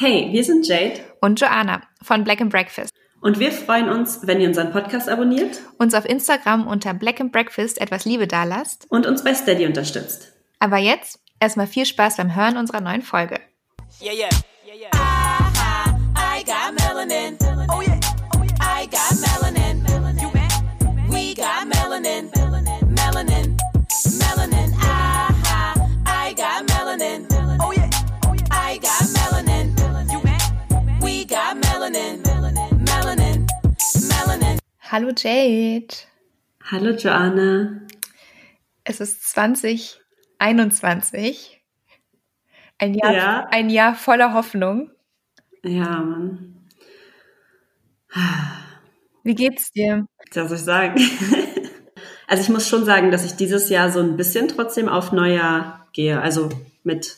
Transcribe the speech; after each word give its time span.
Hey, 0.00 0.28
wir 0.30 0.44
sind 0.44 0.64
Jade 0.68 1.00
und 1.20 1.40
Joanna 1.40 1.82
von 2.02 2.22
Black 2.22 2.40
and 2.40 2.52
Breakfast. 2.52 2.94
Und 3.20 3.40
wir 3.40 3.50
freuen 3.50 3.88
uns, 3.88 4.20
wenn 4.28 4.40
ihr 4.40 4.46
unseren 4.46 4.70
Podcast 4.70 5.08
abonniert, 5.08 5.60
uns 5.76 5.92
auf 5.92 6.04
Instagram 6.04 6.68
unter 6.68 6.94
Black 6.94 7.20
and 7.20 7.32
Breakfast 7.32 7.80
etwas 7.80 8.04
Liebe 8.04 8.28
dalasst 8.28 8.86
und 8.90 9.06
uns 9.06 9.24
bei 9.24 9.34
Steady 9.34 9.66
unterstützt. 9.66 10.34
Aber 10.60 10.76
jetzt 10.76 11.18
erstmal 11.40 11.66
viel 11.66 11.84
Spaß 11.84 12.16
beim 12.16 12.36
Hören 12.36 12.56
unserer 12.56 12.80
neuen 12.80 13.02
Folge. 13.02 13.40
Yeah, 14.00 14.12
yeah. 14.12 14.28
Yeah, 14.64 15.07
Hallo 34.90 35.10
Jade. 35.14 35.88
Hallo 36.64 36.96
Joanna. 36.96 37.82
Es 38.84 39.00
ist 39.00 39.28
2021. 39.28 41.62
Ein 42.78 42.94
Jahr, 42.94 43.12
ja. 43.12 43.46
ein 43.50 43.68
Jahr 43.68 43.94
voller 43.94 44.32
Hoffnung. 44.32 44.90
Ja, 45.62 46.00
Mann. 46.00 46.66
Wie 49.24 49.34
geht's 49.34 49.72
dir? 49.72 50.06
Was 50.32 50.48
soll 50.48 50.56
ich 50.56 50.64
sagen? 50.64 50.98
Also 52.30 52.42
ich 52.42 52.50
muss 52.50 52.68
schon 52.68 52.84
sagen, 52.84 53.10
dass 53.10 53.24
ich 53.24 53.36
dieses 53.36 53.70
Jahr 53.70 53.90
so 53.90 54.00
ein 54.00 54.18
bisschen 54.18 54.48
trotzdem 54.48 54.90
auf 54.90 55.12
Neujahr 55.12 55.88
gehe. 55.94 56.20
Also 56.20 56.50
mit 56.82 57.16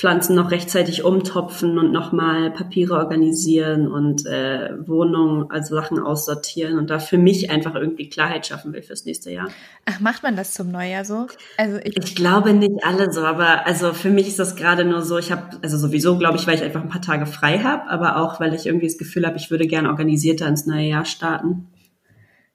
Pflanzen 0.00 0.34
noch 0.34 0.50
rechtzeitig 0.50 1.04
umtopfen 1.04 1.78
und 1.78 1.92
nochmal 1.92 2.50
Papiere 2.50 2.94
organisieren 2.94 3.86
und 3.86 4.24
äh, 4.24 4.70
Wohnungen, 4.88 5.50
also 5.50 5.74
Sachen 5.74 5.98
aussortieren 5.98 6.78
und 6.78 6.88
da 6.88 6.98
für 6.98 7.18
mich 7.18 7.50
einfach 7.50 7.74
irgendwie 7.74 8.08
Klarheit 8.08 8.46
schaffen 8.46 8.72
will 8.72 8.80
fürs 8.80 9.04
nächste 9.04 9.30
Jahr. 9.30 9.50
Ach, 9.84 10.00
macht 10.00 10.22
man 10.22 10.36
das 10.36 10.54
zum 10.54 10.70
Neujahr 10.70 11.04
so? 11.04 11.26
Also 11.58 11.76
ich, 11.84 11.98
ich 11.98 12.16
glaube 12.16 12.54
nicht 12.54 12.82
alle 12.82 13.12
so, 13.12 13.20
aber 13.20 13.66
also 13.66 13.92
für 13.92 14.08
mich 14.08 14.26
ist 14.26 14.38
das 14.38 14.56
gerade 14.56 14.86
nur 14.86 15.02
so, 15.02 15.18
ich 15.18 15.30
habe, 15.30 15.58
also 15.60 15.76
sowieso 15.76 16.16
glaube 16.16 16.38
ich, 16.38 16.46
weil 16.46 16.54
ich 16.54 16.62
einfach 16.62 16.80
ein 16.80 16.88
paar 16.88 17.02
Tage 17.02 17.26
frei 17.26 17.58
habe, 17.58 17.90
aber 17.90 18.16
auch, 18.16 18.40
weil 18.40 18.54
ich 18.54 18.64
irgendwie 18.64 18.86
das 18.86 18.96
Gefühl 18.96 19.26
habe, 19.26 19.36
ich 19.36 19.50
würde 19.50 19.66
gerne 19.66 19.90
organisierter 19.90 20.48
ins 20.48 20.64
neue 20.64 20.88
Jahr 20.88 21.04
starten. 21.04 21.68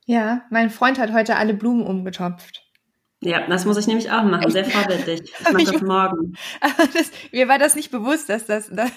Ja, 0.07 0.41
mein 0.49 0.71
Freund 0.71 0.97
hat 0.97 1.13
heute 1.13 1.35
alle 1.35 1.53
Blumen 1.53 1.85
umgetopft. 1.85 2.64
Ja, 3.21 3.47
das 3.47 3.65
muss 3.65 3.77
ich 3.77 3.87
nämlich 3.87 4.11
auch 4.11 4.23
machen, 4.23 4.51
sehr 4.51 4.65
vorbildlich. 4.65 5.21
Ich 5.39 5.53
mache 5.53 5.63
das 5.63 5.81
morgen. 5.81 6.33
Das, 6.93 7.11
mir 7.31 7.47
war 7.47 7.57
das 7.57 7.75
nicht 7.75 7.91
bewusst, 7.91 8.29
dass 8.29 8.45
das. 8.45 8.69
das 8.71 8.91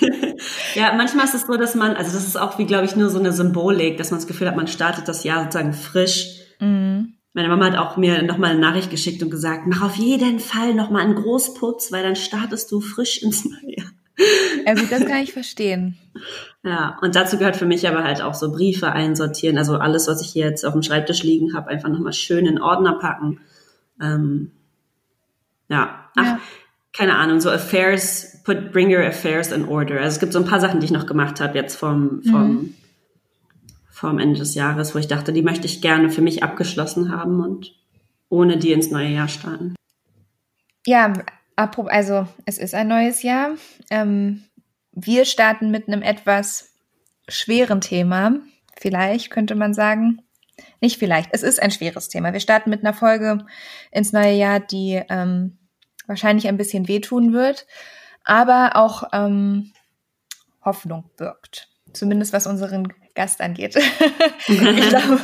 ja, 0.74 0.92
manchmal 0.94 1.26
ist 1.26 1.34
es 1.34 1.42
so, 1.42 1.56
dass 1.56 1.74
man, 1.74 1.94
also 1.94 2.12
das 2.12 2.26
ist 2.26 2.36
auch 2.36 2.58
wie, 2.58 2.64
glaube 2.64 2.86
ich, 2.86 2.96
nur 2.96 3.10
so 3.10 3.18
eine 3.18 3.32
Symbolik, 3.32 3.98
dass 3.98 4.10
man 4.10 4.18
das 4.18 4.26
Gefühl 4.26 4.48
hat, 4.48 4.56
man 4.56 4.66
startet 4.66 5.06
das 5.08 5.24
Jahr 5.24 5.44
sozusagen 5.44 5.72
frisch. 5.72 6.40
Mhm. 6.58 7.14
Meine 7.32 7.48
Mama 7.48 7.66
hat 7.66 7.76
auch 7.76 7.96
mir 7.96 8.22
nochmal 8.22 8.50
eine 8.50 8.60
Nachricht 8.60 8.90
geschickt 8.90 9.22
und 9.22 9.30
gesagt, 9.30 9.66
mach 9.66 9.82
auf 9.82 9.94
jeden 9.94 10.40
Fall 10.40 10.74
nochmal 10.74 11.02
einen 11.02 11.14
Großputz, 11.14 11.92
weil 11.92 12.02
dann 12.02 12.16
startest 12.16 12.72
du 12.72 12.80
frisch 12.80 13.22
ins 13.22 13.44
neue 13.44 13.76
Jahr. 13.76 13.90
Also 14.66 14.84
das 14.90 15.06
kann 15.06 15.22
ich 15.22 15.32
verstehen. 15.32 15.96
Ja, 16.62 16.98
und 17.00 17.16
dazu 17.16 17.38
gehört 17.38 17.56
für 17.56 17.66
mich 17.66 17.88
aber 17.88 18.04
halt 18.04 18.20
auch 18.20 18.34
so 18.34 18.52
Briefe 18.52 18.92
einsortieren, 18.92 19.56
also 19.56 19.76
alles, 19.76 20.08
was 20.08 20.20
ich 20.20 20.32
hier 20.32 20.46
jetzt 20.46 20.64
auf 20.66 20.74
dem 20.74 20.82
Schreibtisch 20.82 21.22
liegen 21.22 21.54
habe, 21.54 21.68
einfach 21.70 21.88
nochmal 21.88 22.12
schön 22.12 22.44
in 22.46 22.60
Ordner 22.60 22.98
packen 22.98 23.40
ähm, 24.00 24.52
ja, 25.68 26.10
ach, 26.16 26.24
ja. 26.24 26.40
keine 26.92 27.16
Ahnung, 27.16 27.40
so 27.40 27.50
Affairs, 27.50 28.42
put, 28.44 28.72
bring 28.72 28.92
your 28.92 29.04
affairs 29.04 29.52
in 29.52 29.68
order. 29.68 29.96
Also 30.00 30.14
es 30.14 30.20
gibt 30.20 30.32
so 30.32 30.38
ein 30.40 30.46
paar 30.46 30.60
Sachen, 30.60 30.80
die 30.80 30.86
ich 30.86 30.92
noch 30.92 31.06
gemacht 31.06 31.40
habe 31.40 31.56
jetzt 31.56 31.76
vom, 31.76 32.22
vom, 32.22 32.48
mhm. 32.48 32.74
vom 33.90 34.18
Ende 34.18 34.40
des 34.40 34.54
Jahres, 34.54 34.94
wo 34.94 34.98
ich 34.98 35.06
dachte, 35.06 35.32
die 35.32 35.42
möchte 35.42 35.66
ich 35.66 35.82
gerne 35.82 36.10
für 36.10 36.22
mich 36.22 36.42
abgeschlossen 36.42 37.14
haben 37.14 37.40
und 37.40 37.74
ohne 38.28 38.58
die 38.58 38.72
ins 38.72 38.90
neue 38.90 39.08
Jahr 39.08 39.28
starten. 39.28 39.74
Ja, 40.86 41.12
also 41.56 42.26
es 42.46 42.58
ist 42.58 42.74
ein 42.74 42.88
neues 42.88 43.22
Jahr. 43.22 43.50
Ähm, 43.90 44.44
wir 44.92 45.24
starten 45.24 45.70
mit 45.70 45.88
einem 45.88 46.02
etwas 46.02 46.74
schweren 47.28 47.80
Thema, 47.80 48.36
vielleicht 48.78 49.30
könnte 49.30 49.54
man 49.54 49.74
sagen. 49.74 50.22
Nicht 50.80 50.98
vielleicht, 50.98 51.30
es 51.32 51.42
ist 51.42 51.62
ein 51.62 51.70
schweres 51.70 52.08
Thema. 52.08 52.32
Wir 52.32 52.40
starten 52.40 52.70
mit 52.70 52.80
einer 52.80 52.92
Folge 52.92 53.46
ins 53.90 54.12
neue 54.12 54.34
Jahr, 54.34 54.60
die 54.60 55.00
ähm, 55.08 55.58
wahrscheinlich 56.06 56.48
ein 56.48 56.56
bisschen 56.56 56.88
wehtun 56.88 57.32
wird, 57.32 57.66
aber 58.24 58.72
auch 58.74 59.04
ähm, 59.12 59.72
Hoffnung 60.62 61.10
birgt. 61.16 61.68
Zumindest 61.92 62.32
was 62.32 62.46
unseren 62.46 62.92
Gast 63.14 63.40
angeht. 63.40 63.76
ich 64.46 64.58
glaube, 64.88 65.20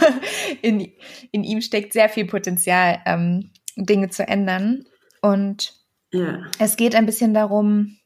in, 0.63 0.93
in 1.33 1.45
ihm 1.45 1.61
steckt 1.61 1.93
sehr 1.93 2.09
viel 2.09 2.27
Potenzial, 2.27 3.01
ähm, 3.07 3.51
Dinge 3.77 4.09
zu 4.11 4.27
ändern. 4.27 4.85
Und 5.23 5.75
ja. 6.13 6.47
es 6.59 6.77
geht 6.77 6.95
ein 6.95 7.07
bisschen 7.07 7.35
darum, 7.35 7.99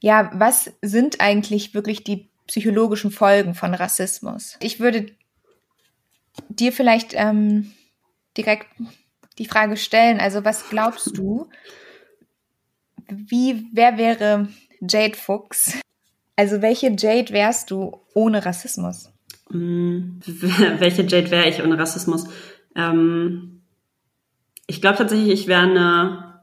ja, 0.00 0.30
was 0.34 0.72
sind 0.82 1.20
eigentlich 1.20 1.74
wirklich 1.74 2.04
die 2.04 2.30
psychologischen 2.46 3.10
Folgen 3.10 3.54
von 3.54 3.74
Rassismus? 3.74 4.56
Ich 4.60 4.78
würde 4.78 5.06
dir 6.48 6.72
vielleicht 6.72 7.12
ähm, 7.14 7.72
direkt 8.36 8.66
die 9.38 9.46
Frage 9.46 9.76
stellen. 9.76 10.20
Also 10.20 10.44
was 10.44 10.68
glaubst 10.68 11.16
du? 11.16 11.48
Wie, 13.08 13.66
wer 13.72 13.98
wäre 13.98 14.48
Jade 14.80 15.16
Fuchs? 15.16 15.78
Also 16.36 16.60
welche 16.60 16.94
Jade 16.96 17.32
wärst 17.32 17.70
du 17.70 18.00
ohne 18.14 18.44
Rassismus? 18.44 19.10
Mm, 19.50 20.18
welche 20.78 21.02
Jade 21.02 21.30
wäre 21.30 21.48
ich 21.48 21.62
ohne 21.62 21.78
Rassismus? 21.78 22.26
Ähm, 22.74 23.55
ich 24.66 24.80
glaube 24.80 24.98
tatsächlich, 24.98 25.32
ich 25.32 25.46
wäre 25.46 25.62
eine 25.62 26.40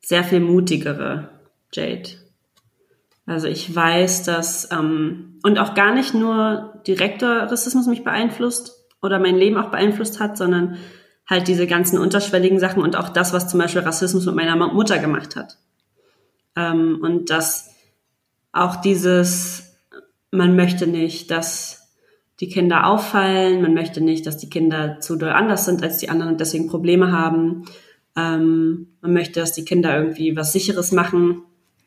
sehr 0.00 0.24
viel 0.24 0.40
mutigere 0.40 1.28
Jade. 1.72 2.10
Also 3.26 3.46
ich 3.46 3.74
weiß, 3.74 4.24
dass 4.24 4.70
ähm, 4.72 5.38
und 5.42 5.58
auch 5.58 5.74
gar 5.74 5.94
nicht 5.94 6.14
nur 6.14 6.82
direkter 6.86 7.50
Rassismus 7.50 7.86
mich 7.86 8.02
beeinflusst 8.02 8.74
oder 9.02 9.18
mein 9.18 9.36
Leben 9.36 9.56
auch 9.56 9.70
beeinflusst 9.70 10.20
hat, 10.20 10.36
sondern 10.36 10.78
halt 11.26 11.46
diese 11.46 11.66
ganzen 11.66 11.98
unterschwelligen 11.98 12.58
Sachen 12.58 12.82
und 12.82 12.96
auch 12.96 13.08
das, 13.08 13.32
was 13.32 13.48
zum 13.48 13.60
Beispiel 13.60 13.82
Rassismus 13.82 14.26
mit 14.26 14.34
meiner 14.34 14.56
Mutter 14.56 14.98
gemacht 14.98 15.36
hat. 15.36 15.58
Ähm, 16.56 16.98
und 17.00 17.30
dass 17.30 17.70
auch 18.52 18.76
dieses, 18.76 19.76
man 20.32 20.56
möchte 20.56 20.88
nicht, 20.88 21.30
dass 21.30 21.79
die 22.40 22.48
Kinder 22.48 22.86
auffallen, 22.86 23.62
man 23.62 23.74
möchte 23.74 24.00
nicht, 24.00 24.26
dass 24.26 24.38
die 24.38 24.48
Kinder 24.48 24.98
zu 25.00 25.16
doll 25.16 25.30
anders 25.30 25.64
sind 25.66 25.82
als 25.82 25.98
die 25.98 26.08
anderen 26.08 26.32
und 26.32 26.40
deswegen 26.40 26.68
Probleme 26.68 27.12
haben. 27.12 27.66
Ähm, 28.16 28.88
man 29.00 29.12
möchte, 29.12 29.40
dass 29.40 29.52
die 29.52 29.64
Kinder 29.64 29.96
irgendwie 29.96 30.36
was 30.36 30.52
Sicheres 30.52 30.90
machen 30.90 31.42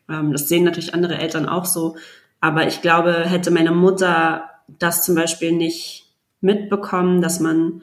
ähm, 0.08 0.32
das 0.32 0.48
sehen 0.48 0.64
natürlich 0.64 0.94
andere 0.94 1.18
Eltern 1.18 1.48
auch 1.48 1.64
so. 1.64 1.96
Aber 2.40 2.66
ich 2.66 2.82
glaube, 2.82 3.12
hätte 3.12 3.50
meine 3.50 3.72
Mutter 3.72 4.50
das 4.78 5.04
zum 5.04 5.14
Beispiel 5.14 5.52
nicht 5.52 6.12
mitbekommen, 6.40 7.22
dass 7.22 7.40
man 7.40 7.82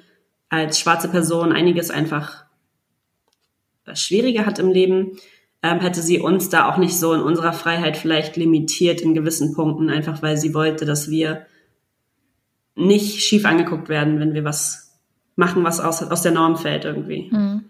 als 0.50 0.80
schwarze 0.80 1.10
Person 1.10 1.52
einiges 1.52 1.90
einfach 1.90 2.46
schwieriger 3.94 4.46
hat 4.46 4.60
im 4.60 4.70
Leben, 4.70 5.18
ähm, 5.64 5.80
hätte 5.80 6.02
sie 6.02 6.20
uns 6.20 6.50
da 6.50 6.70
auch 6.70 6.78
nicht 6.78 6.98
so 6.98 7.14
in 7.14 7.22
unserer 7.22 7.54
Freiheit 7.54 7.98
vielleicht 7.98 8.36
limitiert 8.36 9.02
in 9.02 9.14
gewissen 9.14 9.54
Punkten, 9.54 9.90
einfach 9.90 10.22
weil 10.22 10.38
sie 10.38 10.54
wollte, 10.54 10.86
dass 10.86 11.10
wir 11.10 11.46
nicht 12.76 13.24
schief 13.24 13.46
angeguckt 13.46 13.90
werden, 13.90 14.20
wenn 14.20 14.34
wir 14.34 14.44
was 14.44 15.00
machen, 15.36 15.64
was 15.64 15.80
aus, 15.80 16.04
aus 16.04 16.22
der 16.22 16.32
Norm 16.32 16.58
fällt 16.58 16.86
irgendwie. 16.86 17.30
Mhm 17.32 17.66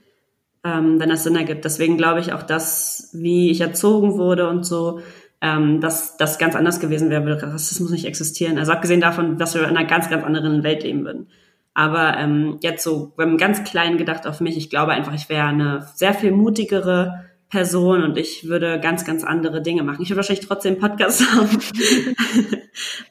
ähm, 0.63 0.99
wenn 0.99 1.09
das 1.09 1.23
Sinn 1.23 1.35
ergibt. 1.35 1.65
Deswegen 1.65 1.97
glaube 1.97 2.19
ich 2.19 2.33
auch, 2.33 2.43
dass, 2.43 3.09
wie 3.13 3.51
ich 3.51 3.61
erzogen 3.61 4.17
wurde 4.17 4.47
und 4.49 4.63
so, 4.63 5.01
ähm, 5.41 5.81
dass 5.81 6.17
das 6.17 6.37
ganz 6.37 6.55
anders 6.55 6.79
gewesen 6.79 7.09
wäre, 7.09 7.25
würde 7.25 7.51
Rassismus 7.51 7.89
nicht 7.89 8.05
existieren. 8.05 8.59
Also 8.59 8.71
abgesehen 8.71 9.01
davon, 9.01 9.37
dass 9.37 9.55
wir 9.55 9.63
in 9.63 9.75
einer 9.75 9.87
ganz, 9.87 10.09
ganz 10.09 10.23
anderen 10.23 10.63
Welt 10.63 10.83
leben 10.83 11.03
würden. 11.03 11.27
Aber 11.73 12.17
ähm, 12.17 12.57
jetzt 12.61 12.83
so, 12.83 13.13
wir 13.15 13.25
haben 13.25 13.37
ganz 13.37 13.63
klein 13.63 13.97
gedacht 13.97 14.27
auf 14.27 14.41
mich, 14.41 14.57
ich 14.57 14.69
glaube 14.69 14.91
einfach, 14.91 15.13
ich 15.13 15.29
wäre 15.29 15.47
eine 15.47 15.87
sehr 15.95 16.13
viel 16.13 16.31
mutigere 16.31 17.25
Person 17.49 18.03
und 18.03 18.17
ich 18.17 18.47
würde 18.47 18.79
ganz, 18.79 19.03
ganz 19.03 19.23
andere 19.23 19.61
Dinge 19.61 19.83
machen. 19.83 20.01
Ich 20.01 20.09
würde 20.09 20.17
wahrscheinlich 20.17 20.45
trotzdem 20.45 20.77
Podcast 20.77 21.23
haben. 21.35 21.49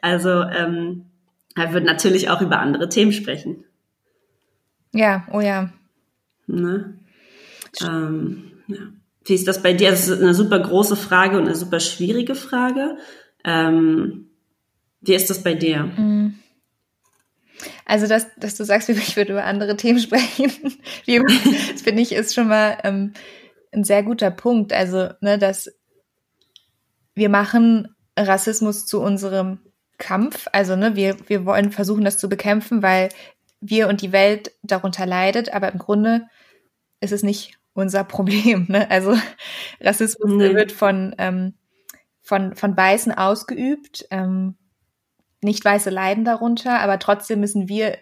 also 0.03 0.43
ähm, 0.43 1.10
er 1.57 1.73
würde 1.73 1.87
natürlich 1.87 2.29
auch 2.31 2.41
über 2.41 2.59
andere 2.59 2.89
Themen 2.89 3.13
sprechen. 3.13 3.65
Ja, 4.93 5.27
oh 5.33 5.41
ja. 5.41 5.73
Ne? 6.47 6.99
Ähm, 7.83 8.53
ja. 8.67 8.79
Wie 9.25 9.35
ist 9.35 9.47
das 9.47 9.63
bei 9.63 9.73
dir? 9.73 9.91
Das 9.91 10.09
ist 10.09 10.21
eine 10.21 10.35
super 10.35 10.59
große 10.59 10.97
Frage 10.97 11.37
und 11.37 11.45
eine 11.45 11.55
super 11.55 11.81
schwierige 11.81 12.35
Frage. 12.35 12.97
Ähm, 13.45 14.31
wie 15.01 15.15
ist 15.15 15.31
das 15.31 15.43
bei 15.43 15.55
dir? 15.55 15.85
Mm. 15.85 16.39
Also, 17.85 18.07
dass, 18.07 18.27
dass 18.37 18.57
du 18.57 18.65
sagst, 18.65 18.89
ich 18.89 19.17
würde 19.17 19.33
über 19.33 19.45
andere 19.45 19.77
Themen 19.77 20.01
sprechen, 20.01 20.51
das 21.07 21.83
finde 21.83 22.03
ich 22.03 22.13
ist 22.13 22.35
schon 22.35 22.49
mal 22.49 22.79
ähm, 22.85 23.13
ein 23.73 23.85
sehr 23.85 24.03
guter 24.03 24.31
Punkt. 24.31 24.73
Also, 24.73 25.11
ne, 25.21 25.39
dass 25.39 25.71
wir 27.15 27.29
machen 27.29 27.95
Rassismus 28.17 28.87
zu 28.87 29.01
unserem 29.01 29.61
Kampf. 30.01 30.49
Also 30.53 30.75
ne, 30.75 30.97
wir, 30.97 31.17
wir 31.29 31.47
wollen 31.47 31.71
versuchen, 31.71 32.05
das 32.05 32.19
zu 32.19 32.29
bekämpfen, 32.29 32.83
weil 32.83 33.11
wir 33.61 33.89
und 33.89 34.03
die 34.03 34.11
Welt 34.11 34.53
darunter 34.63 35.07
leidet, 35.07 35.53
aber 35.53 35.71
im 35.71 35.79
Grunde 35.79 36.27
ist 37.01 37.13
es 37.13 37.23
nicht 37.23 37.59
unser 37.75 38.03
Problem. 38.03 38.67
Ne? 38.69 38.91
Also 38.91 39.17
Rassismus 39.81 40.31
nee. 40.33 40.55
wird 40.55 40.73
von, 40.73 41.15
ähm, 41.19 41.55
von, 42.23 42.57
von 42.57 42.77
Weißen 42.77 43.13
ausgeübt. 43.13 44.07
Ähm, 44.11 44.57
nicht 45.43 45.65
Weiße 45.65 45.91
leiden 45.91 46.25
darunter, 46.25 46.81
aber 46.81 46.99
trotzdem 46.99 47.41
müssen 47.41 47.69
wir 47.69 47.97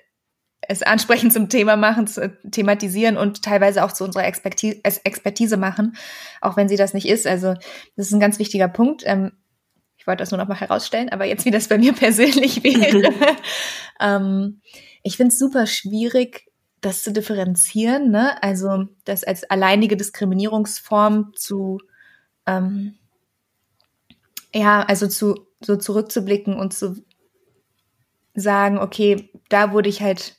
es 0.61 0.83
ansprechend 0.83 1.33
zum 1.33 1.49
Thema 1.49 1.77
machen, 1.77 2.07
zu, 2.09 2.37
thematisieren 2.51 3.17
und 3.17 3.43
teilweise 3.43 3.85
auch 3.85 3.93
zu 3.93 4.05
unserer 4.05 4.27
Expertise, 4.27 4.81
Expertise 4.83 5.57
machen, 5.57 5.97
auch 6.41 6.57
wenn 6.57 6.69
sie 6.69 6.77
das 6.77 6.95
nicht 6.95 7.09
ist. 7.09 7.27
Also 7.27 7.55
das 7.97 8.07
ist 8.07 8.13
ein 8.13 8.21
ganz 8.21 8.39
wichtiger 8.39 8.69
Punkt. 8.69 9.03
Ähm, 9.07 9.33
ich 9.99 10.07
wollte 10.07 10.23
das 10.23 10.31
nur 10.31 10.39
noch 10.39 10.49
mal 10.49 10.59
herausstellen, 10.59 11.11
aber 11.11 11.25
jetzt, 11.27 11.45
wie 11.45 11.51
das 11.51 11.69
bei 11.69 11.77
mir 11.79 11.93
persönlich 11.95 12.65
wäre. 12.65 13.13
ähm, 14.01 14.61
ich 15.03 15.17
finde 15.17 15.33
es 15.33 15.39
super 15.39 15.67
schwierig, 15.67 16.47
das 16.81 17.03
zu 17.03 17.13
differenzieren, 17.13 18.11
ne? 18.11 18.41
Also 18.43 18.87
das 19.05 19.25
als 19.25 19.45
alleinige 19.45 19.97
Diskriminierungsform 19.97 21.33
zu 21.35 21.79
ähm, 22.47 22.95
ja, 24.55 24.83
also 24.83 25.09
zu 25.09 25.47
so 25.61 25.77
zurückzublicken 25.77 26.55
und 26.55 26.73
zu 26.73 27.05
sagen, 28.35 28.79
okay, 28.79 29.31
da 29.49 29.73
wurde 29.73 29.89
ich 29.89 30.01
halt 30.03 30.38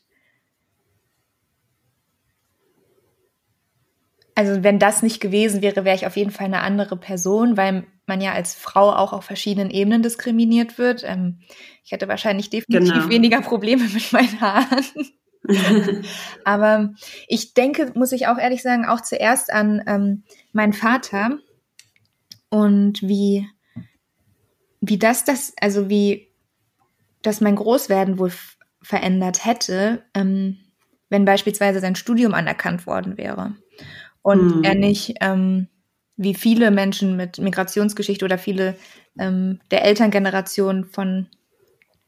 also 4.39 4.63
wenn 4.63 4.79
das 4.79 5.03
nicht 5.03 5.19
gewesen 5.19 5.61
wäre, 5.61 5.83
wäre 5.83 5.97
ich 5.97 6.07
auf 6.07 6.15
jeden 6.15 6.31
Fall 6.31 6.45
eine 6.45 6.61
andere 6.61 6.95
Person, 6.95 7.57
weil 7.57 7.85
man 8.05 8.21
ja 8.21 8.31
als 8.31 8.55
Frau 8.55 8.89
auch 8.89 9.11
auf 9.11 9.25
verschiedenen 9.25 9.69
Ebenen 9.69 10.01
diskriminiert 10.01 10.77
wird. 10.77 11.03
Ähm, 11.05 11.41
ich 11.83 11.91
hätte 11.91 12.07
wahrscheinlich 12.07 12.49
definitiv 12.49 12.93
genau. 12.93 13.09
weniger 13.09 13.41
Probleme 13.41 13.83
mit 13.83 14.13
meinen 14.13 14.39
Haaren. 14.39 14.85
Aber 16.45 16.93
ich 17.27 17.53
denke, 17.53 17.91
muss 17.95 18.13
ich 18.13 18.27
auch 18.27 18.37
ehrlich 18.37 18.61
sagen, 18.61 18.85
auch 18.85 19.01
zuerst 19.01 19.51
an 19.51 19.83
ähm, 19.87 20.23
meinen 20.53 20.71
Vater 20.71 21.39
und 22.49 23.01
wie, 23.01 23.45
wie 24.79 24.97
das, 24.97 25.25
das, 25.25 25.51
also 25.59 25.89
wie 25.89 26.29
das 27.23 27.41
mein 27.41 27.57
Großwerden 27.57 28.17
wohl 28.17 28.31
verändert 28.81 29.43
hätte, 29.43 30.05
ähm, 30.13 30.59
wenn 31.09 31.25
beispielsweise 31.25 31.81
sein 31.81 31.97
Studium 31.97 32.33
anerkannt 32.33 32.87
worden 32.87 33.17
wäre 33.17 33.57
und 34.21 34.57
mhm. 34.57 34.63
er 34.63 34.75
nicht 34.75 35.15
ähm, 35.21 35.67
wie 36.17 36.33
viele 36.33 36.69
Menschen 36.71 37.15
mit 37.15 37.37
Migrationsgeschichte 37.37 38.25
oder 38.25 38.37
viele 38.37 38.75
ähm, 39.17 39.59
der 39.71 39.85
Elterngeneration 39.85 40.85
von, 40.85 41.27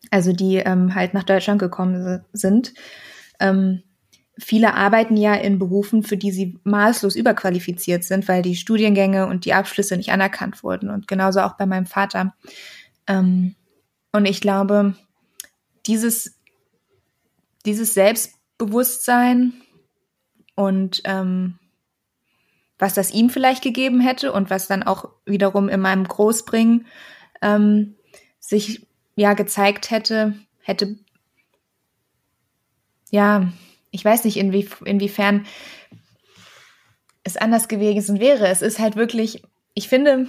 also 0.10 0.34
die 0.34 0.58
ähm, 0.58 0.96
halt 0.96 1.14
nach 1.14 1.24
Deutschland 1.24 1.60
gekommen 1.60 2.24
sind, 2.34 2.74
ähm, 3.40 3.84
viele 4.38 4.74
arbeiten 4.74 5.18
ja 5.18 5.36
in 5.36 5.60
Berufen, 5.60 6.04
für 6.04 6.18
die 6.18 6.32
sie 6.32 6.60
maßlos 6.64 7.16
überqualifiziert 7.16 8.04
sind, 8.04 8.28
weil 8.28 8.42
die 8.42 8.56
Studiengänge 8.56 9.28
und 9.28 9.46
die 9.46 9.54
Abschlüsse 9.54 9.98
nicht 9.98 10.12
anerkannt 10.12 10.64
wurden. 10.64 10.90
Und 10.90 11.08
genauso 11.08 11.42
auch 11.42 11.58
bei 11.58 11.66
meinem 11.66 11.86
Vater. 11.86 12.34
Ähm, 13.08 13.56
und 14.12 14.26
ich 14.26 14.42
glaube, 14.42 14.96
dieses, 15.86 16.38
dieses 17.66 17.94
Selbstbewusstsein 17.94 19.54
und 20.56 21.02
ähm, 21.06 21.60
was 22.82 22.96
das 22.96 23.12
ihm 23.12 23.30
vielleicht 23.30 23.64
gegeben 23.64 24.02
hätte 24.02 24.34
und 24.34 24.50
was 24.50 24.68
dann 24.68 24.82
auch 24.82 25.10
wiederum 25.26 25.70
in 25.70 25.80
meinem 25.80 26.04
Großbringen 26.04 26.88
ähm, 27.44 27.96
sich 28.40 28.88
ja 29.16 29.34
gezeigt 29.34 29.92
hätte, 29.92 30.34
hätte 30.62 30.98
ja, 33.12 33.52
ich 33.92 34.04
weiß 34.04 34.24
nicht, 34.24 34.38
inwie, 34.38 34.68
inwiefern 34.84 35.46
es 37.24 37.38
anders 37.38 37.68
gewesen 37.68 38.20
wäre. 38.20 38.48
Es 38.48 38.64
ist 38.64 38.80
halt 38.80 38.96
wirklich, 38.96 39.44
ich 39.76 39.88
finde, 39.88 40.28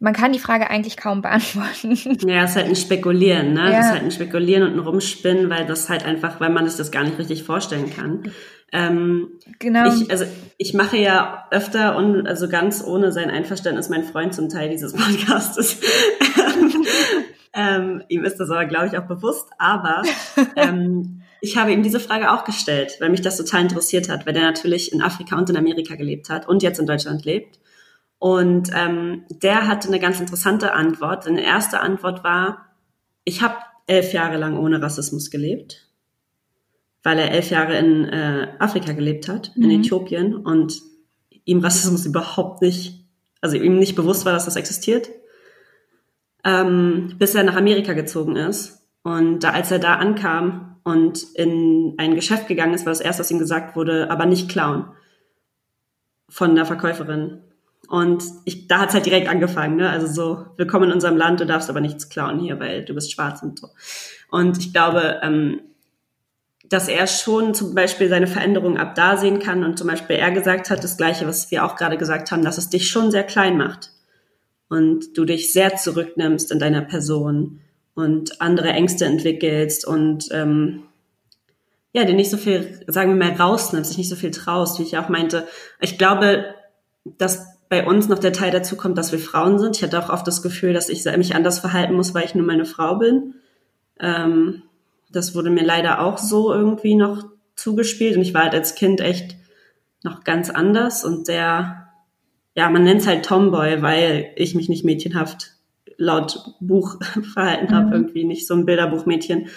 man 0.00 0.14
kann 0.14 0.32
die 0.32 0.40
Frage 0.40 0.68
eigentlich 0.68 0.96
kaum 0.96 1.22
beantworten. 1.22 1.96
Ja, 2.28 2.42
es 2.42 2.50
ist 2.50 2.56
halt 2.56 2.66
ein 2.66 2.76
Spekulieren, 2.76 3.52
ne? 3.52 3.70
Ja. 3.70 3.78
Es 3.78 3.86
ist 3.86 3.92
halt 3.92 4.02
ein 4.02 4.10
Spekulieren 4.10 4.64
und 4.64 4.72
ein 4.72 4.78
Rumspinnen, 4.80 5.48
weil 5.48 5.64
das 5.64 5.88
halt 5.88 6.04
einfach, 6.04 6.40
weil 6.40 6.50
man 6.50 6.66
sich 6.66 6.76
das 6.76 6.90
gar 6.90 7.04
nicht 7.04 7.18
richtig 7.18 7.44
vorstellen 7.44 7.94
kann. 7.94 8.32
Ähm, 8.72 9.28
genau. 9.58 9.86
Ich, 9.86 10.10
also 10.10 10.24
ich 10.58 10.74
mache 10.74 10.96
ja 10.96 11.46
öfter 11.50 11.96
und 11.96 12.26
also 12.26 12.48
ganz 12.48 12.82
ohne 12.82 13.12
sein 13.12 13.30
Einverständnis 13.30 13.88
mein 13.88 14.04
Freund 14.04 14.34
zum 14.34 14.48
Teil 14.48 14.68
dieses 14.68 14.92
Podcastes. 14.96 15.80
ähm, 17.54 18.02
ihm 18.08 18.24
ist 18.24 18.38
das 18.38 18.50
aber, 18.50 18.64
glaube 18.66 18.88
ich, 18.88 18.98
auch 18.98 19.06
bewusst. 19.06 19.48
Aber 19.58 20.02
ähm, 20.56 21.22
ich 21.40 21.56
habe 21.56 21.72
ihm 21.72 21.82
diese 21.82 22.00
Frage 22.00 22.32
auch 22.32 22.44
gestellt, 22.44 22.96
weil 23.00 23.10
mich 23.10 23.22
das 23.22 23.36
total 23.36 23.62
interessiert 23.62 24.08
hat, 24.08 24.26
weil 24.26 24.32
der 24.32 24.42
natürlich 24.42 24.92
in 24.92 25.02
Afrika 25.02 25.36
und 25.36 25.50
in 25.50 25.56
Amerika 25.56 25.94
gelebt 25.94 26.28
hat 26.28 26.48
und 26.48 26.62
jetzt 26.62 26.80
in 26.80 26.86
Deutschland 26.86 27.24
lebt. 27.24 27.60
Und 28.18 28.70
ähm, 28.74 29.24
der 29.28 29.68
hatte 29.68 29.88
eine 29.88 30.00
ganz 30.00 30.18
interessante 30.18 30.72
Antwort. 30.72 31.26
Eine 31.26 31.44
erste 31.44 31.80
Antwort 31.80 32.24
war, 32.24 32.66
ich 33.24 33.42
habe 33.42 33.56
elf 33.86 34.12
Jahre 34.12 34.38
lang 34.38 34.58
ohne 34.58 34.80
Rassismus 34.80 35.30
gelebt 35.30 35.83
weil 37.04 37.18
er 37.18 37.30
elf 37.30 37.50
Jahre 37.50 37.78
in 37.78 38.06
äh, 38.06 38.48
Afrika 38.58 38.92
gelebt 38.92 39.28
hat, 39.28 39.52
mhm. 39.54 39.64
in 39.64 39.80
Äthiopien 39.80 40.34
und 40.34 40.82
ihm 41.44 41.60
Rassismus 41.60 42.06
überhaupt 42.06 42.62
nicht, 42.62 43.04
also 43.40 43.56
ihm 43.56 43.78
nicht 43.78 43.94
bewusst 43.94 44.24
war, 44.24 44.32
dass 44.32 44.46
das 44.46 44.56
existiert, 44.56 45.10
ähm, 46.42 47.14
bis 47.18 47.34
er 47.34 47.44
nach 47.44 47.56
Amerika 47.56 47.92
gezogen 47.92 48.36
ist. 48.36 48.80
Und 49.02 49.40
da, 49.40 49.50
als 49.50 49.70
er 49.70 49.78
da 49.78 49.96
ankam 49.96 50.76
und 50.82 51.22
in 51.34 51.94
ein 51.98 52.14
Geschäft 52.14 52.48
gegangen 52.48 52.72
ist, 52.72 52.86
war 52.86 52.92
das 52.92 53.02
erste, 53.02 53.20
was 53.20 53.30
ihm 53.30 53.38
gesagt 53.38 53.76
wurde, 53.76 54.10
aber 54.10 54.24
nicht 54.24 54.48
klauen 54.48 54.86
von 56.30 56.54
der 56.54 56.64
Verkäuferin. 56.64 57.42
Und 57.86 58.24
ich, 58.46 58.66
da 58.66 58.80
hat's 58.80 58.94
halt 58.94 59.04
direkt 59.04 59.28
angefangen, 59.28 59.76
ne? 59.76 59.90
Also 59.90 60.06
so, 60.06 60.46
willkommen 60.56 60.86
in 60.86 60.92
unserem 60.92 61.18
Land, 61.18 61.40
du 61.40 61.46
darfst 61.46 61.68
aber 61.68 61.82
nichts 61.82 62.08
klauen 62.08 62.40
hier, 62.40 62.58
weil 62.58 62.82
du 62.82 62.94
bist 62.94 63.12
schwarz 63.12 63.42
und 63.42 63.58
so. 63.58 63.68
Und 64.30 64.56
ich 64.56 64.72
glaube, 64.72 65.20
ähm, 65.22 65.60
dass 66.74 66.88
er 66.88 67.06
schon 67.06 67.54
zum 67.54 67.72
Beispiel 67.72 68.08
seine 68.08 68.26
Veränderung 68.26 68.78
ab 68.78 68.96
da 68.96 69.16
sehen 69.16 69.38
kann 69.38 69.62
und 69.62 69.78
zum 69.78 69.86
Beispiel 69.86 70.16
er 70.16 70.32
gesagt 70.32 70.70
hat, 70.70 70.82
das 70.82 70.96
Gleiche, 70.96 71.24
was 71.24 71.52
wir 71.52 71.64
auch 71.64 71.76
gerade 71.76 71.96
gesagt 71.96 72.32
haben, 72.32 72.44
dass 72.44 72.58
es 72.58 72.68
dich 72.68 72.88
schon 72.88 73.12
sehr 73.12 73.22
klein 73.22 73.56
macht 73.56 73.92
und 74.68 75.16
du 75.16 75.24
dich 75.24 75.52
sehr 75.52 75.76
zurücknimmst 75.76 76.50
in 76.50 76.58
deiner 76.58 76.82
Person 76.82 77.60
und 77.94 78.40
andere 78.40 78.70
Ängste 78.70 79.04
entwickelst 79.04 79.86
und 79.86 80.28
ähm, 80.32 80.82
ja, 81.92 82.04
dir 82.04 82.14
nicht 82.14 82.30
so 82.30 82.36
viel, 82.36 82.84
sagen 82.88 83.16
wir 83.16 83.24
mal, 83.24 83.36
rausnimmst, 83.36 83.92
dich 83.92 83.98
nicht 83.98 84.10
so 84.10 84.16
viel 84.16 84.32
traust, 84.32 84.80
wie 84.80 84.82
ich 84.82 84.98
auch 84.98 85.08
meinte. 85.08 85.46
Ich 85.80 85.96
glaube, 85.96 86.56
dass 87.04 87.46
bei 87.68 87.86
uns 87.86 88.08
noch 88.08 88.18
der 88.18 88.32
Teil 88.32 88.50
dazu 88.50 88.76
kommt, 88.76 88.98
dass 88.98 89.12
wir 89.12 89.20
Frauen 89.20 89.60
sind. 89.60 89.76
Ich 89.76 89.84
hatte 89.84 90.00
auch 90.00 90.08
oft 90.08 90.26
das 90.26 90.42
Gefühl, 90.42 90.72
dass 90.72 90.88
ich 90.88 91.04
mich 91.04 91.36
anders 91.36 91.60
verhalten 91.60 91.94
muss, 91.94 92.14
weil 92.14 92.24
ich 92.24 92.34
nur 92.34 92.44
meine 92.44 92.64
Frau 92.64 92.96
bin. 92.96 93.34
Ähm, 94.00 94.62
das 95.14 95.34
wurde 95.34 95.50
mir 95.50 95.64
leider 95.64 96.00
auch 96.00 96.18
so 96.18 96.52
irgendwie 96.52 96.94
noch 96.94 97.24
zugespielt 97.56 98.16
und 98.16 98.22
ich 98.22 98.34
war 98.34 98.44
halt 98.44 98.54
als 98.54 98.74
Kind 98.74 99.00
echt 99.00 99.36
noch 100.02 100.24
ganz 100.24 100.50
anders 100.50 101.04
und 101.04 101.26
sehr, 101.26 101.88
ja, 102.54 102.68
man 102.70 102.84
nennt 102.84 103.00
es 103.00 103.06
halt 103.06 103.24
Tomboy, 103.24 103.80
weil 103.82 104.32
ich 104.36 104.54
mich 104.54 104.68
nicht 104.68 104.84
mädchenhaft 104.84 105.52
laut 105.96 106.54
Buch 106.60 106.98
verhalten 107.32 107.72
mhm. 107.72 107.76
habe, 107.76 107.94
irgendwie 107.94 108.24
nicht 108.24 108.46
so 108.46 108.54
ein 108.54 108.66
Bilderbuchmädchen. 108.66 109.48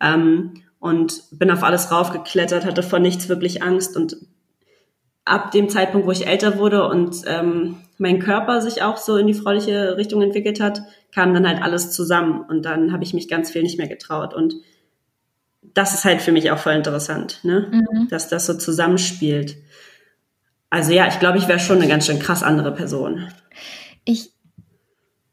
Ähm, 0.00 0.54
und 0.80 1.24
bin 1.32 1.50
auf 1.50 1.64
alles 1.64 1.90
raufgeklettert, 1.90 2.64
hatte 2.64 2.82
vor 2.82 3.00
nichts 3.00 3.28
wirklich 3.28 3.62
Angst 3.62 3.96
und 3.96 4.16
ab 5.24 5.50
dem 5.50 5.68
Zeitpunkt, 5.68 6.06
wo 6.06 6.12
ich 6.12 6.26
älter 6.26 6.58
wurde 6.58 6.88
und 6.88 7.22
ähm, 7.26 7.78
mein 7.98 8.20
Körper 8.20 8.60
sich 8.62 8.82
auch 8.82 8.96
so 8.96 9.16
in 9.16 9.26
die 9.26 9.34
freuliche 9.34 9.96
Richtung 9.96 10.22
entwickelt 10.22 10.60
hat, 10.60 10.82
kam 11.12 11.34
dann 11.34 11.46
halt 11.46 11.60
alles 11.62 11.90
zusammen 11.90 12.44
und 12.48 12.64
dann 12.64 12.92
habe 12.92 13.04
ich 13.04 13.12
mich 13.12 13.28
ganz 13.28 13.50
viel 13.50 13.62
nicht 13.62 13.78
mehr 13.78 13.88
getraut 13.88 14.34
und 14.34 14.54
das 15.62 15.94
ist 15.94 16.04
halt 16.04 16.22
für 16.22 16.32
mich 16.32 16.50
auch 16.50 16.58
voll 16.58 16.74
interessant, 16.74 17.40
ne? 17.42 17.68
Mhm. 17.70 18.08
dass 18.08 18.28
das 18.28 18.46
so 18.46 18.54
zusammenspielt. 18.54 19.56
Also 20.70 20.92
ja, 20.92 21.08
ich 21.08 21.18
glaube, 21.18 21.38
ich 21.38 21.48
wäre 21.48 21.58
schon 21.58 21.78
eine 21.78 21.88
ganz 21.88 22.06
schön 22.06 22.18
krass 22.18 22.42
andere 22.42 22.74
Person. 22.74 23.32
Ich, 24.04 24.32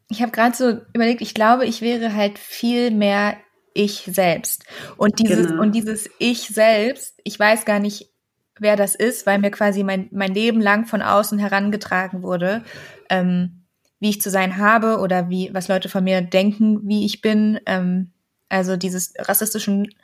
ich 0.08 0.22
habe 0.22 0.32
gerade 0.32 0.56
so 0.56 0.80
überlegt, 0.92 1.20
ich 1.20 1.34
glaube, 1.34 1.66
ich 1.66 1.82
wäre 1.82 2.14
halt 2.14 2.38
viel 2.38 2.90
mehr 2.90 3.36
ich 3.74 4.08
selbst. 4.10 4.64
Und 4.96 5.18
dieses, 5.18 5.48
genau. 5.48 5.62
und 5.62 5.74
dieses 5.74 6.08
Ich 6.18 6.48
selbst, 6.48 7.20
ich 7.24 7.38
weiß 7.38 7.66
gar 7.66 7.78
nicht, 7.78 8.10
wer 8.58 8.76
das 8.76 8.94
ist, 8.94 9.26
weil 9.26 9.38
mir 9.38 9.50
quasi 9.50 9.82
mein, 9.82 10.08
mein 10.12 10.32
Leben 10.32 10.60
lang 10.60 10.86
von 10.86 11.02
außen 11.02 11.38
herangetragen 11.38 12.22
wurde, 12.22 12.64
ähm, 13.10 13.66
wie 14.00 14.10
ich 14.10 14.22
zu 14.22 14.30
sein 14.30 14.56
habe 14.56 14.98
oder 14.98 15.28
wie, 15.28 15.50
was 15.52 15.68
Leute 15.68 15.90
von 15.90 16.04
mir 16.04 16.22
denken, 16.22 16.80
wie 16.88 17.04
ich 17.04 17.20
bin. 17.20 17.60
Ähm, 17.66 18.12
also 18.48 18.76
dieses 18.76 19.14
rassistischen 19.18 19.94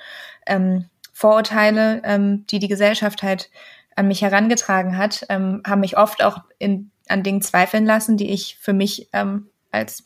ähm, 0.47 0.87
Vorurteile, 1.13 2.03
ähm, 2.05 2.47
die 2.47 2.59
die 2.59 2.69
Gesellschaft 2.69 3.23
halt 3.23 3.51
an 3.95 4.09
mich 4.09 4.23
herangetragen 4.23 4.97
hat, 4.97 5.27
ähm, 5.29 5.63
haben 5.67 5.81
mich 5.81 5.99
oft 5.99 6.25
auch 6.25 6.39
in, 6.59 6.91
an 7.09 7.23
Dingen 7.23 7.43
zweifeln 7.43 7.85
lassen, 7.85 8.17
die 8.17 8.31
ich 8.31 8.57
für 8.61 8.73
mich 8.73 9.09
ähm, 9.13 9.49
als 9.71 10.05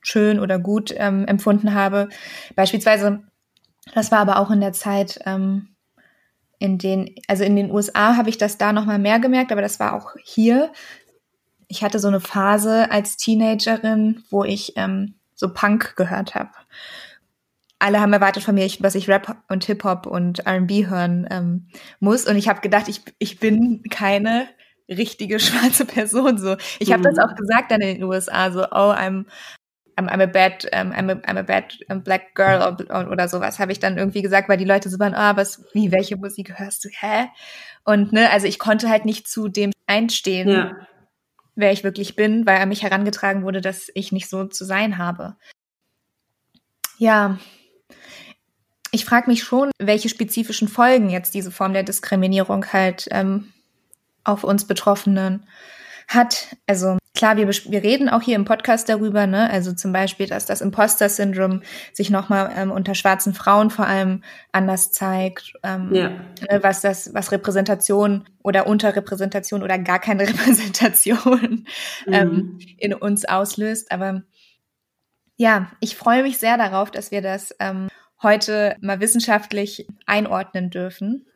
schön 0.00 0.38
oder 0.38 0.58
gut 0.58 0.94
ähm, 0.96 1.26
empfunden 1.26 1.74
habe. 1.74 2.08
Beispielsweise, 2.54 3.24
das 3.94 4.12
war 4.12 4.20
aber 4.20 4.38
auch 4.38 4.50
in 4.50 4.60
der 4.60 4.72
Zeit, 4.72 5.20
ähm, 5.26 5.68
in 6.58 6.78
den, 6.78 7.14
also 7.26 7.44
in 7.44 7.56
den 7.56 7.70
USA 7.70 8.16
habe 8.16 8.30
ich 8.30 8.38
das 8.38 8.56
da 8.56 8.72
nochmal 8.72 8.98
mehr 8.98 9.18
gemerkt, 9.18 9.52
aber 9.52 9.62
das 9.62 9.80
war 9.80 9.94
auch 9.94 10.14
hier. 10.22 10.72
Ich 11.68 11.82
hatte 11.82 11.98
so 11.98 12.08
eine 12.08 12.20
Phase 12.20 12.90
als 12.90 13.16
Teenagerin, 13.16 14.22
wo 14.30 14.44
ich 14.44 14.74
ähm, 14.76 15.16
so 15.34 15.52
Punk 15.52 15.96
gehört 15.96 16.34
habe. 16.34 16.50
Alle 17.78 18.00
haben 18.00 18.12
erwartet 18.12 18.42
von 18.42 18.54
mir, 18.54 18.68
dass 18.80 18.94
ich 18.94 19.08
Rap 19.08 19.36
und 19.48 19.64
Hip-Hop 19.64 20.06
und 20.06 20.46
RB 20.46 20.88
hören 20.88 21.26
ähm, 21.30 21.68
muss. 22.00 22.26
Und 22.26 22.36
ich 22.36 22.48
habe 22.48 22.60
gedacht, 22.60 22.88
ich, 22.88 23.02
ich 23.18 23.38
bin 23.38 23.82
keine 23.90 24.48
richtige 24.88 25.38
schwarze 25.40 25.84
Person. 25.84 26.38
So, 26.38 26.56
ich 26.78 26.92
habe 26.92 27.00
mhm. 27.00 27.14
das 27.14 27.18
auch 27.18 27.34
gesagt 27.34 27.70
dann 27.70 27.80
in 27.80 27.96
den 27.96 28.04
USA, 28.04 28.50
so, 28.50 28.64
oh, 28.64 28.92
I'm 28.92 29.26
I'm, 29.98 30.08
I'm 30.08 30.20
a 30.20 30.26
bad, 30.26 30.66
um, 30.74 30.92
I'm, 30.92 31.08
a, 31.08 31.14
I'm 31.26 31.38
a 31.38 31.42
bad 31.42 31.72
black 32.04 32.34
girl 32.34 32.74
oder, 32.74 33.10
oder 33.10 33.28
sowas, 33.28 33.58
habe 33.58 33.72
ich 33.72 33.80
dann 33.80 33.96
irgendwie 33.96 34.22
gesagt, 34.22 34.48
weil 34.48 34.58
die 34.58 34.64
Leute 34.64 34.90
so 34.90 34.98
waren, 34.98 35.14
ah, 35.14 35.32
oh, 35.32 35.36
was, 35.36 35.64
wie, 35.72 35.90
welche 35.90 36.16
Musik 36.16 36.58
hörst 36.58 36.84
du, 36.84 36.90
hä? 36.90 37.28
Und 37.84 38.12
ne, 38.12 38.30
also 38.30 38.46
ich 38.46 38.58
konnte 38.58 38.90
halt 38.90 39.06
nicht 39.06 39.26
zu 39.26 39.48
dem 39.48 39.72
einstehen, 39.86 40.48
ja. 40.48 40.76
wer 41.54 41.72
ich 41.72 41.82
wirklich 41.82 42.14
bin, 42.14 42.46
weil 42.46 42.58
an 42.58 42.68
mich 42.68 42.82
herangetragen 42.82 43.42
wurde, 43.42 43.62
dass 43.62 43.90
ich 43.94 44.12
nicht 44.12 44.28
so 44.28 44.44
zu 44.44 44.64
sein 44.64 44.98
habe. 44.98 45.36
Ja, 46.98 47.38
ich 48.92 49.04
frage 49.04 49.28
mich 49.28 49.42
schon, 49.42 49.70
welche 49.78 50.08
spezifischen 50.08 50.68
Folgen 50.68 51.10
jetzt 51.10 51.34
diese 51.34 51.50
Form 51.50 51.72
der 51.72 51.82
Diskriminierung 51.82 52.72
halt 52.72 53.08
ähm, 53.10 53.52
auf 54.24 54.44
uns 54.44 54.66
Betroffenen 54.66 55.46
hat. 56.08 56.56
Also 56.66 56.98
klar, 57.14 57.36
wir, 57.36 57.48
wir 57.48 57.82
reden 57.82 58.08
auch 58.08 58.22
hier 58.22 58.36
im 58.36 58.44
Podcast 58.44 58.88
darüber, 58.88 59.26
ne? 59.26 59.50
Also 59.50 59.72
zum 59.72 59.92
Beispiel, 59.92 60.26
dass 60.26 60.46
das 60.46 60.60
Imposter-Syndrom 60.60 61.62
sich 61.92 62.10
nochmal 62.10 62.52
ähm, 62.56 62.70
unter 62.70 62.94
schwarzen 62.94 63.34
Frauen 63.34 63.70
vor 63.70 63.86
allem 63.86 64.22
anders 64.52 64.92
zeigt, 64.92 65.54
ähm, 65.62 65.92
ja. 65.92 66.08
ne, 66.08 66.62
was 66.62 66.80
das, 66.80 67.12
was 67.14 67.32
Repräsentation 67.32 68.28
oder 68.42 68.66
Unterrepräsentation 68.66 69.62
oder 69.62 69.78
gar 69.78 69.98
keine 69.98 70.22
Repräsentation 70.28 71.66
ähm, 72.06 72.28
mhm. 72.28 72.58
in 72.78 72.94
uns 72.94 73.24
auslöst. 73.24 73.90
Aber 73.90 74.22
ja, 75.36 75.70
ich 75.80 75.96
freue 75.96 76.22
mich 76.22 76.38
sehr 76.38 76.56
darauf, 76.56 76.90
dass 76.90 77.10
wir 77.10 77.20
das 77.20 77.54
ähm, 77.58 77.88
heute 78.22 78.76
mal 78.80 79.00
wissenschaftlich 79.00 79.86
einordnen 80.06 80.70
dürfen. 80.70 81.26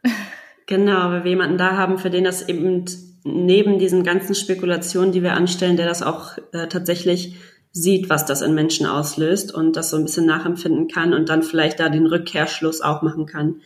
Genau, 0.66 1.10
weil 1.10 1.24
wir 1.24 1.30
jemanden 1.30 1.58
da 1.58 1.76
haben, 1.76 1.98
für 1.98 2.10
den 2.10 2.24
das 2.24 2.48
eben 2.48 2.84
neben 3.24 3.78
diesen 3.78 4.04
ganzen 4.04 4.34
Spekulationen, 4.34 5.12
die 5.12 5.22
wir 5.22 5.34
anstellen, 5.34 5.76
der 5.76 5.86
das 5.86 6.02
auch 6.02 6.38
äh, 6.52 6.68
tatsächlich 6.68 7.36
sieht, 7.72 8.08
was 8.08 8.26
das 8.26 8.42
in 8.42 8.54
Menschen 8.54 8.86
auslöst 8.86 9.52
und 9.52 9.76
das 9.76 9.90
so 9.90 9.96
ein 9.96 10.04
bisschen 10.04 10.26
nachempfinden 10.26 10.88
kann 10.88 11.12
und 11.12 11.28
dann 11.28 11.42
vielleicht 11.42 11.80
da 11.80 11.88
den 11.88 12.06
Rückkehrschluss 12.06 12.80
auch 12.80 13.02
machen 13.02 13.26
kann, 13.26 13.60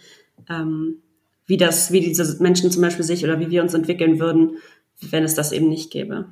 ähm, 0.49 1.03
wie 1.47 1.57
das, 1.57 1.93
wie 1.93 2.01
diese 2.01 2.43
Menschen 2.43 2.71
zum 2.71 2.83
Beispiel 2.83 3.05
sich 3.05 3.25
oder 3.25 3.39
wie 3.39 3.51
wir 3.51 3.63
uns 3.63 3.75
entwickeln 3.75 4.19
würden, 4.19 4.59
wenn 5.01 5.25
es 5.25 5.35
das 5.35 5.53
eben 5.53 5.69
nicht 5.69 5.91
gäbe. 5.91 6.27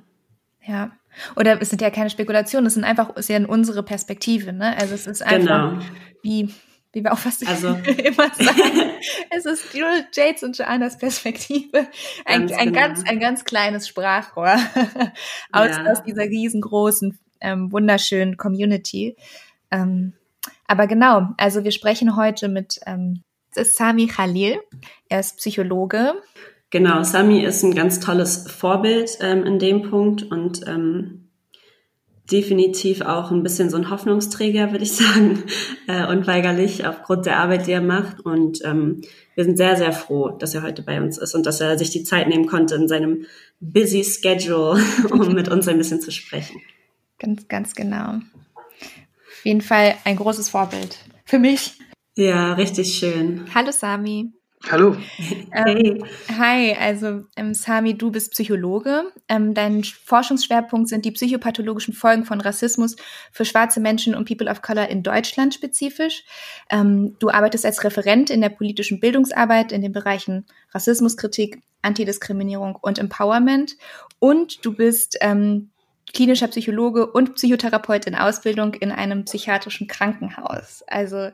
Ja. 0.66 0.92
Oder 1.36 1.60
es 1.60 1.70
sind 1.70 1.82
ja 1.82 1.90
keine 1.90 2.10
Spekulationen, 2.10 2.66
es 2.66 2.74
sind 2.74 2.84
einfach, 2.84 3.10
es 3.10 3.28
ist 3.28 3.28
ja 3.28 3.46
unsere 3.46 3.82
Perspektive, 3.82 4.52
ne? 4.52 4.76
Also 4.78 4.94
es 4.94 5.06
ist 5.06 5.22
einfach 5.22 5.72
genau. 5.72 5.82
wie 6.22 6.48
wie 6.92 7.02
wir 7.02 7.12
auch 7.12 7.18
fast 7.18 7.46
also, 7.48 7.68
immer 7.68 8.34
sagen. 8.34 8.90
es 9.30 9.46
ist 9.46 9.74
nur 9.74 9.88
Jades 10.12 10.42
und 10.42 10.56
Joannas 10.56 10.98
Perspektive. 10.98 11.88
Ein 12.24 12.46
ganz, 12.46 12.52
ein, 12.52 12.72
genau. 12.72 12.80
ganz, 12.80 13.04
ein 13.08 13.20
ganz 13.20 13.44
kleines 13.44 13.88
Sprachrohr 13.88 14.54
aus, 15.52 15.68
ja. 15.68 15.84
aus 15.90 16.02
dieser 16.04 16.24
riesengroßen, 16.24 17.18
ähm, 17.40 17.72
wunderschönen 17.72 18.36
Community. 18.36 19.16
Ähm, 19.70 20.12
aber 20.66 20.86
genau, 20.86 21.28
also 21.38 21.64
wir 21.64 21.72
sprechen 21.72 22.16
heute 22.16 22.48
mit 22.48 22.80
ähm, 22.86 23.22
Sami 23.50 24.06
Khalil. 24.06 24.60
Er 25.08 25.20
ist 25.20 25.38
Psychologe. 25.38 26.14
Genau, 26.70 27.02
Sami 27.02 27.44
ist 27.44 27.62
ein 27.62 27.74
ganz 27.74 28.00
tolles 28.00 28.50
Vorbild 28.50 29.18
ähm, 29.20 29.44
in 29.44 29.58
dem 29.58 29.82
Punkt 29.90 30.22
und 30.22 30.66
ähm, 30.66 31.28
definitiv 32.32 33.02
auch 33.02 33.30
ein 33.30 33.42
bisschen 33.42 33.70
so 33.70 33.76
ein 33.76 33.90
Hoffnungsträger, 33.90 34.72
würde 34.72 34.84
ich 34.84 34.92
sagen, 34.96 35.42
äh, 35.86 36.06
unweigerlich 36.06 36.86
aufgrund 36.86 37.26
der 37.26 37.38
Arbeit, 37.38 37.66
die 37.66 37.72
er 37.72 37.82
macht. 37.82 38.20
Und 38.20 38.64
ähm, 38.64 39.02
wir 39.34 39.44
sind 39.44 39.56
sehr, 39.56 39.76
sehr 39.76 39.92
froh, 39.92 40.30
dass 40.30 40.54
er 40.54 40.62
heute 40.62 40.82
bei 40.82 41.00
uns 41.00 41.18
ist 41.18 41.34
und 41.34 41.46
dass 41.46 41.60
er 41.60 41.78
sich 41.78 41.90
die 41.90 42.04
Zeit 42.04 42.28
nehmen 42.28 42.46
konnte 42.46 42.74
in 42.74 42.88
seinem 42.88 43.26
busy 43.60 44.04
Schedule, 44.04 44.82
um 45.10 45.32
mit 45.32 45.48
uns 45.48 45.68
ein 45.68 45.78
bisschen 45.78 46.00
zu 46.00 46.10
sprechen. 46.10 46.60
Ganz, 47.18 47.46
ganz 47.48 47.74
genau. 47.74 48.20
Auf 48.54 49.44
jeden 49.44 49.60
Fall 49.60 49.94
ein 50.04 50.16
großes 50.16 50.48
Vorbild 50.48 50.98
für 51.24 51.38
mich. 51.38 51.74
Ja, 52.16 52.54
richtig 52.54 52.94
schön. 52.94 53.46
Hallo 53.54 53.70
Sami. 53.72 54.32
Hallo. 54.70 54.96
Ähm, 55.54 56.04
hi, 56.38 56.74
also 56.78 57.24
ähm, 57.36 57.52
Sami, 57.52 57.98
du 57.98 58.10
bist 58.10 58.32
Psychologe. 58.32 59.12
Ähm, 59.28 59.54
dein 59.54 59.84
Forschungsschwerpunkt 59.84 60.88
sind 60.88 61.04
die 61.04 61.10
psychopathologischen 61.10 61.92
Folgen 61.92 62.24
von 62.24 62.40
Rassismus 62.40 62.96
für 63.32 63.44
schwarze 63.44 63.80
Menschen 63.80 64.14
und 64.14 64.26
People 64.26 64.50
of 64.50 64.62
Color 64.62 64.88
in 64.88 65.02
Deutschland 65.02 65.52
spezifisch. 65.52 66.24
Ähm, 66.70 67.16
du 67.18 67.28
arbeitest 67.28 67.66
als 67.66 67.84
Referent 67.84 68.30
in 68.30 68.40
der 68.40 68.48
politischen 68.48 69.00
Bildungsarbeit 69.00 69.72
in 69.72 69.82
den 69.82 69.92
Bereichen 69.92 70.46
Rassismuskritik, 70.70 71.62
Antidiskriminierung 71.82 72.76
und 72.76 72.98
Empowerment. 72.98 73.76
Und 74.20 74.64
du 74.64 74.74
bist 74.74 75.18
ähm, 75.20 75.70
klinischer 76.14 76.48
Psychologe 76.48 77.10
und 77.10 77.34
Psychotherapeut 77.34 78.06
in 78.06 78.14
Ausbildung 78.14 78.74
in 78.74 78.92
einem 78.92 79.24
psychiatrischen 79.24 79.86
Krankenhaus. 79.86 80.82
Also 80.86 81.30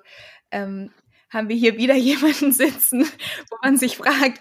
ähm, 0.50 0.90
haben 1.30 1.48
wir 1.48 1.56
hier 1.56 1.76
wieder 1.76 1.94
jemanden 1.96 2.52
sitzen, 2.52 3.04
wo 3.50 3.56
man 3.62 3.76
sich 3.76 3.96
fragt, 3.96 4.40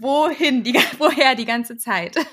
wohin, 0.00 0.62
die, 0.62 0.74
woher 0.98 1.34
die 1.34 1.44
ganze 1.44 1.76
Zeit. 1.76 2.16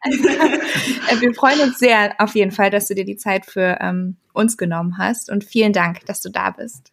Also, 0.00 0.28
äh, 0.28 1.20
wir 1.20 1.34
freuen 1.34 1.58
uns 1.58 1.80
sehr 1.80 2.14
auf 2.18 2.36
jeden 2.36 2.52
Fall, 2.52 2.70
dass 2.70 2.86
du 2.86 2.94
dir 2.94 3.04
die 3.04 3.16
Zeit 3.16 3.46
für 3.46 3.78
ähm, 3.80 4.16
uns 4.32 4.56
genommen 4.56 4.96
hast 4.96 5.28
und 5.28 5.42
vielen 5.42 5.72
Dank, 5.72 6.06
dass 6.06 6.20
du 6.20 6.30
da 6.30 6.50
bist. 6.50 6.92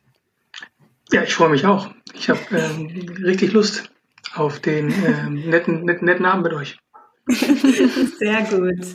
Ja, 1.12 1.22
ich 1.22 1.36
freue 1.36 1.50
mich 1.50 1.68
auch. 1.68 1.92
Ich 2.16 2.32
habe 2.32 2.40
ähm, 2.50 3.16
richtig 3.24 3.54
Lust 3.54 3.92
auf 4.34 4.60
den 4.60 4.92
ähm, 5.06 5.36
netten, 5.50 5.84
netten, 5.84 6.06
netten 6.06 6.26
Abend 6.26 6.46
mit 6.46 6.54
euch. 6.54 6.80
Sehr 7.28 8.42
gut, 8.50 8.86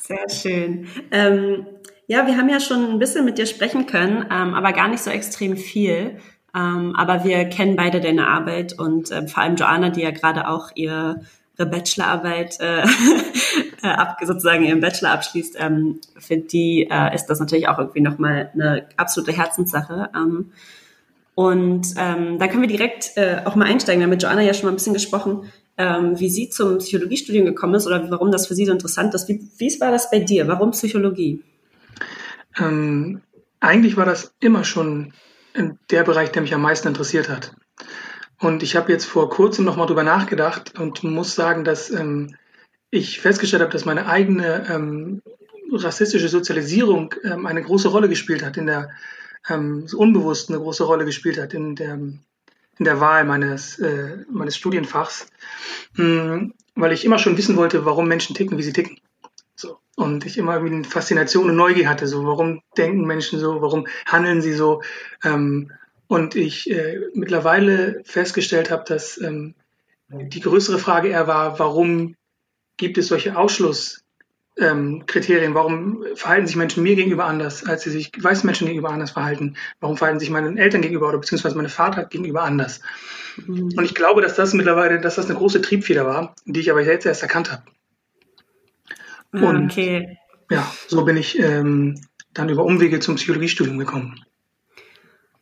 sehr 0.00 0.28
schön. 0.30 0.88
Ähm, 1.10 1.66
ja, 2.06 2.26
wir 2.26 2.36
haben 2.36 2.48
ja 2.48 2.60
schon 2.60 2.90
ein 2.90 2.98
bisschen 2.98 3.26
mit 3.26 3.38
dir 3.38 3.46
sprechen 3.46 3.86
können, 3.86 4.24
ähm, 4.30 4.54
aber 4.54 4.72
gar 4.72 4.88
nicht 4.88 5.02
so 5.02 5.10
extrem 5.10 5.56
viel. 5.56 6.18
Ähm, 6.54 6.94
aber 6.96 7.24
wir 7.24 7.44
kennen 7.46 7.76
beide 7.76 8.00
deine 8.00 8.26
Arbeit 8.26 8.78
und 8.78 9.10
äh, 9.10 9.26
vor 9.28 9.42
allem 9.42 9.56
Joanna, 9.56 9.90
die 9.90 10.02
ja 10.02 10.10
gerade 10.10 10.48
auch 10.48 10.70
ihre, 10.74 11.20
Bachelorarbeit 11.66 12.58
äh, 12.60 12.82
äh, 13.82 13.86
ab, 13.86 14.18
sozusagen 14.22 14.64
ihren 14.64 14.80
Bachelor 14.80 15.10
abschließt, 15.10 15.56
ähm, 15.58 16.00
für 16.18 16.38
die 16.38 16.88
äh, 16.90 17.14
ist 17.14 17.26
das 17.26 17.40
natürlich 17.40 17.68
auch 17.68 17.78
irgendwie 17.78 18.00
nochmal 18.00 18.50
eine 18.54 18.86
absolute 18.96 19.32
Herzenssache. 19.32 20.10
Ähm, 20.14 20.52
und 21.34 21.94
ähm, 21.96 22.38
da 22.38 22.48
können 22.48 22.62
wir 22.62 22.68
direkt 22.68 23.12
äh, 23.16 23.42
auch 23.44 23.54
mal 23.54 23.66
einsteigen. 23.66 24.00
Wir 24.00 24.04
haben 24.04 24.10
mit 24.10 24.22
Joanna 24.22 24.42
ja 24.42 24.54
schon 24.54 24.66
mal 24.66 24.72
ein 24.72 24.76
bisschen 24.76 24.94
gesprochen, 24.94 25.50
ähm, 25.78 26.18
wie 26.18 26.28
sie 26.28 26.50
zum 26.50 26.78
Psychologiestudium 26.78 27.46
gekommen 27.46 27.74
ist 27.74 27.86
oder 27.86 28.10
warum 28.10 28.30
das 28.30 28.46
für 28.46 28.54
sie 28.54 28.66
so 28.66 28.72
interessant 28.72 29.14
ist. 29.14 29.28
Wie, 29.28 29.48
wie 29.56 29.80
war 29.80 29.90
das 29.90 30.10
bei 30.10 30.18
dir? 30.18 30.48
Warum 30.48 30.72
Psychologie? 30.72 31.42
Ähm, 32.58 33.22
eigentlich 33.60 33.96
war 33.96 34.04
das 34.04 34.34
immer 34.40 34.64
schon 34.64 35.12
der 35.90 36.04
Bereich, 36.04 36.30
der 36.32 36.42
mich 36.42 36.54
am 36.54 36.62
meisten 36.62 36.88
interessiert 36.88 37.28
hat. 37.28 37.54
Und 38.38 38.62
ich 38.62 38.76
habe 38.76 38.90
jetzt 38.90 39.04
vor 39.04 39.28
kurzem 39.28 39.64
nochmal 39.64 39.86
drüber 39.86 40.02
nachgedacht 40.02 40.78
und 40.78 41.02
muss 41.02 41.34
sagen, 41.34 41.64
dass 41.64 41.90
ähm, 41.90 42.36
ich 42.90 43.20
festgestellt 43.20 43.62
habe, 43.62 43.72
dass 43.72 43.84
meine 43.84 44.06
eigene 44.06 44.66
ähm, 44.68 45.22
rassistische 45.70 46.28
Sozialisierung 46.28 47.14
ähm, 47.22 47.46
eine 47.46 47.62
große 47.62 47.88
Rolle 47.88 48.08
gespielt 48.08 48.44
hat, 48.44 48.56
in 48.56 48.66
der 48.66 48.90
ähm, 49.48 49.86
unbewusst 49.94 50.48
eine 50.48 50.58
große 50.58 50.84
Rolle 50.84 51.04
gespielt 51.04 51.38
hat 51.38 51.54
in 51.54 51.76
der, 51.76 51.94
in 51.94 52.84
der 52.84 53.00
Wahl 53.00 53.24
meines, 53.24 53.78
äh, 53.78 54.24
meines 54.30 54.56
Studienfachs, 54.56 55.26
mhm, 55.94 56.54
weil 56.74 56.92
ich 56.92 57.04
immer 57.04 57.18
schon 57.18 57.36
wissen 57.36 57.56
wollte, 57.56 57.84
warum 57.84 58.08
Menschen 58.08 58.34
ticken, 58.34 58.58
wie 58.58 58.62
sie 58.62 58.72
ticken. 58.72 58.98
Und 60.00 60.24
ich 60.24 60.38
immer 60.38 60.54
irgendwie 60.54 60.76
eine 60.76 60.84
Faszination 60.84 61.50
und 61.50 61.56
Neugier 61.56 61.86
hatte, 61.86 62.06
so 62.06 62.24
warum 62.24 62.62
denken 62.78 63.04
Menschen 63.04 63.38
so, 63.38 63.60
warum 63.60 63.86
handeln 64.06 64.40
sie 64.40 64.54
so. 64.54 64.80
Ähm, 65.22 65.72
und 66.08 66.36
ich 66.36 66.70
äh, 66.70 67.00
mittlerweile 67.12 68.00
festgestellt 68.04 68.70
habe, 68.70 68.84
dass 68.86 69.20
ähm, 69.20 69.54
die 70.08 70.40
größere 70.40 70.78
Frage 70.78 71.08
eher 71.08 71.26
war, 71.26 71.58
warum 71.58 72.16
gibt 72.78 72.96
es 72.96 73.08
solche 73.08 73.36
Ausschlusskriterien? 73.36 75.50
Ähm, 75.50 75.54
warum 75.54 76.02
verhalten 76.14 76.46
sich 76.46 76.56
Menschen 76.56 76.82
mir 76.82 76.96
gegenüber 76.96 77.26
anders, 77.26 77.66
als 77.66 77.82
sie 77.82 77.90
sich 77.90 78.10
weißen 78.18 78.46
Menschen 78.46 78.68
gegenüber 78.68 78.90
anders 78.90 79.10
verhalten? 79.10 79.58
Warum 79.80 79.98
verhalten 79.98 80.18
sich 80.18 80.30
meinen 80.30 80.56
Eltern 80.56 80.80
gegenüber 80.80 81.10
oder 81.10 81.18
beziehungsweise 81.18 81.56
meine 81.56 81.68
Vater 81.68 82.06
gegenüber 82.06 82.42
anders? 82.42 82.80
Mhm. 83.46 83.74
Und 83.76 83.84
ich 83.84 83.94
glaube, 83.94 84.22
dass 84.22 84.34
das 84.34 84.54
mittlerweile, 84.54 84.98
dass 84.98 85.16
das 85.16 85.26
eine 85.26 85.36
große 85.36 85.60
Triebfeder 85.60 86.06
war, 86.06 86.34
die 86.46 86.60
ich 86.60 86.70
aber 86.70 86.80
jetzt 86.80 87.04
erst 87.04 87.22
erkannt 87.22 87.52
habe. 87.52 87.64
Ah, 89.32 89.48
und 89.48 89.70
okay. 89.70 90.18
ja, 90.50 90.70
so 90.88 91.04
bin 91.04 91.16
ich 91.16 91.38
ähm, 91.38 92.00
dann 92.34 92.48
über 92.48 92.64
Umwege 92.64 93.00
zum 93.00 93.16
Psychologiestudium 93.16 93.78
gekommen. 93.78 94.20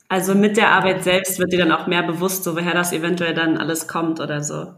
Also 0.08 0.34
mit 0.34 0.56
der 0.56 0.70
Arbeit 0.70 1.04
selbst 1.04 1.38
wird 1.38 1.52
dir 1.52 1.58
dann 1.58 1.72
auch 1.72 1.86
mehr 1.86 2.02
bewusst, 2.02 2.44
so 2.44 2.56
woher 2.56 2.72
das 2.72 2.92
eventuell 2.92 3.34
dann 3.34 3.58
alles 3.58 3.88
kommt 3.88 4.20
oder 4.20 4.42
so. 4.42 4.74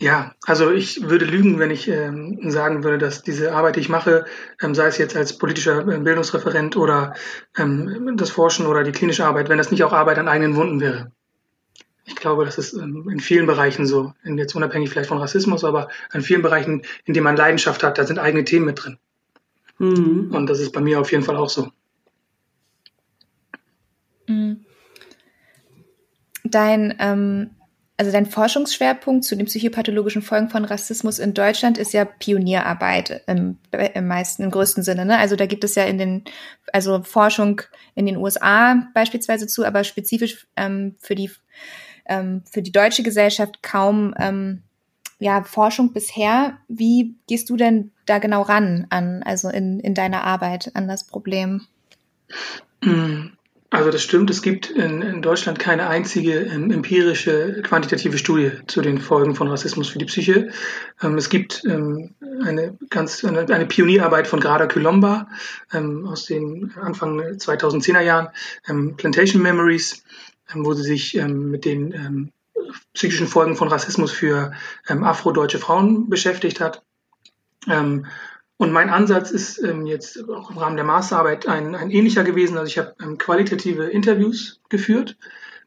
Ja, 0.00 0.32
also 0.46 0.70
ich 0.70 1.08
würde 1.08 1.24
lügen, 1.24 1.58
wenn 1.58 1.72
ich 1.72 1.88
ähm, 1.88 2.38
sagen 2.50 2.84
würde, 2.84 2.98
dass 2.98 3.22
diese 3.22 3.52
Arbeit, 3.52 3.76
die 3.76 3.80
ich 3.80 3.88
mache, 3.88 4.26
ähm, 4.62 4.74
sei 4.74 4.86
es 4.86 4.98
jetzt 4.98 5.16
als 5.16 5.38
politischer 5.38 5.80
äh, 5.88 5.98
Bildungsreferent 5.98 6.76
oder 6.76 7.14
ähm, 7.56 8.14
das 8.16 8.30
Forschen 8.30 8.66
oder 8.66 8.84
die 8.84 8.92
klinische 8.92 9.24
Arbeit, 9.26 9.48
wenn 9.48 9.58
das 9.58 9.72
nicht 9.72 9.82
auch 9.82 9.92
Arbeit 9.92 10.18
an 10.18 10.28
eigenen 10.28 10.54
Wunden 10.54 10.80
wäre. 10.80 11.10
Ich 12.08 12.16
glaube, 12.16 12.46
das 12.46 12.56
ist 12.56 12.72
in 12.72 13.20
vielen 13.20 13.46
Bereichen 13.46 13.84
so, 13.84 14.14
jetzt 14.24 14.54
unabhängig 14.54 14.88
vielleicht 14.88 15.10
von 15.10 15.18
Rassismus, 15.18 15.62
aber 15.62 15.88
in 16.14 16.22
vielen 16.22 16.40
Bereichen, 16.40 16.82
in 17.04 17.12
denen 17.12 17.24
man 17.24 17.36
Leidenschaft 17.36 17.82
hat, 17.82 17.98
da 17.98 18.06
sind 18.06 18.18
eigene 18.18 18.44
Themen 18.44 18.64
mit 18.64 18.82
drin. 18.82 18.98
Mhm. 19.76 20.30
Und 20.32 20.46
das 20.46 20.58
ist 20.58 20.72
bei 20.72 20.80
mir 20.80 21.00
auf 21.00 21.12
jeden 21.12 21.22
Fall 21.22 21.36
auch 21.36 21.50
so. 21.50 21.70
Mhm. 24.26 24.64
Dein, 26.44 26.96
ähm, 26.98 27.50
also 27.98 28.10
dein 28.10 28.24
Forschungsschwerpunkt 28.24 29.24
zu 29.24 29.36
den 29.36 29.44
psychopathologischen 29.44 30.22
Folgen 30.22 30.48
von 30.48 30.64
Rassismus 30.64 31.18
in 31.18 31.34
Deutschland 31.34 31.76
ist 31.76 31.92
ja 31.92 32.06
Pionierarbeit 32.06 33.22
im, 33.26 33.58
im 33.72 34.06
meisten, 34.06 34.44
im 34.44 34.50
größten 34.50 34.82
Sinne. 34.82 35.04
Ne? 35.04 35.18
Also 35.18 35.36
da 35.36 35.44
gibt 35.44 35.62
es 35.62 35.74
ja 35.74 35.84
in 35.84 35.98
den, 35.98 36.24
also 36.72 37.02
Forschung 37.02 37.60
in 37.94 38.06
den 38.06 38.16
USA 38.16 38.82
beispielsweise 38.94 39.46
zu, 39.46 39.66
aber 39.66 39.84
spezifisch 39.84 40.46
ähm, 40.56 40.96
für 41.00 41.14
die 41.14 41.30
ähm, 42.08 42.42
für 42.50 42.62
die 42.62 42.72
deutsche 42.72 43.02
Gesellschaft 43.02 43.62
kaum 43.62 44.14
ähm, 44.18 44.62
ja, 45.18 45.42
Forschung 45.42 45.92
bisher. 45.92 46.58
Wie 46.68 47.16
gehst 47.26 47.50
du 47.50 47.56
denn 47.56 47.92
da 48.06 48.18
genau 48.18 48.42
ran 48.42 48.86
an, 48.90 49.22
also 49.24 49.48
in, 49.48 49.80
in 49.80 49.94
deiner 49.94 50.24
Arbeit 50.24 50.70
an 50.74 50.88
das 50.88 51.06
Problem? 51.06 51.66
Also 53.70 53.90
das 53.90 54.02
stimmt, 54.02 54.30
es 54.30 54.40
gibt 54.40 54.70
in, 54.70 55.02
in 55.02 55.20
Deutschland 55.20 55.58
keine 55.58 55.88
einzige 55.88 56.38
ähm, 56.40 56.70
empirische 56.70 57.60
quantitative 57.62 58.16
Studie 58.16 58.52
zu 58.66 58.80
den 58.80 58.98
Folgen 58.98 59.34
von 59.34 59.48
Rassismus 59.48 59.90
für 59.90 59.98
die 59.98 60.06
Psyche. 60.06 60.50
Ähm, 61.02 61.18
es 61.18 61.28
gibt 61.28 61.64
ähm, 61.66 62.14
eine 62.42 62.78
ganz 62.88 63.22
eine, 63.26 63.40
eine 63.40 63.66
Pionierarbeit 63.66 64.26
von 64.26 64.40
Grada 64.40 64.66
Colomba 64.66 65.28
ähm, 65.72 66.06
aus 66.06 66.24
den 66.24 66.72
Anfang 66.80 67.20
2010er 67.20 68.00
Jahren, 68.00 68.28
ähm, 68.68 68.96
Plantation 68.96 69.42
Memories, 69.42 70.02
wo 70.54 70.72
sie 70.74 70.82
sich 70.82 71.14
mit 71.14 71.64
den 71.64 72.32
psychischen 72.94 73.26
Folgen 73.26 73.56
von 73.56 73.68
Rassismus 73.68 74.10
für 74.10 74.52
afrodeutsche 74.86 75.58
Frauen 75.58 76.08
beschäftigt 76.08 76.60
hat. 76.60 76.82
Und 78.58 78.72
mein 78.72 78.90
Ansatz 78.90 79.30
ist 79.30 79.62
ähm, 79.62 79.86
jetzt 79.86 80.28
auch 80.28 80.50
im 80.50 80.58
Rahmen 80.58 80.74
der 80.74 80.84
Masterarbeit 80.84 81.46
ein, 81.46 81.76
ein 81.76 81.92
ähnlicher 81.92 82.24
gewesen. 82.24 82.58
Also 82.58 82.68
ich 82.68 82.76
habe 82.76 82.92
ähm, 83.00 83.16
qualitative 83.16 83.84
Interviews 83.84 84.60
geführt 84.68 85.16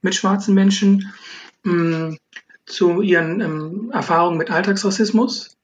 mit 0.01 0.13
schwarzen 0.13 0.53
Menschen 0.53 1.13
ähm, 1.65 2.17
zu 2.65 3.01
ihren 3.01 3.39
ähm, 3.39 3.91
Erfahrungen 3.93 4.37
mit 4.37 4.51
Alltagsrassismus 4.51 5.55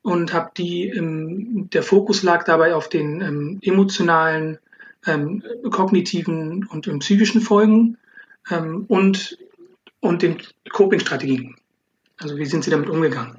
und 0.00 0.32
habe 0.32 0.52
die, 0.56 0.88
ähm, 0.88 1.68
der 1.70 1.82
Fokus 1.82 2.22
lag 2.22 2.44
dabei 2.44 2.74
auf 2.74 2.88
den 2.88 3.20
ähm, 3.20 3.58
emotionalen, 3.60 4.58
ähm, 5.06 5.42
kognitiven 5.70 6.64
und 6.64 6.88
ähm, 6.88 7.00
psychischen 7.00 7.42
Folgen 7.42 7.98
ähm, 8.50 8.84
und, 8.88 9.38
und 10.00 10.22
den 10.22 10.42
Coping-Strategien. 10.70 11.56
Also 12.18 12.36
wie 12.36 12.46
sind 12.46 12.64
sie 12.64 12.70
damit 12.70 12.88
umgegangen? 12.88 13.38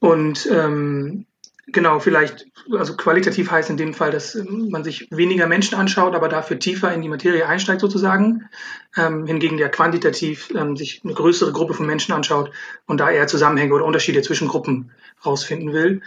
Und 0.00 0.48
ähm, 0.50 1.26
Genau, 1.72 2.00
vielleicht, 2.00 2.46
also 2.76 2.96
qualitativ 2.96 3.50
heißt 3.50 3.70
in 3.70 3.76
dem 3.76 3.94
Fall, 3.94 4.10
dass 4.10 4.34
ähm, 4.34 4.68
man 4.70 4.82
sich 4.82 5.08
weniger 5.10 5.46
Menschen 5.46 5.78
anschaut, 5.78 6.14
aber 6.14 6.28
dafür 6.28 6.58
tiefer 6.58 6.92
in 6.92 7.02
die 7.02 7.08
Materie 7.08 7.46
einsteigt 7.46 7.80
sozusagen. 7.80 8.48
Ähm, 8.96 9.26
hingegen 9.26 9.56
der 9.56 9.70
quantitativ 9.70 10.52
ähm, 10.54 10.76
sich 10.76 11.00
eine 11.04 11.14
größere 11.14 11.52
Gruppe 11.52 11.74
von 11.74 11.86
Menschen 11.86 12.12
anschaut 12.12 12.50
und 12.86 12.98
da 12.98 13.10
eher 13.10 13.28
Zusammenhänge 13.28 13.74
oder 13.74 13.86
Unterschiede 13.86 14.22
zwischen 14.22 14.48
Gruppen 14.48 14.90
rausfinden 15.24 15.72
will. 15.72 16.02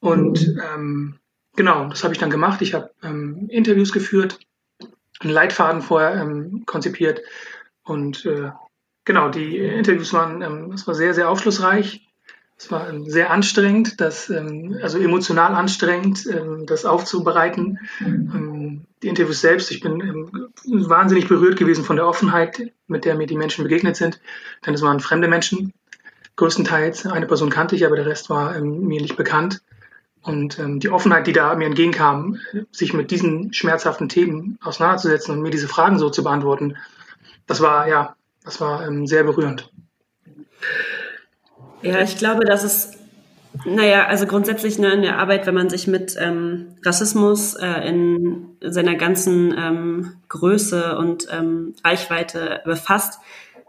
Und 0.00 0.56
ähm, 0.74 1.18
genau, 1.54 1.88
das 1.88 2.02
habe 2.02 2.12
ich 2.12 2.20
dann 2.20 2.30
gemacht. 2.30 2.60
Ich 2.60 2.74
habe 2.74 2.90
ähm, 3.02 3.46
Interviews 3.48 3.92
geführt, 3.92 4.40
einen 5.20 5.32
Leitfaden 5.32 5.82
vorher 5.82 6.20
ähm, 6.20 6.64
konzipiert 6.66 7.22
und 7.86 8.26
äh, 8.26 8.50
genau, 9.04 9.30
die 9.30 9.56
Interviews 9.56 10.12
waren, 10.12 10.42
ähm, 10.42 10.70
das 10.70 10.86
war 10.86 10.94
sehr, 10.94 11.14
sehr 11.14 11.30
aufschlussreich 11.30 12.06
es 12.58 12.70
war 12.70 12.88
ähm, 12.88 13.08
sehr 13.08 13.30
anstrengend, 13.30 14.00
das, 14.00 14.30
ähm, 14.30 14.78
also 14.82 14.98
emotional 14.98 15.54
anstrengend, 15.54 16.26
ähm, 16.26 16.64
das 16.66 16.84
aufzubereiten. 16.84 17.78
Die 19.02 19.08
Interviews 19.08 19.42
selbst, 19.42 19.70
ich 19.70 19.80
bin 19.80 20.30
wahnsinnig 20.64 21.28
berührt 21.28 21.58
gewesen 21.58 21.84
von 21.84 21.96
der 21.96 22.06
Offenheit, 22.06 22.72
mit 22.86 23.04
der 23.04 23.14
mir 23.14 23.26
die 23.26 23.36
Menschen 23.36 23.62
begegnet 23.62 23.96
sind, 23.96 24.20
denn 24.64 24.72
es 24.72 24.82
waren 24.82 25.00
fremde 25.00 25.28
Menschen, 25.28 25.74
größtenteils. 26.36 27.06
Eine 27.06 27.26
Person 27.26 27.50
kannte 27.50 27.76
ich, 27.76 27.84
aber 27.84 27.96
der 27.96 28.06
Rest 28.06 28.30
war 28.30 28.58
mir 28.58 29.00
nicht 29.02 29.16
bekannt. 29.16 29.62
Und 30.22 30.58
die 30.58 30.88
Offenheit, 30.88 31.26
die 31.26 31.32
da 31.32 31.54
mir 31.54 31.66
entgegenkam, 31.66 32.38
sich 32.72 32.92
mit 32.94 33.10
diesen 33.10 33.52
schmerzhaften 33.52 34.08
Themen 34.08 34.58
auseinanderzusetzen 34.60 35.34
und 35.36 35.42
mir 35.42 35.50
diese 35.50 35.68
Fragen 35.68 35.98
so 35.98 36.10
zu 36.10 36.24
beantworten, 36.24 36.76
das 37.46 37.60
war, 37.60 37.88
ja, 37.88 38.16
das 38.44 38.60
war 38.60 38.88
sehr 39.06 39.24
berührend. 39.24 39.70
Ja, 41.82 42.00
ich 42.00 42.16
glaube, 42.16 42.44
dass 42.44 42.64
es, 42.64 42.92
naja, 43.64 44.06
also 44.06 44.26
grundsätzlich 44.26 44.78
ne, 44.78 44.92
in 44.92 45.02
der 45.02 45.18
Arbeit, 45.18 45.46
wenn 45.46 45.54
man 45.54 45.70
sich 45.70 45.86
mit 45.86 46.16
ähm, 46.18 46.76
Rassismus 46.84 47.54
äh, 47.54 47.88
in 47.88 48.56
seiner 48.60 48.96
ganzen 48.96 49.54
ähm, 49.56 50.12
Größe 50.28 50.96
und 50.98 51.28
ähm, 51.30 51.74
Reichweite 51.84 52.60
befasst, 52.64 53.20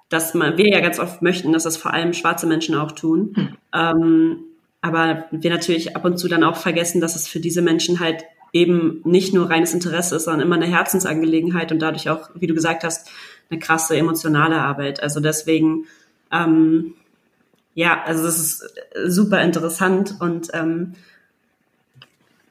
dass 0.09 0.33
man, 0.33 0.57
wir 0.57 0.69
ja 0.69 0.79
ganz 0.79 0.99
oft 0.99 1.21
möchten, 1.21 1.51
dass 1.51 1.63
das 1.63 1.77
vor 1.77 1.93
allem 1.93 2.13
schwarze 2.13 2.47
Menschen 2.47 2.75
auch 2.75 2.93
tun. 2.93 3.33
Mhm. 3.35 3.57
Ähm, 3.73 4.37
aber 4.81 5.25
wir 5.31 5.49
natürlich 5.49 5.95
ab 5.95 6.05
und 6.05 6.17
zu 6.17 6.27
dann 6.27 6.43
auch 6.43 6.55
vergessen, 6.55 7.01
dass 7.01 7.15
es 7.15 7.27
für 7.27 7.39
diese 7.39 7.61
Menschen 7.61 7.99
halt 7.99 8.23
eben 8.53 9.01
nicht 9.03 9.33
nur 9.33 9.49
reines 9.49 9.73
Interesse 9.73 10.15
ist, 10.15 10.25
sondern 10.25 10.45
immer 10.45 10.55
eine 10.55 10.67
Herzensangelegenheit 10.67 11.71
und 11.71 11.79
dadurch 11.79 12.09
auch, 12.09 12.29
wie 12.35 12.47
du 12.47 12.53
gesagt 12.53 12.83
hast, 12.83 13.09
eine 13.49 13.59
krasse 13.59 13.95
emotionale 13.97 14.61
Arbeit. 14.61 15.01
Also 15.01 15.19
deswegen 15.19 15.85
ähm, 16.31 16.93
ja, 17.77 18.01
also 18.05 18.23
das 18.23 18.39
ist 18.39 18.73
super 19.05 19.39
interessant 19.43 20.15
und 20.19 20.49
ähm, 20.53 20.93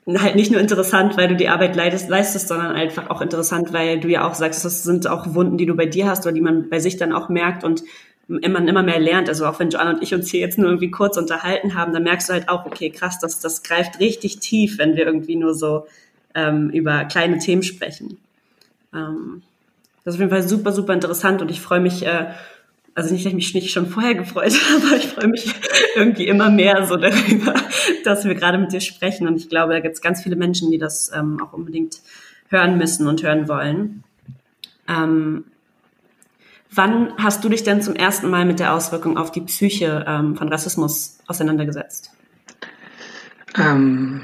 halt 0.07 0.37
nicht 0.37 0.53
nur 0.53 0.61
interessant, 0.61 1.17
weil 1.17 1.27
du 1.27 1.35
die 1.35 1.49
Arbeit 1.49 1.75
leistest, 1.75 2.09
leistest, 2.09 2.47
sondern 2.47 2.77
einfach 2.77 3.11
auch 3.11 3.21
interessant, 3.21 3.73
weil 3.73 3.99
du 3.99 4.07
ja 4.07 4.25
auch 4.25 4.35
sagst, 4.35 4.65
das 4.65 4.85
sind 4.85 5.09
auch 5.09 5.35
Wunden, 5.35 5.59
die 5.59 5.67
du 5.67 5.75
bei 5.75 5.87
dir 5.87 6.09
hast 6.09 6.25
oder 6.27 6.33
die 6.33 6.41
man 6.41 6.69
bei 6.71 6.79
sich 6.79 6.97
dann 6.97 7.13
auch 7.13 7.29
merkt 7.29 7.65
und 7.65 7.83
man 8.29 8.69
immer 8.69 8.85
mehr 8.85 9.01
lernt. 9.01 9.29
Also 9.29 9.47
auch 9.47 9.59
wenn 9.59 9.71
Joanna 9.71 9.95
und 9.95 10.03
ich 10.05 10.15
uns 10.15 10.31
hier 10.31 10.39
jetzt 10.39 10.59
nur 10.59 10.69
irgendwie 10.69 10.93
kurz 10.93 11.17
unterhalten 11.17 11.75
haben, 11.75 11.93
dann 11.93 12.05
merkst 12.05 12.29
du 12.29 12.33
halt 12.33 12.49
auch, 12.49 12.65
okay, 12.65 12.91
krass, 12.91 13.19
das, 13.19 13.41
das 13.41 13.65
greift 13.65 13.99
richtig 13.99 14.39
tief, 14.39 14.79
wenn 14.79 14.95
wir 14.95 15.07
irgendwie 15.07 15.35
nur 15.35 15.55
so 15.55 15.89
ähm, 16.37 16.71
über 16.71 17.05
kleine 17.05 17.39
Themen 17.39 17.65
sprechen. 17.65 18.19
Ähm, 18.95 19.43
das 20.07 20.14
ist 20.14 20.19
auf 20.19 20.21
jeden 20.21 20.31
Fall 20.31 20.49
super, 20.49 20.71
super 20.73 20.95
interessant 20.95 21.42
und 21.42 21.51
ich 21.51 21.61
freue 21.61 21.81
mich 21.81 22.07
äh, 22.07 22.27
also 22.95 23.12
nicht, 23.12 23.27
dass 23.27 23.35
ich 23.35 23.55
mich 23.55 23.71
schon 23.73 23.88
vorher 23.88 24.14
gefreut 24.14 24.55
habe, 24.73 24.87
aber 24.87 24.97
ich 24.97 25.09
freue 25.09 25.29
mich 25.29 25.53
irgendwie 25.97 26.27
immer 26.27 26.49
mehr 26.49 26.87
so 26.87 26.97
darüber, 26.97 27.55
dass 28.05 28.25
wir 28.25 28.35
gerade 28.35 28.57
mit 28.57 28.73
dir 28.73 28.81
sprechen. 28.81 29.29
Und 29.29 29.37
ich 29.37 29.51
glaube, 29.51 29.75
da 29.75 29.81
gibt 29.81 29.97
es 29.97 30.01
ganz 30.01 30.23
viele 30.23 30.35
Menschen, 30.35 30.71
die 30.71 30.79
das 30.79 31.12
ähm, 31.14 31.38
auch 31.42 31.53
unbedingt 31.53 32.01
hören 32.49 32.79
müssen 32.79 33.07
und 33.07 33.23
hören 33.23 33.49
wollen. 33.49 34.03
Ähm, 34.88 35.45
wann 36.71 37.12
hast 37.19 37.45
du 37.45 37.51
dich 37.51 37.64
denn 37.64 37.83
zum 37.83 37.97
ersten 37.97 38.31
Mal 38.31 38.47
mit 38.47 38.61
der 38.61 38.73
Auswirkung 38.73 39.19
auf 39.19 39.31
die 39.31 39.42
Psyche 39.42 40.07
ähm, 40.09 40.37
von 40.37 40.49
Rassismus 40.49 41.19
auseinandergesetzt? 41.27 42.12
Ähm, 43.59 44.23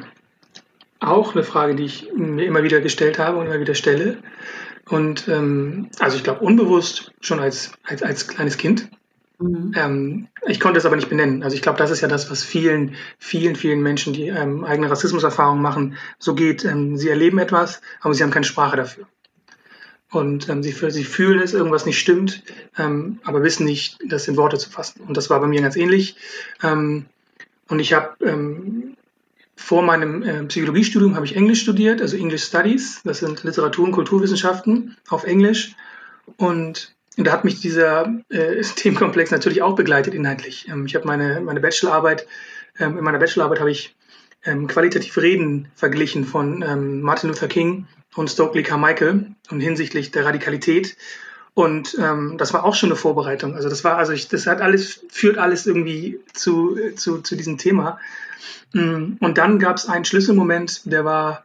auch 0.99 1.35
eine 1.35 1.45
Frage, 1.45 1.75
die 1.75 1.85
ich 1.85 2.09
mir 2.15 2.47
immer 2.47 2.63
wieder 2.63 2.81
gestellt 2.81 3.19
habe 3.19 3.37
und 3.37 3.47
immer 3.47 3.61
wieder 3.61 3.75
stelle. 3.75 4.17
Und 4.93 5.27
ähm, 5.27 5.89
also 6.01 6.19
ich 6.19 6.23
glaube 6.23 6.41
unbewusst 6.41 7.13
schon 7.23 7.41
als, 7.41 7.73
als, 7.83 8.03
als 8.03 8.29
kleines 8.29 8.59
Kind. 8.59 8.91
Mhm. 9.39 9.73
Ähm, 9.75 10.29
ich 10.47 10.61
konnte 10.61 10.79
es 10.79 10.85
aber 10.85 10.97
nicht 10.97 11.09
benennen. 11.09 11.43
Also 11.43 11.57
ich 11.57 11.63
glaube, 11.63 11.79
das 11.79 11.91
ist 11.91 12.03
ja 12.03 12.09
das, 12.09 12.31
was 12.31 12.45
vielen, 12.45 12.95
vielen, 13.19 13.57
vielen 13.57 13.83
Menschen, 13.83 14.13
die 14.13 14.29
ähm, 14.29 14.67
eigene 14.67 14.91
Rassismuserfahrungen 14.91 15.63
machen, 15.63 15.97
so 16.19 16.35
geht. 16.35 16.67
Ähm, 16.67 16.99
sie 16.99 17.09
erleben 17.09 17.39
etwas, 17.39 17.81
aber 18.03 18.13
sie 18.13 18.23
haben 18.23 18.33
keine 18.33 18.45
Sprache 18.45 18.77
dafür. 18.77 19.07
Und 20.11 20.51
ähm, 20.51 20.63
sie, 20.63 20.73
sie 20.73 21.05
fühlen 21.05 21.41
es, 21.41 21.55
irgendwas 21.55 21.87
nicht 21.87 21.99
stimmt, 21.99 22.43
ähm, 22.77 23.19
aber 23.25 23.43
wissen 23.43 23.65
nicht, 23.65 23.99
das 24.07 24.29
in 24.29 24.37
Worte 24.37 24.59
zu 24.59 24.69
fassen. 24.69 25.01
Und 25.09 25.17
das 25.17 25.31
war 25.31 25.41
bei 25.41 25.47
mir 25.47 25.63
ganz 25.63 25.75
ähnlich. 25.75 26.17
Ähm, 26.63 27.07
und 27.67 27.79
ich 27.79 27.95
habe 27.95 28.15
ähm, 28.23 28.99
vor 29.63 29.83
meinem 29.83 30.23
äh, 30.23 30.45
Psychologiestudium 30.45 31.15
habe 31.15 31.25
ich 31.25 31.37
Englisch 31.37 31.63
studiert, 31.63 32.03
also 32.03 32.17
English 32.17 32.45
Studies. 32.45 33.01
Das 33.05 33.19
sind 33.19 33.45
Literatur- 33.45 33.85
und 33.85 33.93
Kulturwissenschaften 33.93 34.97
auf 35.09 35.25
Englisch. 35.25 35.77
Und, 36.37 36.95
da 37.17 37.31
hat 37.31 37.45
mich 37.45 37.61
dieser 37.61 38.13
äh, 38.29 38.61
Themenkomplex 38.77 39.31
natürlich 39.31 39.63
auch 39.63 39.75
begleitet 39.75 40.15
inhaltlich. 40.15 40.69
Ähm, 40.69 40.87
ich 40.87 40.95
habe 40.95 41.07
meine, 41.07 41.41
meine 41.41 41.61
Bachelorarbeit, 41.61 42.27
ähm, 42.79 42.99
in 42.99 43.05
meiner 43.05 43.19
Bachelorarbeit 43.19 43.61
habe 43.61 43.71
ich 43.71 43.95
ähm, 44.45 44.67
qualitative 44.67 45.23
Reden 45.23 45.69
verglichen 45.75 46.25
von 46.25 46.63
ähm, 46.63 47.01
Martin 47.01 47.31
Luther 47.31 47.49
King 47.49 47.87
und 48.17 48.29
Stokely 48.29 48.63
Carmichael 48.63 49.27
und 49.51 49.61
hinsichtlich 49.61 50.11
der 50.11 50.25
Radikalität. 50.25 50.97
Und 51.55 51.97
ähm, 52.01 52.39
das 52.39 52.55
war 52.55 52.65
auch 52.65 52.75
schon 52.75 52.89
eine 52.89 52.97
Vorbereitung. 52.97 53.55
Also 53.55 53.69
das 53.69 53.85
war, 53.85 53.99
also 53.99 54.13
ich, 54.13 54.29
das 54.29 54.47
hat 54.47 54.63
alles, 54.63 55.05
führt 55.11 55.37
alles 55.37 55.67
irgendwie 55.67 56.21
zu, 56.33 56.79
zu, 56.97 57.21
zu 57.21 57.37
diesem 57.37 57.59
Thema. 57.59 57.99
Mm, 58.73 59.15
und 59.21 59.37
dann 59.37 59.59
gab 59.59 59.77
es 59.77 59.87
einen 59.87 60.07
Schlüsselmoment, 60.07 60.91
der 60.91 61.05
war 61.05 61.45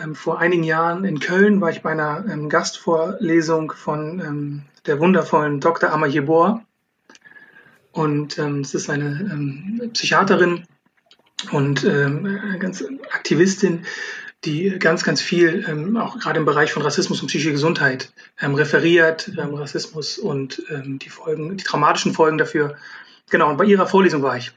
ähm, 0.00 0.14
vor 0.14 0.38
einigen 0.38 0.62
Jahren 0.62 1.04
in 1.04 1.18
Köln, 1.18 1.60
war 1.60 1.70
ich 1.70 1.82
bei 1.82 1.90
einer 1.90 2.24
ähm, 2.30 2.48
Gastvorlesung 2.48 3.72
von 3.72 4.20
ähm, 4.20 4.62
der 4.86 5.00
wundervollen 5.00 5.58
Dr. 5.58 5.90
Amma 5.90 6.06
Jebor. 6.06 6.64
Und 7.90 8.38
ähm, 8.38 8.60
es 8.60 8.74
ist 8.74 8.88
eine 8.88 9.28
ähm, 9.32 9.90
Psychiaterin 9.92 10.64
und 11.50 11.84
ähm, 11.84 12.38
ganz 12.60 12.84
Aktivistin, 13.12 13.84
die 14.44 14.78
ganz, 14.78 15.04
ganz 15.04 15.20
viel, 15.20 15.66
ähm, 15.68 15.96
auch 15.96 16.18
gerade 16.18 16.38
im 16.38 16.46
Bereich 16.46 16.72
von 16.72 16.82
Rassismus 16.82 17.20
und 17.20 17.28
psychische 17.28 17.52
Gesundheit, 17.52 18.12
ähm, 18.40 18.54
referiert, 18.54 19.30
ähm, 19.38 19.54
Rassismus 19.54 20.18
und 20.18 20.62
ähm, 20.70 20.98
die 20.98 21.10
Folgen, 21.10 21.56
die 21.56 21.64
traumatischen 21.64 22.14
Folgen 22.14 22.38
dafür. 22.38 22.76
Genau, 23.28 23.50
und 23.50 23.58
bei 23.58 23.64
ihrer 23.64 23.86
Vorlesung 23.86 24.22
war 24.22 24.36
ich. 24.36 24.52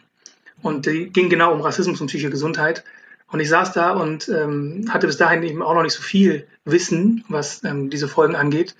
Und 0.61 0.85
die 0.85 1.09
ging 1.09 1.29
genau 1.29 1.53
um 1.53 1.61
Rassismus 1.61 1.99
und 1.99 2.07
psychische 2.07 2.29
Gesundheit. 2.29 2.83
Und 3.27 3.41
ich 3.41 3.49
saß 3.49 3.73
da 3.73 3.91
und 3.91 4.29
ähm, 4.29 4.85
hatte 4.89 5.07
bis 5.07 5.17
dahin 5.17 5.43
eben 5.43 5.61
auch 5.61 5.73
noch 5.73 5.83
nicht 5.83 5.93
so 5.95 6.01
viel 6.01 6.47
Wissen, 6.63 7.25
was 7.27 7.63
ähm, 7.63 7.89
diese 7.89 8.07
Folgen 8.07 8.35
angeht. 8.35 8.75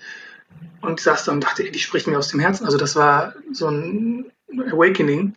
Und 0.80 1.00
saß 1.00 1.24
da 1.24 1.32
und 1.32 1.42
dachte, 1.42 1.64
die 1.64 1.78
spricht 1.78 2.06
mir 2.06 2.16
aus 2.16 2.28
dem 2.28 2.40
Herzen. 2.40 2.64
Also 2.64 2.78
das 2.78 2.96
war 2.96 3.34
so 3.52 3.68
ein 3.68 4.30
Awakening. 4.50 5.34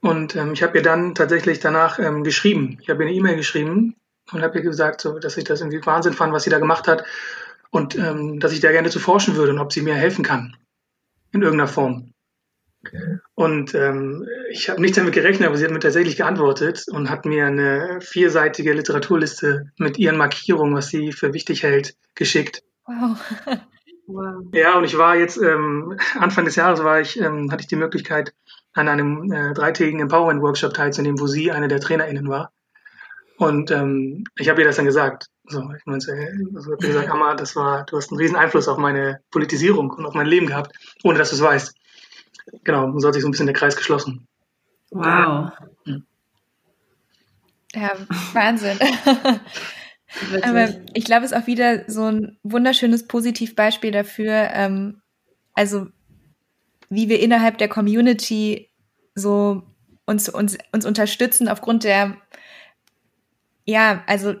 Und 0.00 0.36
ich 0.52 0.62
habe 0.62 0.76
ihr 0.76 0.82
dann 0.82 1.14
tatsächlich 1.14 1.60
danach 1.60 1.96
geschrieben. 2.22 2.76
Ich 2.82 2.90
habe 2.90 3.02
ihr 3.02 3.08
eine 3.08 3.16
E-Mail 3.16 3.36
geschrieben 3.36 3.96
und 4.32 4.42
habe 4.42 4.58
ihr 4.58 4.64
gesagt, 4.64 5.00
so, 5.00 5.18
dass 5.18 5.36
ich 5.36 5.44
das 5.44 5.60
irgendwie 5.60 5.84
Wahnsinn 5.84 6.12
fand, 6.12 6.32
was 6.32 6.44
sie 6.44 6.50
da 6.50 6.58
gemacht 6.58 6.88
hat 6.88 7.04
und 7.70 7.96
ähm, 7.96 8.40
dass 8.40 8.52
ich 8.52 8.60
da 8.60 8.72
gerne 8.72 8.90
zu 8.90 9.00
forschen 9.00 9.36
würde 9.36 9.52
und 9.52 9.58
ob 9.58 9.72
sie 9.72 9.82
mir 9.82 9.94
helfen 9.94 10.24
kann 10.24 10.56
in 11.32 11.42
irgendeiner 11.42 11.68
Form. 11.68 12.14
Okay. 12.86 13.18
Und 13.34 13.74
ähm, 13.74 14.26
ich 14.50 14.68
habe 14.68 14.80
nicht 14.80 14.96
damit 14.96 15.14
gerechnet, 15.14 15.48
aber 15.48 15.56
sie 15.56 15.64
hat 15.64 15.72
mir 15.72 15.80
tatsächlich 15.80 16.16
geantwortet 16.16 16.84
und 16.88 17.08
hat 17.08 17.24
mir 17.24 17.46
eine 17.46 18.00
vierseitige 18.00 18.74
Literaturliste 18.74 19.70
mit 19.78 19.98
ihren 19.98 20.18
Markierungen, 20.18 20.74
was 20.74 20.88
sie 20.88 21.12
für 21.12 21.32
wichtig 21.32 21.62
hält, 21.62 21.96
geschickt. 22.14 22.62
Wow. 22.86 23.18
wow. 24.06 24.44
Ja, 24.52 24.76
und 24.76 24.84
ich 24.84 24.98
war 24.98 25.16
jetzt 25.16 25.40
ähm, 25.40 25.98
Anfang 26.18 26.44
des 26.44 26.56
Jahres 26.56 26.84
war 26.84 27.00
ich, 27.00 27.18
ähm, 27.18 27.50
hatte 27.50 27.62
ich 27.62 27.68
die 27.68 27.76
Möglichkeit, 27.76 28.34
an 28.74 28.88
einem 28.88 29.32
äh, 29.32 29.54
dreitägigen 29.54 30.00
Empowerment-Workshop 30.00 30.74
teilzunehmen, 30.74 31.20
wo 31.20 31.26
sie 31.26 31.52
eine 31.52 31.68
der 31.68 31.80
TrainerInnen 31.80 32.28
war. 32.28 32.52
Und 33.36 33.70
ähm, 33.70 34.24
ich 34.38 34.48
habe 34.48 34.60
ihr 34.60 34.66
das 34.66 34.76
dann 34.76 34.84
gesagt. 34.84 35.26
So, 35.46 35.60
ich 35.76 35.84
meinte, 35.84 36.12
also 36.54 36.72
ich 36.72 36.76
habe 36.76 36.86
gesagt, 36.86 37.10
Amma, 37.10 37.34
das 37.34 37.54
war, 37.54 37.84
du 37.84 37.96
hast 37.96 38.10
einen 38.10 38.18
riesen 38.18 38.36
Einfluss 38.36 38.68
auf 38.68 38.78
meine 38.78 39.20
Politisierung 39.30 39.90
und 39.90 40.06
auf 40.06 40.14
mein 40.14 40.26
Leben 40.26 40.46
gehabt, 40.46 40.72
ohne 41.02 41.18
dass 41.18 41.30
du 41.30 41.36
es 41.36 41.42
weißt. 41.42 41.74
Genau, 42.62 42.98
so 42.98 43.08
hat 43.08 43.14
sich 43.14 43.22
so 43.22 43.28
ein 43.28 43.32
bisschen 43.32 43.46
der 43.46 43.54
Kreis 43.54 43.76
geschlossen. 43.76 44.26
Wow. 44.90 45.50
Ja, 47.74 47.96
Wahnsinn. 48.32 48.78
Aber 50.42 50.68
ich 50.94 51.04
glaube, 51.04 51.24
es 51.24 51.32
ist 51.32 51.36
auch 51.36 51.46
wieder 51.46 51.84
so 51.88 52.04
ein 52.04 52.38
wunderschönes 52.42 53.06
Positivbeispiel 53.06 53.90
dafür, 53.90 54.50
ähm, 54.52 55.02
also 55.54 55.88
wie 56.88 57.08
wir 57.08 57.20
innerhalb 57.20 57.58
der 57.58 57.68
Community 57.68 58.70
so 59.14 59.62
uns, 60.06 60.28
uns, 60.28 60.56
uns 60.72 60.86
unterstützen 60.86 61.48
aufgrund 61.48 61.84
der 61.84 62.16
ja, 63.64 64.02
also 64.06 64.34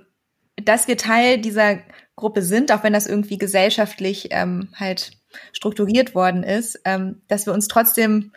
dass 0.62 0.88
wir 0.88 0.96
Teil 0.96 1.38
dieser 1.38 1.78
Gruppe 2.16 2.42
sind, 2.42 2.70
auch 2.72 2.84
wenn 2.84 2.92
das 2.92 3.06
irgendwie 3.06 3.38
gesellschaftlich 3.38 4.28
ähm, 4.30 4.68
halt 4.76 5.12
strukturiert 5.52 6.14
worden 6.14 6.44
ist, 6.44 6.80
ähm, 6.84 7.22
dass 7.28 7.46
wir 7.46 7.52
uns 7.52 7.66
trotzdem 7.68 8.32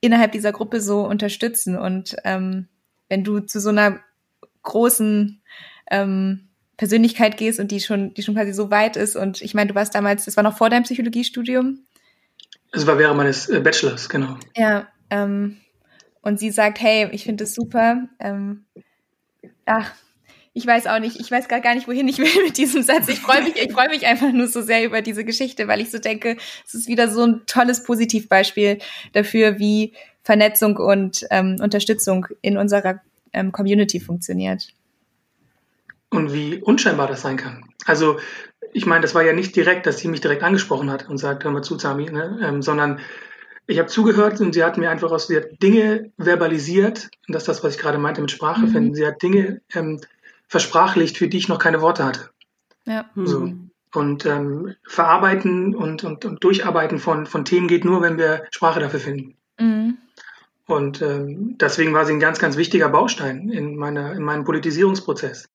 innerhalb 0.00 0.32
dieser 0.32 0.52
Gruppe 0.52 0.80
so 0.80 1.06
unterstützen. 1.06 1.78
Und 1.78 2.16
ähm, 2.24 2.68
wenn 3.08 3.24
du 3.24 3.40
zu 3.40 3.60
so 3.60 3.70
einer 3.70 4.00
großen 4.62 5.42
ähm, 5.90 6.48
Persönlichkeit 6.76 7.36
gehst 7.36 7.58
und 7.58 7.70
die 7.70 7.80
schon, 7.80 8.12
die 8.14 8.22
schon 8.22 8.34
quasi 8.34 8.52
so 8.52 8.70
weit 8.70 8.96
ist, 8.96 9.16
und 9.16 9.40
ich 9.40 9.54
meine, 9.54 9.68
du 9.68 9.74
warst 9.74 9.94
damals, 9.94 10.24
das 10.24 10.36
war 10.36 10.44
noch 10.44 10.56
vor 10.56 10.68
deinem 10.68 10.82
Psychologiestudium. 10.82 11.86
Es 12.72 12.86
war 12.86 12.98
während 12.98 13.16
meines 13.16 13.48
äh, 13.48 13.60
Bachelors, 13.60 14.08
genau. 14.08 14.36
Ja, 14.56 14.88
ähm, 15.10 15.58
und 16.20 16.38
sie 16.38 16.50
sagt, 16.50 16.80
hey, 16.80 17.08
ich 17.12 17.24
finde 17.24 17.44
das 17.44 17.54
super. 17.54 18.08
Ähm, 18.18 18.64
ach, 19.66 19.94
ich 20.54 20.66
weiß 20.66 20.86
auch 20.86 20.98
nicht, 20.98 21.18
ich 21.18 21.30
weiß 21.30 21.48
gar, 21.48 21.60
gar 21.60 21.74
nicht, 21.74 21.88
wohin 21.88 22.08
ich 22.08 22.18
will 22.18 22.44
mit 22.44 22.58
diesem 22.58 22.82
Satz. 22.82 23.08
Ich 23.08 23.20
freue 23.20 23.42
mich, 23.42 23.56
ich 23.56 23.72
freue 23.72 23.88
mich 23.88 24.06
einfach 24.06 24.32
nur 24.32 24.48
so 24.48 24.62
sehr 24.62 24.84
über 24.84 25.02
diese 25.02 25.24
Geschichte, 25.24 25.68
weil 25.68 25.80
ich 25.80 25.90
so 25.90 25.98
denke, 25.98 26.36
es 26.66 26.74
ist 26.74 26.88
wieder 26.88 27.08
so 27.08 27.24
ein 27.24 27.42
tolles 27.46 27.84
Positivbeispiel 27.84 28.78
dafür, 29.12 29.58
wie 29.58 29.92
Vernetzung 30.22 30.76
und 30.76 31.26
ähm, 31.30 31.56
Unterstützung 31.60 32.26
in 32.42 32.56
unserer 32.56 33.00
ähm, 33.32 33.52
Community 33.52 33.98
funktioniert. 33.98 34.68
Und 36.10 36.32
wie 36.32 36.58
unscheinbar 36.58 37.08
das 37.08 37.22
sein 37.22 37.38
kann. 37.38 37.64
Also 37.86 38.18
ich 38.74 38.86
meine, 38.86 39.00
das 39.00 39.14
war 39.14 39.22
ja 39.22 39.32
nicht 39.32 39.56
direkt, 39.56 39.86
dass 39.86 39.98
sie 39.98 40.08
mich 40.08 40.20
direkt 40.20 40.42
angesprochen 40.42 40.90
hat 40.90 41.08
und 41.08 41.18
sagt, 41.18 41.44
hör 41.44 41.50
mal 41.50 41.62
zu, 41.62 41.78
Sami, 41.78 42.10
ne? 42.10 42.38
ähm, 42.42 42.62
sondern 42.62 43.00
ich 43.66 43.78
habe 43.78 43.88
zugehört 43.88 44.40
und 44.40 44.52
sie 44.52 44.64
hat 44.64 44.76
mir 44.76 44.90
einfach 44.90 45.10
aus, 45.10 45.28
sie 45.28 45.36
hat 45.36 45.62
Dinge 45.62 46.10
verbalisiert, 46.18 47.08
und 47.26 47.34
das 47.34 47.42
ist 47.42 47.48
das, 47.48 47.64
was 47.64 47.74
ich 47.74 47.80
gerade 47.80 47.98
meinte 47.98 48.20
mit 48.20 48.30
Sprache 48.30 48.66
mhm. 48.66 48.72
finden. 48.72 48.94
Sie 48.94 49.06
hat 49.06 49.22
Dinge 49.22 49.60
ähm, 49.74 50.00
versprachlicht, 50.52 51.16
für 51.16 51.28
die 51.28 51.38
ich 51.38 51.48
noch 51.48 51.58
keine 51.58 51.80
Worte 51.80 52.04
hatte. 52.04 52.28
Ja. 52.84 53.06
So. 53.14 53.40
Mhm. 53.40 53.70
Und 53.94 54.26
ähm, 54.26 54.74
verarbeiten 54.86 55.74
und, 55.74 56.04
und, 56.04 56.26
und 56.26 56.44
durcharbeiten 56.44 56.98
von, 56.98 57.26
von 57.26 57.46
Themen 57.46 57.68
geht 57.68 57.86
nur, 57.86 58.02
wenn 58.02 58.18
wir 58.18 58.44
Sprache 58.50 58.78
dafür 58.78 59.00
finden. 59.00 59.38
Mhm. 59.58 59.96
Und 60.66 61.00
ähm, 61.00 61.56
deswegen 61.58 61.94
war 61.94 62.04
sie 62.04 62.12
ein 62.12 62.20
ganz, 62.20 62.38
ganz 62.38 62.58
wichtiger 62.58 62.90
Baustein 62.90 63.48
in, 63.48 63.76
meiner, 63.76 64.12
in 64.12 64.22
meinem 64.22 64.44
Politisierungsprozess. 64.44 65.48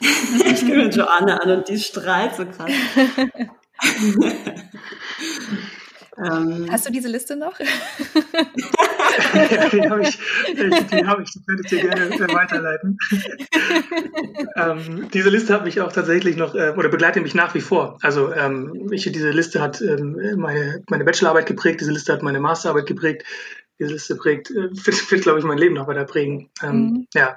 Ich 0.00 0.62
gucke 0.62 0.88
Joanne 0.88 1.40
an 1.40 1.58
und 1.58 1.68
die 1.68 1.78
strahlt 1.78 2.34
so 2.34 2.44
krass. 2.44 2.70
Ähm, 6.16 6.68
Hast 6.70 6.86
du 6.86 6.92
diese 6.92 7.08
Liste 7.08 7.36
noch? 7.36 7.58
die 9.72 9.88
habe 9.88 10.02
ich, 10.02 10.18
die, 10.46 11.06
hab 11.06 11.20
ich, 11.20 11.30
die 11.32 11.42
könnte 11.44 11.62
ich 11.64 11.70
dir 11.70 11.80
gerne 11.80 12.10
weiterleiten. 12.32 12.98
ähm, 14.56 15.08
diese 15.12 15.30
Liste 15.30 15.54
hat 15.54 15.64
mich 15.64 15.80
auch 15.80 15.92
tatsächlich 15.92 16.36
noch, 16.36 16.54
äh, 16.54 16.74
oder 16.76 16.88
begleitet 16.88 17.22
mich 17.22 17.34
nach 17.34 17.54
wie 17.54 17.60
vor. 17.60 17.98
Also 18.02 18.32
ähm, 18.32 18.88
ich, 18.92 19.04
diese 19.04 19.30
Liste 19.30 19.60
hat 19.60 19.80
ähm, 19.80 20.36
meine, 20.36 20.82
meine 20.88 21.04
Bachelorarbeit 21.04 21.46
geprägt, 21.46 21.80
diese 21.80 21.92
Liste 21.92 22.12
hat 22.12 22.22
meine 22.22 22.40
Masterarbeit 22.40 22.86
geprägt, 22.86 23.24
diese 23.78 23.92
Liste 23.92 24.16
prägt, 24.16 24.50
äh, 24.50 24.70
wird, 24.70 25.10
wird 25.10 25.22
glaube 25.22 25.38
ich, 25.38 25.44
mein 25.44 25.58
Leben 25.58 25.74
noch 25.74 25.88
weiter 25.88 26.04
prägen. 26.04 26.50
Ähm, 26.62 26.76
mhm. 26.76 27.06
Ja. 27.14 27.36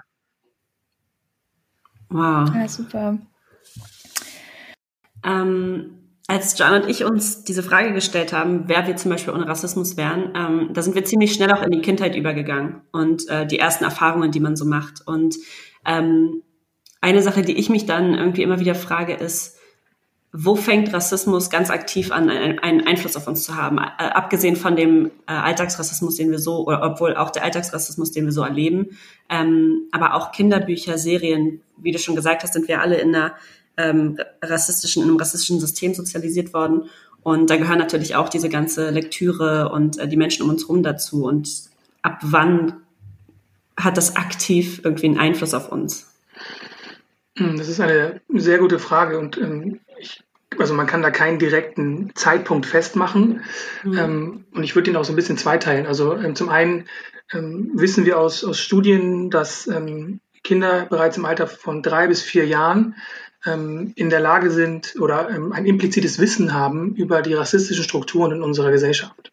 Wow. 2.10 2.50
Ja, 2.56 2.68
super. 2.68 3.18
Ähm, 5.24 5.97
als 6.28 6.60
John 6.60 6.74
und 6.74 6.90
ich 6.90 7.06
uns 7.06 7.46
diese 7.46 7.64
Frage 7.64 7.94
gestellt 7.94 8.34
haben, 8.34 8.66
wer 8.68 8.86
wir 8.86 8.98
zum 8.98 9.12
Beispiel 9.12 9.34
ohne 9.34 9.48
Rassismus 9.48 9.96
wären, 9.96 10.34
ähm, 10.36 10.70
da 10.74 10.82
sind 10.82 10.94
wir 10.94 11.06
ziemlich 11.06 11.34
schnell 11.34 11.52
auch 11.54 11.64
in 11.64 11.72
die 11.72 11.82
Kindheit 11.82 12.16
übergegangen 12.16 12.82
und 12.92 13.28
äh, 13.30 13.48
die 13.48 13.60
ersten 13.60 13.86
Erfahrungen, 13.86 14.32
die 14.32 14.42
man 14.42 14.58
so 14.58 14.66
macht. 14.66 15.08
Und 15.08 15.38
ähm, 15.86 16.44
eine 17.00 17.22
Sache, 17.22 17.44
die 17.44 17.58
ich 17.58 17.70
mich 17.70 17.86
dann 17.86 18.14
irgendwie 18.14 18.44
immer 18.44 18.60
wieder 18.60 18.76
frage, 18.76 19.14
ist, 19.14 19.58
wo 20.34 20.58
fängt 20.58 20.94
Rassismus 20.94 21.50
ganz 21.50 21.70
aktiv 21.70 22.12
an, 22.12 22.30
einen, 22.30 22.86
Einfluss 22.86 23.16
auf 23.16 23.28
uns 23.28 23.44
zu 23.44 23.56
haben? 23.56 23.78
Äh, 23.78 24.04
abgesehen 24.10 24.58
von 24.58 24.76
dem 24.76 25.12
äh, 25.28 25.32
Alltagsrassismus, 25.32 26.16
den 26.16 26.30
wir 26.30 26.40
so, 26.40 26.68
oder 26.68 26.84
obwohl 26.84 27.16
auch 27.16 27.30
der 27.30 27.46
Alltagsrassismus, 27.46 28.12
den 28.12 28.26
wir 28.26 28.34
so 28.34 28.44
erleben, 28.44 28.98
ähm, 29.30 29.88
aber 29.94 30.14
auch 30.14 30.34
Kinderbücher, 30.34 30.98
Serien, 30.98 31.62
wie 31.78 31.94
du 31.94 32.00
schon 32.00 32.16
gesagt 32.16 32.44
hast, 32.44 32.54
sind 32.54 32.68
wir 32.68 32.82
alle 32.82 32.98
in 32.98 33.16
einer 33.16 33.36
ähm, 33.78 34.20
rassistischen, 34.42 35.04
in 35.04 35.10
einem 35.10 35.18
rassistischen 35.18 35.60
System 35.60 35.94
sozialisiert 35.94 36.54
worden. 36.54 36.90
Und 37.24 37.50
da 37.50 37.58
gehören 37.58 37.80
natürlich 37.80 38.16
auch 38.16 38.30
diese 38.30 38.50
ganze 38.50 38.90
Lektüre 38.90 39.70
und 39.70 39.98
äh, 39.98 40.08
die 40.08 40.18
Menschen 40.18 40.44
um 40.44 40.50
uns 40.50 40.64
herum 40.64 40.84
dazu. 40.84 41.26
Und 41.26 41.70
ab 42.02 42.20
wann 42.22 42.82
hat 43.78 43.98
das 43.98 44.16
aktiv 44.16 44.82
irgendwie 44.84 45.08
einen 45.08 45.20
Einfluss 45.20 45.54
auf 45.54 45.72
uns? 45.72 46.10
Hm, 47.38 47.58
das 47.58 47.70
ist 47.70 47.80
eine 47.80 48.22
sehr 48.30 48.58
gute 48.58 48.80
Frage 48.80 49.20
und 49.20 49.38
ähm, 49.38 49.80
ich, 50.00 50.24
also 50.58 50.74
man 50.74 50.88
kann 50.88 51.02
da 51.02 51.12
keinen 51.12 51.40
direkten 51.40 52.12
Zeitpunkt 52.16 52.66
festmachen. 52.66 53.42
Mhm. 53.84 53.98
Ähm, 53.98 54.46
und 54.54 54.64
ich 54.64 54.76
würde 54.76 54.90
ihn 54.90 54.98
auch 54.98 55.06
so 55.06 55.14
ein 55.14 55.18
bisschen 55.18 55.38
zweiteilen. 55.38 55.86
Also 55.86 56.16
ähm, 56.16 56.36
zum 56.36 56.50
einen 56.50 56.86
ähm, 57.32 57.72
wissen 57.74 58.06
wir 58.06 58.20
aus, 58.20 58.44
aus 58.44 58.60
Studien, 58.60 59.30
dass 59.30 59.68
ähm, 59.68 60.20
Kinder 60.44 60.88
bereits 60.90 61.18
im 61.18 61.26
Alter 61.26 61.46
von 61.46 61.84
drei 61.84 62.08
bis 62.08 62.22
vier 62.22 62.48
Jahren 62.48 62.96
in 63.46 64.10
der 64.10 64.20
Lage 64.20 64.52
sind 64.52 64.96
oder 65.00 65.30
ähm, 65.30 65.54
ein 65.54 65.66
implizites 65.66 66.20
Wissen 66.20 66.54
haben 66.54 66.96
über 66.96 67.22
die 67.22 67.34
rassistischen 67.34 67.84
Strukturen 67.84 68.32
in 68.34 68.42
unserer 68.42 68.72
Gesellschaft. 68.72 69.32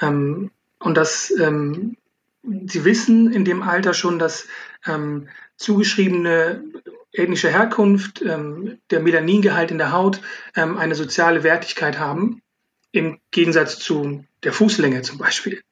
Ähm, 0.00 0.50
und 0.80 0.96
dass 0.96 1.30
ähm, 1.38 1.96
sie 2.42 2.84
wissen 2.84 3.32
in 3.32 3.44
dem 3.44 3.62
Alter 3.62 3.94
schon, 3.94 4.18
dass 4.18 4.46
ähm, 4.86 5.28
zugeschriebene 5.56 6.64
ethnische 7.12 7.50
Herkunft, 7.50 8.22
ähm, 8.22 8.78
der 8.90 9.00
Melaningehalt 9.00 9.70
in 9.70 9.78
der 9.78 9.92
Haut 9.92 10.20
ähm, 10.54 10.76
eine 10.76 10.94
soziale 10.94 11.42
Wertigkeit 11.42 11.98
haben, 11.98 12.42
im 12.92 13.18
Gegensatz 13.30 13.78
zu 13.78 14.24
der 14.42 14.52
Fußlänge 14.52 15.02
zum 15.02 15.18
Beispiel. 15.18 15.62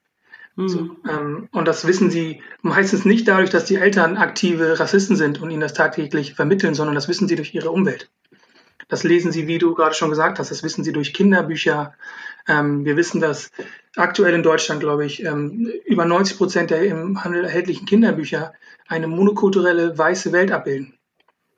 Mhm. 0.55 0.67
So, 0.69 0.95
ähm, 1.09 1.49
und 1.51 1.67
das 1.67 1.85
wissen 1.85 2.09
sie 2.09 2.41
meistens 2.61 3.05
nicht 3.05 3.27
dadurch, 3.27 3.49
dass 3.49 3.65
die 3.65 3.75
Eltern 3.75 4.17
aktive 4.17 4.79
Rassisten 4.79 5.15
sind 5.15 5.41
und 5.41 5.51
ihnen 5.51 5.61
das 5.61 5.73
tagtäglich 5.73 6.33
vermitteln, 6.33 6.73
sondern 6.73 6.95
das 6.95 7.07
wissen 7.07 7.27
sie 7.27 7.35
durch 7.35 7.53
ihre 7.53 7.71
Umwelt. 7.71 8.09
Das 8.87 9.03
lesen 9.03 9.31
sie, 9.31 9.47
wie 9.47 9.57
du 9.57 9.73
gerade 9.73 9.95
schon 9.95 10.09
gesagt 10.09 10.39
hast, 10.39 10.51
das 10.51 10.63
wissen 10.63 10.83
sie 10.83 10.93
durch 10.93 11.13
Kinderbücher. 11.13 11.95
Ähm, 12.47 12.85
wir 12.85 12.95
wissen, 12.95 13.19
dass 13.19 13.51
aktuell 13.95 14.35
in 14.35 14.43
Deutschland, 14.43 14.79
glaube 14.79 15.05
ich, 15.05 15.23
ähm, 15.23 15.71
über 15.85 16.05
90 16.05 16.37
Prozent 16.37 16.69
der 16.69 16.83
im 16.83 17.23
Handel 17.23 17.43
erhältlichen 17.43 17.87
Kinderbücher 17.87 18.53
eine 18.87 19.07
monokulturelle 19.07 19.97
weiße 19.97 20.31
Welt 20.31 20.51
abbilden. 20.51 20.97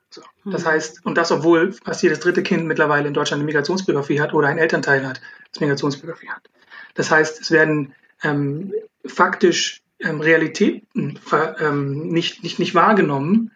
So. 0.09 0.21
Das 0.45 0.63
mhm. 0.63 0.67
heißt, 0.69 1.05
und 1.05 1.17
das, 1.17 1.31
obwohl 1.31 1.73
fast 1.73 2.01
jedes 2.01 2.21
dritte 2.21 2.43
Kind 2.43 2.65
mittlerweile 2.65 3.09
in 3.09 3.13
Deutschland 3.13 3.41
eine 3.41 3.47
Migrationsbiografie 3.47 4.21
hat 4.21 4.33
oder 4.33 4.47
ein 4.47 4.57
Elternteil 4.57 5.05
hat, 5.05 5.21
das 5.51 5.59
Migrationsbiografie 5.59 6.29
hat. 6.29 6.49
Das 6.93 7.11
heißt, 7.11 7.41
es 7.41 7.51
werden 7.51 7.93
ähm, 8.23 8.73
faktisch 9.05 9.81
ähm, 9.99 10.21
Realitäten 10.21 11.19
ähm, 11.59 12.09
nicht, 12.09 12.43
nicht, 12.43 12.59
nicht 12.59 12.75
wahrgenommen. 12.75 13.51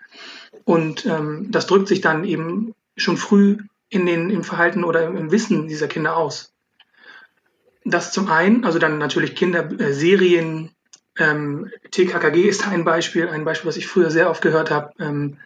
Und 0.63 1.06
ähm, 1.06 1.47
das 1.50 1.67
drückt 1.67 1.88
sich 1.88 2.02
dann 2.02 2.24
eben 2.24 2.74
schon 2.95 3.17
früh 3.17 3.58
in 3.89 4.06
den, 4.06 4.30
im 4.30 4.43
Verhalten 4.43 4.84
oder 4.84 5.06
im 5.08 5.32
Wissen 5.32 5.67
dieser 5.67 5.88
Kinder 5.88 6.15
aus. 6.15 6.54
Das 7.84 8.13
zum 8.13 8.30
einen, 8.30 8.63
also 8.63 8.80
dann 8.80 8.97
natürlich 8.97 9.36
Kinderserien, 9.36 10.67
äh, 10.67 10.69
ähm, 11.24 11.69
TKKG 11.91 12.47
ist 12.47 12.67
ein 12.67 12.86
Beispiel, 12.86 13.28
ein 13.28 13.43
Beispiel, 13.43 13.67
was 13.67 13.78
ich 13.78 13.88
früher 13.88 14.12
sehr 14.12 14.30
oft 14.30 14.41
gehört 14.41 14.71
habe, 14.71 14.93
ähm, 15.00 15.38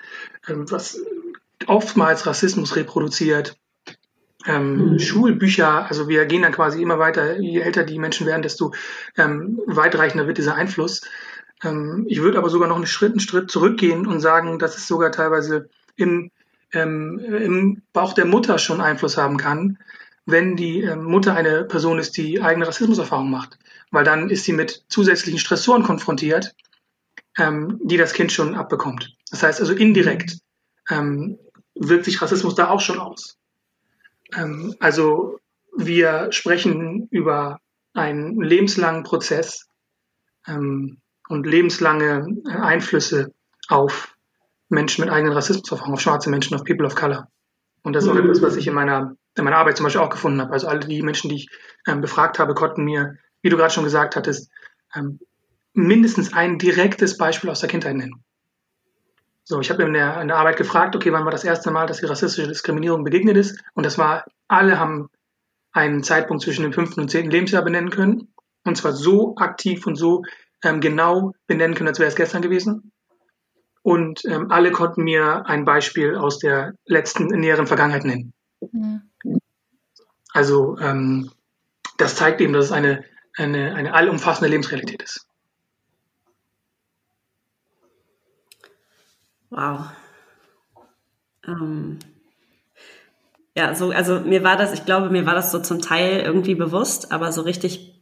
ähm, 0.48 0.70
was 0.70 1.02
oftmals 1.66 2.28
Rassismus 2.28 2.76
reproduziert. 2.76 3.58
Ähm, 4.48 4.92
mhm. 4.92 5.00
Schulbücher, 5.00 5.88
also 5.88 6.08
wir 6.08 6.26
gehen 6.26 6.44
dann 6.44 6.52
quasi 6.52 6.82
immer 6.82 7.00
weiter, 7.00 7.40
je 7.40 7.62
älter 7.62 7.84
die 7.84 8.00
Menschen 8.00 8.28
werden, 8.28 8.44
desto 8.44 8.74
ähm, 9.18 9.60
weitreichender 9.66 10.28
wird 10.28 10.38
dieser 10.38 10.56
Einfluss. 10.56 11.02
Ähm, 11.64 12.06
ich 12.08 12.22
würde 12.22 12.38
aber 12.38 12.50
sogar 12.50 12.68
noch 12.68 12.76
einen 12.76 12.88
Schritt, 12.88 13.12
einen 13.12 13.20
Schritt 13.20 13.50
zurückgehen 13.50 14.06
und 14.06 14.20
sagen, 14.20 14.60
dass 14.60 14.78
es 14.78 14.88
sogar 14.88 15.12
teilweise 15.12 15.70
im, 15.96 16.32
ähm, 16.74 17.20
im 17.20 17.82
Bauch 17.92 18.14
der 18.14 18.26
Mutter 18.26 18.60
schon 18.60 18.82
Einfluss 18.82 19.18
haben 19.18 19.38
kann, 19.38 19.80
wenn 20.26 20.56
die 20.56 20.82
ähm, 20.82 21.06
Mutter 21.06 21.36
eine 21.36 21.64
Person 21.64 22.00
ist, 22.00 22.18
die 22.18 22.42
eigene 22.42 22.68
Rassismuserfahrung 22.68 23.30
macht. 23.30 23.58
Weil 23.92 24.04
dann 24.04 24.30
ist 24.30 24.44
sie 24.44 24.54
mit 24.54 24.84
zusätzlichen 24.90 25.40
Stressoren 25.40 25.84
konfrontiert, 25.84 26.56
ähm, 27.38 27.80
die 27.84 27.98
das 27.98 28.14
Kind 28.14 28.32
schon 28.32 28.56
abbekommt. 28.56 29.16
Das 29.32 29.44
heißt 29.44 29.60
also 29.60 29.74
indirekt 29.74 30.38
ähm, 30.90 31.40
wirkt 31.76 32.06
sich 32.06 32.22
Rassismus 32.22 32.56
da 32.56 32.70
auch 32.70 32.82
schon 32.82 33.00
aus. 33.00 33.38
Ähm, 34.34 34.76
also 34.80 35.40
wir 35.76 36.32
sprechen 36.32 37.08
über 37.12 37.60
einen 37.94 38.42
lebenslangen 38.42 39.04
Prozess 39.04 39.68
ähm, 40.48 41.02
und 41.28 41.46
lebenslange 41.46 42.28
Einflüsse 42.46 43.34
auf 43.68 44.16
Menschen 44.70 45.04
mit 45.04 45.14
eigenen 45.14 45.34
Rassismuserfahrungen, 45.34 45.96
auf 45.96 46.02
schwarze 46.02 46.30
Menschen, 46.30 46.56
auf 46.56 46.64
People 46.64 46.86
of 46.86 46.96
Color. 46.96 47.28
Und 47.84 47.94
das 47.94 48.04
ist 48.04 48.10
auch 48.10 48.16
etwas, 48.16 48.42
was 48.42 48.56
ich 48.56 48.68
in 48.68 48.74
meiner, 48.74 49.16
in 49.38 49.44
meiner 49.44 49.58
Arbeit 49.58 49.78
zum 49.78 49.84
Beispiel 49.84 50.02
auch 50.02 50.10
gefunden 50.10 50.42
habe. 50.42 50.52
Also 50.52 50.68
alle 50.68 50.80
die 50.80 51.04
Menschen, 51.04 51.30
die 51.30 51.36
ich 51.36 51.50
ähm, 51.88 52.02
befragt 52.02 52.40
habe, 52.40 52.56
konnten 52.56 52.84
mir, 52.84 53.16
wie 53.42 53.50
du 53.50 53.58
gerade 53.58 53.74
schon 53.74 53.84
gesagt 53.84 54.16
hattest, 54.16 54.52
ähm, 54.96 55.20
mindestens 55.74 56.34
ein 56.34 56.58
direktes 56.58 57.18
Beispiel 57.18 57.50
aus 57.50 57.60
der 57.60 57.70
Kindheit 57.70 57.96
nennen. 57.96 58.25
So, 59.48 59.60
ich 59.60 59.70
habe 59.70 59.84
in 59.84 59.94
der, 59.94 60.20
in 60.22 60.28
der 60.28 60.38
Arbeit 60.38 60.58
gefragt, 60.58 60.96
okay, 60.96 61.12
wann 61.12 61.24
war 61.24 61.32
das 61.32 61.44
erste 61.44 61.70
Mal, 61.70 61.86
dass 61.86 62.00
die 62.00 62.08
rassistische 62.08 62.48
Diskriminierung 62.48 63.04
begegnet 63.04 63.38
ist? 63.38 63.64
Und 63.76 63.86
das 63.86 64.00
war, 64.00 64.26
alle 64.48 64.80
haben 64.80 65.10
einen 65.72 66.02
Zeitpunkt 66.02 66.42
zwischen 66.42 66.64
dem 66.64 66.74
fünften 66.74 67.02
und 67.02 67.10
zehnten 67.10 67.30
Lebensjahr 67.30 67.62
benennen 67.62 67.92
können. 67.92 68.34
Und 68.64 68.76
zwar 68.76 68.94
so 68.94 69.36
aktiv 69.36 69.86
und 69.86 69.98
so 69.98 70.24
ähm, 70.64 70.82
genau 70.82 71.34
benennen 71.46 71.76
können, 71.76 71.90
als 71.90 72.00
wäre 72.00 72.10
es 72.10 72.16
gestern 72.16 72.42
gewesen. 72.42 72.92
Und 73.84 74.26
ähm, 74.26 74.50
alle 74.50 74.72
konnten 74.72 75.04
mir 75.04 75.46
ein 75.46 75.64
Beispiel 75.64 76.16
aus 76.16 76.40
der 76.40 76.74
letzten 76.86 77.28
näheren 77.28 77.68
Vergangenheit 77.68 78.04
nennen. 78.04 78.34
Mhm. 78.72 79.02
Also 80.34 80.76
ähm, 80.80 81.30
das 81.98 82.16
zeigt 82.16 82.42
eben, 82.42 82.54
dass 82.54 82.66
es 82.66 82.72
eine, 82.72 83.06
eine, 83.38 83.76
eine 83.76 83.94
allumfassende 83.94 84.50
Lebensrealität 84.50 85.04
ist. 85.04 85.25
Wow. 89.50 89.92
Ähm, 91.48 92.00
ja, 93.56 93.74
so, 93.74 93.92
also 93.92 94.20
mir 94.20 94.44
war 94.44 94.58
das, 94.58 94.74
ich 94.74 94.86
glaube, 94.86 95.10
mir 95.10 95.26
war 95.26 95.36
das 95.36 95.52
so 95.52 95.60
zum 95.60 95.82
Teil 95.82 96.20
irgendwie 96.20 96.56
bewusst, 96.56 97.12
aber 97.12 97.32
so 97.32 97.42
richtig 97.42 97.96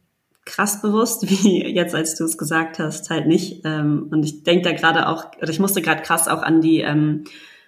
krass 0.44 0.82
bewusst, 0.82 1.22
wie 1.28 1.64
jetzt, 1.72 1.94
als 1.94 2.16
du 2.16 2.24
es 2.24 2.38
gesagt 2.38 2.78
hast, 2.78 3.10
halt 3.10 3.26
nicht. 3.26 3.62
Ähm, 3.64 4.08
und 4.10 4.24
ich 4.24 4.42
denke 4.42 4.68
da 4.68 4.72
gerade 4.72 5.08
auch, 5.08 5.26
oder 5.40 5.50
ich 5.50 5.60
musste 5.60 5.82
gerade 5.82 6.02
krass 6.02 6.28
auch 6.28 6.42
an 6.42 6.60
die 6.60 6.80
ähm, 6.80 7.24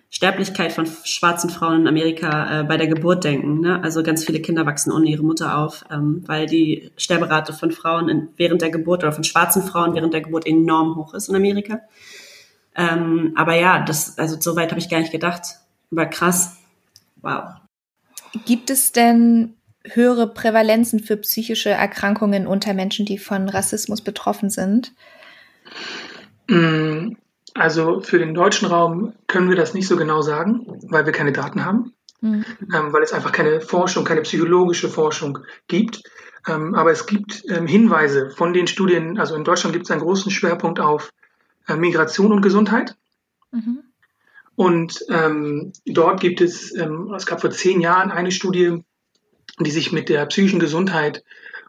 Sterblichkeit 0.08 0.72
von 0.72 0.86
schwarzen 1.04 1.50
Frauen 1.50 1.82
in 1.82 1.88
Amerika 1.88 2.60
äh, 2.60 2.64
bei 2.64 2.76
der 2.76 2.86
Geburt 2.86 3.24
denken. 3.24 3.60
Ne? 3.60 3.82
Also 3.82 4.02
ganz 4.02 4.24
viele 4.24 4.40
Kinder 4.40 4.64
wachsen 4.64 4.92
ohne 4.92 5.08
ihre 5.08 5.22
Mutter 5.22 5.58
auf, 5.58 5.84
ähm, 5.90 6.22
weil 6.26 6.46
die 6.46 6.90
Sterberate 6.96 7.52
von 7.52 7.70
Frauen 7.70 8.08
in, 8.08 8.28
während 8.36 8.62
der 8.62 8.70
Geburt 8.70 9.02
oder 9.02 9.12
von 9.12 9.24
schwarzen 9.24 9.62
Frauen 9.62 9.94
während 9.94 10.14
der 10.14 10.22
Geburt 10.22 10.46
enorm 10.46 10.96
hoch 10.96 11.14
ist 11.14 11.28
in 11.28 11.36
Amerika. 11.36 11.80
Ähm, 12.76 13.32
aber 13.34 13.54
ja, 13.54 13.82
das, 13.82 14.18
also 14.18 14.38
so 14.38 14.54
weit 14.54 14.70
habe 14.70 14.78
ich 14.78 14.90
gar 14.90 15.00
nicht 15.00 15.12
gedacht. 15.12 15.42
Aber 15.90 16.06
krass. 16.06 16.56
Wow. 17.22 17.54
Gibt 18.44 18.70
es 18.70 18.92
denn 18.92 19.56
höhere 19.84 20.26
Prävalenzen 20.32 21.00
für 21.00 21.16
psychische 21.16 21.70
Erkrankungen 21.70 22.46
unter 22.46 22.74
Menschen, 22.74 23.06
die 23.06 23.18
von 23.18 23.48
Rassismus 23.48 24.02
betroffen 24.02 24.50
sind? 24.50 24.92
Mm, 26.48 27.14
also 27.54 28.00
für 28.00 28.18
den 28.18 28.34
deutschen 28.34 28.68
Raum 28.68 29.14
können 29.26 29.48
wir 29.48 29.56
das 29.56 29.74
nicht 29.74 29.88
so 29.88 29.96
genau 29.96 30.22
sagen, 30.22 30.66
weil 30.88 31.06
wir 31.06 31.12
keine 31.12 31.32
Daten 31.32 31.64
haben, 31.64 31.94
mhm. 32.20 32.44
ähm, 32.74 32.92
weil 32.92 33.02
es 33.02 33.12
einfach 33.12 33.32
keine 33.32 33.60
Forschung, 33.60 34.04
keine 34.04 34.22
psychologische 34.22 34.88
Forschung 34.88 35.38
gibt. 35.68 36.02
Ähm, 36.46 36.74
aber 36.74 36.92
es 36.92 37.06
gibt 37.06 37.44
ähm, 37.48 37.66
Hinweise 37.66 38.30
von 38.30 38.52
den 38.52 38.66
Studien, 38.66 39.18
also 39.18 39.34
in 39.34 39.44
Deutschland 39.44 39.72
gibt 39.72 39.86
es 39.86 39.90
einen 39.90 40.02
großen 40.02 40.30
Schwerpunkt 40.30 40.78
auf 40.78 41.10
Migration 41.74 42.32
und 42.32 42.42
Gesundheit. 42.42 42.96
Mhm. 43.50 43.82
Und 44.54 45.04
ähm, 45.10 45.72
dort 45.84 46.20
gibt 46.20 46.40
es, 46.40 46.74
ähm, 46.74 47.12
es 47.14 47.26
gab 47.26 47.40
vor 47.40 47.50
zehn 47.50 47.80
Jahren 47.80 48.10
eine 48.10 48.30
Studie, 48.30 48.82
die 49.60 49.70
sich 49.70 49.92
mit 49.92 50.08
der 50.08 50.24
psychischen 50.26 50.60
Gesundheit 50.60 51.24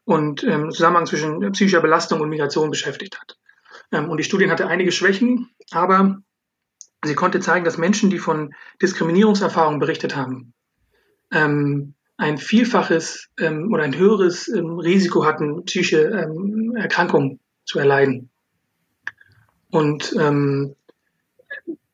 und 0.05 0.43
ähm, 0.43 0.71
Zusammenhang 0.71 1.05
zwischen 1.05 1.51
psychischer 1.51 1.81
Belastung 1.81 2.21
und 2.21 2.29
Migration 2.29 2.69
beschäftigt 2.69 3.19
hat. 3.19 3.38
Ähm, 3.91 4.10
und 4.10 4.17
die 4.17 4.23
Studie 4.23 4.49
hatte 4.49 4.67
einige 4.67 4.91
Schwächen, 4.91 5.49
aber 5.71 6.19
sie 7.03 7.15
konnte 7.15 7.41
zeigen, 7.41 7.65
dass 7.65 7.77
Menschen, 7.77 8.10
die 8.10 8.19
von 8.19 8.53
Diskriminierungserfahrungen 8.81 9.79
berichtet 9.79 10.15
haben, 10.15 10.53
ähm, 11.31 11.93
ein 12.15 12.38
vielfaches 12.38 13.27
ähm, 13.38 13.71
oder 13.73 13.83
ein 13.83 13.97
höheres 13.97 14.47
ähm, 14.47 14.79
Risiko 14.79 15.25
hatten, 15.25 15.65
psychische 15.65 16.03
ähm, 16.03 16.73
Erkrankungen 16.75 17.39
zu 17.65 17.79
erleiden. 17.79 18.29
Und 19.69 20.15
ähm, 20.19 20.75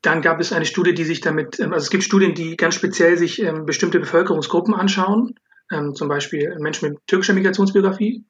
dann 0.01 0.21
gab 0.21 0.39
es 0.39 0.53
eine 0.53 0.65
Studie, 0.65 0.93
die 0.93 1.05
sich 1.05 1.21
damit, 1.21 1.59
ähm, 1.59 1.73
also 1.73 1.83
es 1.83 1.89
gibt 1.89 2.03
Studien, 2.03 2.33
die 2.35 2.57
ganz 2.57 2.75
speziell 2.75 3.17
sich 3.17 3.41
ähm, 3.41 3.65
bestimmte 3.65 3.99
Bevölkerungsgruppen 3.99 4.73
anschauen 4.73 5.35
ähm, 5.71 5.95
zum 5.95 6.07
Beispiel 6.07 6.55
Menschen 6.59 6.89
mit 6.89 7.07
türkischer 7.07 7.33
Migrationsbiografie. 7.33 8.23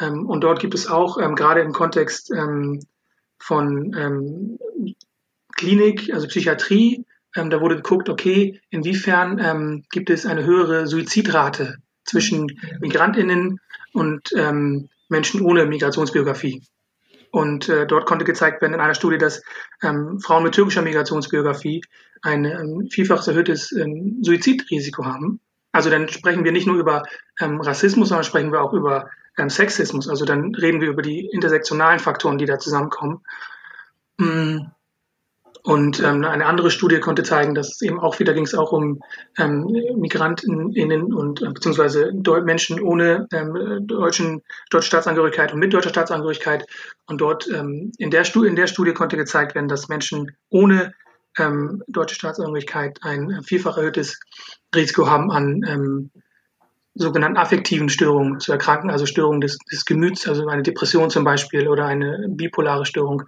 Ähm, 0.00 0.26
und 0.26 0.42
dort 0.42 0.60
gibt 0.60 0.74
es 0.74 0.86
auch, 0.86 1.18
ähm, 1.18 1.34
gerade 1.34 1.60
im 1.60 1.72
Kontext 1.72 2.30
ähm, 2.30 2.80
von 3.38 3.94
ähm, 3.96 4.58
Klinik, 5.56 6.12
also 6.12 6.26
Psychiatrie, 6.28 7.04
ähm, 7.36 7.50
da 7.50 7.60
wurde 7.60 7.76
geguckt, 7.76 8.08
okay, 8.08 8.60
inwiefern 8.70 9.84
gibt 9.90 10.08
es 10.10 10.24
eine 10.24 10.44
höhere 10.44 10.86
Suizidrate 10.86 11.76
zwischen 12.04 12.46
Migrantinnen 12.80 13.60
und 13.92 14.32
Menschen 15.08 15.42
ohne 15.42 15.66
Migrationsbiografie. 15.66 16.62
Und 17.30 17.68
äh, 17.68 17.86
dort 17.86 18.06
konnte 18.06 18.24
gezeigt 18.24 18.62
werden 18.62 18.74
in 18.74 18.80
einer 18.80 18.94
Studie, 18.94 19.18
dass 19.18 19.42
ähm, 19.82 20.18
Frauen 20.20 20.44
mit 20.44 20.54
türkischer 20.54 20.82
Migrationsbiografie 20.82 21.82
ein 22.22 22.44
ähm, 22.44 22.88
vielfach 22.90 23.26
erhöhtes 23.26 23.72
ähm, 23.72 24.18
Suizidrisiko 24.22 25.04
haben. 25.04 25.40
Also 25.72 25.90
dann 25.90 26.08
sprechen 26.08 26.44
wir 26.44 26.52
nicht 26.52 26.66
nur 26.66 26.76
über 26.76 27.04
ähm, 27.40 27.60
Rassismus, 27.60 28.08
sondern 28.08 28.24
sprechen 28.24 28.52
wir 28.52 28.62
auch 28.62 28.72
über 28.72 29.10
ähm, 29.36 29.50
Sexismus. 29.50 30.08
Also 30.08 30.24
dann 30.24 30.54
reden 30.54 30.80
wir 30.80 30.88
über 30.88 31.02
die 31.02 31.26
intersektionalen 31.26 32.00
Faktoren, 32.00 32.38
die 32.38 32.46
da 32.46 32.58
zusammenkommen. 32.58 33.20
Mm. 34.18 34.58
Und 35.62 36.00
ähm, 36.00 36.24
eine 36.24 36.46
andere 36.46 36.70
Studie 36.70 37.00
konnte 37.00 37.22
zeigen, 37.22 37.54
dass 37.54 37.80
eben 37.82 38.00
auch 38.00 38.18
wieder 38.18 38.34
ging 38.34 38.44
es 38.44 38.54
auch 38.54 38.72
um 38.72 39.00
ähm, 39.38 39.64
MigrantInnen 39.96 41.12
und 41.12 41.42
äh, 41.42 41.48
beziehungsweise 41.48 42.12
Menschen 42.44 42.80
ohne 42.80 43.26
ähm, 43.32 43.86
deutschen, 43.86 44.42
deutsche 44.70 44.88
Staatsangehörigkeit 44.88 45.52
und 45.52 45.58
mit 45.58 45.72
deutscher 45.72 45.90
Staatsangehörigkeit. 45.90 46.64
Und 47.06 47.20
dort 47.20 47.48
ähm, 47.48 47.92
in, 47.98 48.10
der 48.10 48.24
Studie, 48.24 48.48
in 48.48 48.56
der 48.56 48.66
Studie 48.66 48.92
konnte 48.92 49.16
gezeigt 49.16 49.54
werden, 49.54 49.68
dass 49.68 49.88
Menschen 49.88 50.36
ohne 50.48 50.94
ähm, 51.38 51.82
deutsche 51.88 52.14
Staatsangehörigkeit 52.14 52.98
ein 53.02 53.42
vielfach 53.42 53.76
erhöhtes 53.76 54.18
Risiko 54.74 55.08
haben 55.08 55.30
an 55.30 55.62
ähm, 55.66 56.10
sogenannten 56.98 57.38
affektiven 57.38 57.88
Störungen 57.88 58.40
zu 58.40 58.52
erkranken, 58.52 58.90
also 58.90 59.06
Störungen 59.06 59.40
des, 59.40 59.58
des 59.70 59.84
Gemüts, 59.84 60.28
also 60.28 60.46
eine 60.46 60.62
Depression 60.62 61.10
zum 61.10 61.24
Beispiel 61.24 61.68
oder 61.68 61.86
eine 61.86 62.26
bipolare 62.28 62.84
Störung 62.84 63.22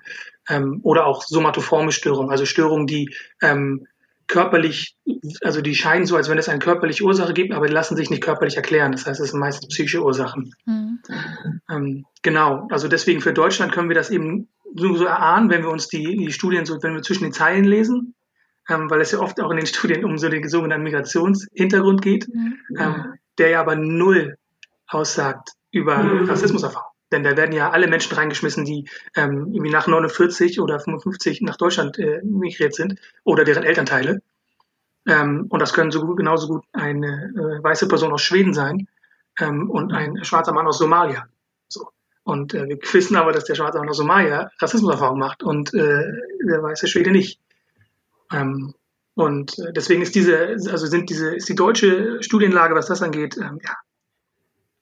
ähm, 0.49 0.81
oder 0.83 1.07
auch 1.07 1.23
somatoforme 1.23 1.93
Störungen, 1.93 2.31
also 2.31 2.45
Störungen, 2.45 2.87
die 2.87 3.15
ähm, 3.41 3.87
körperlich, 4.27 4.97
also 5.43 5.61
die 5.61 5.75
scheinen 5.75 6.07
so, 6.07 6.17
als 6.17 6.29
wenn 6.29 6.39
es 6.39 6.49
eine 6.49 6.61
körperliche 6.61 7.05
Ursache 7.05 7.35
gibt, 7.35 7.53
aber 7.53 7.67
die 7.67 7.73
lassen 7.73 7.97
sich 7.97 8.11
nicht 8.11 8.23
körperlich 8.23 8.57
erklären. 8.57 8.93
Das 8.93 9.07
heißt, 9.07 9.21
es 9.21 9.31
sind 9.31 9.41
meistens 9.41 9.69
psychische 9.69 10.05
Ursachen. 10.05 10.55
Mhm. 10.67 11.01
Ähm, 11.69 12.05
genau, 12.23 12.69
also 12.71 12.87
deswegen 12.87 13.21
für 13.21 13.33
Deutschland 13.33 13.73
können 13.73 13.89
wir 13.89 13.97
das 13.97 14.11
eben 14.11 14.49
so, 14.75 14.95
so 14.95 15.05
erahnen, 15.05 15.51
wenn 15.51 15.63
wir 15.63 15.71
uns 15.71 15.89
die, 15.89 16.17
die 16.17 16.33
Studien 16.33 16.65
so, 16.65 16.81
wenn 16.83 16.95
wir 16.95 17.03
zwischen 17.03 17.25
den 17.25 17.33
Zeilen 17.33 17.65
lesen, 17.65 18.15
ähm, 18.69 18.89
weil 18.89 19.01
es 19.01 19.11
ja 19.11 19.19
oft 19.19 19.41
auch 19.41 19.51
in 19.51 19.57
den 19.57 19.67
Studien 19.75 20.05
um 20.05 20.17
so 20.17 20.29
den 20.29 20.49
sogenannten 20.49 20.85
Migrationshintergrund 20.85 22.01
geht. 22.01 22.29
Mhm. 22.33 22.57
Ähm, 22.79 23.15
der 23.39 23.51
ja 23.51 23.61
aber 23.61 23.77
null 23.77 24.37
aussagt 24.87 25.51
über 25.71 25.99
mhm. 25.99 26.29
Rassismuserfahrung. 26.29 26.91
Denn 27.13 27.25
da 27.25 27.37
werden 27.37 27.53
ja 27.53 27.71
alle 27.71 27.89
Menschen 27.89 28.15
reingeschmissen, 28.15 28.65
die 28.65 28.89
ähm, 29.17 29.49
irgendwie 29.53 29.71
nach 29.71 29.87
49 29.87 30.61
oder 30.61 30.79
55 30.79 31.41
nach 31.43 31.57
Deutschland 31.57 31.99
äh, 31.99 32.21
migriert 32.23 32.75
sind 32.75 33.01
oder 33.25 33.45
deren 33.45 33.65
Elternteile. 33.65 34.23
Ähm, 35.07 35.47
und 35.49 35.61
das 35.61 35.73
können 35.73 35.91
so 35.91 36.05
gut, 36.05 36.19
genauso 36.19 36.47
gut 36.47 36.65
eine 36.73 37.33
äh, 37.35 37.63
weiße 37.63 37.89
Person 37.89 38.13
aus 38.13 38.23
Schweden 38.23 38.55
sein 38.55 38.87
ähm, 39.41 39.71
und 39.71 39.93
ein 39.93 40.25
schwarzer 40.25 40.53
Mann 40.53 40.67
aus 40.67 40.79
Somalia. 40.79 41.27
So. 41.69 41.89
Und 42.23 42.55
äh, 42.55 42.69
wir 42.69 42.79
wissen 42.93 43.17
aber, 43.17 43.33
dass 43.33 43.45
der 43.45 43.57
schwarze 43.57 43.79
Mann 43.79 43.89
aus 43.89 43.97
Somalia 43.97 44.51
Rassismuserfahrung 44.61 45.19
macht 45.19 45.43
und 45.43 45.75
äh, 45.75 46.13
der 46.47 46.63
weiße 46.63 46.87
Schwede 46.87 47.11
nicht. 47.11 47.41
Ähm, 48.33 48.75
und 49.15 49.59
äh, 49.59 49.73
deswegen 49.73 50.03
ist 50.03 50.15
diese, 50.15 50.57
also 50.71 50.87
sind 50.87 51.11
diese, 51.11 51.35
ist 51.35 51.49
die 51.49 51.55
deutsche 51.55 52.23
Studienlage, 52.23 52.75
was 52.75 52.87
das 52.87 53.03
angeht, 53.03 53.37
ähm, 53.37 53.59
ja, 53.63 53.75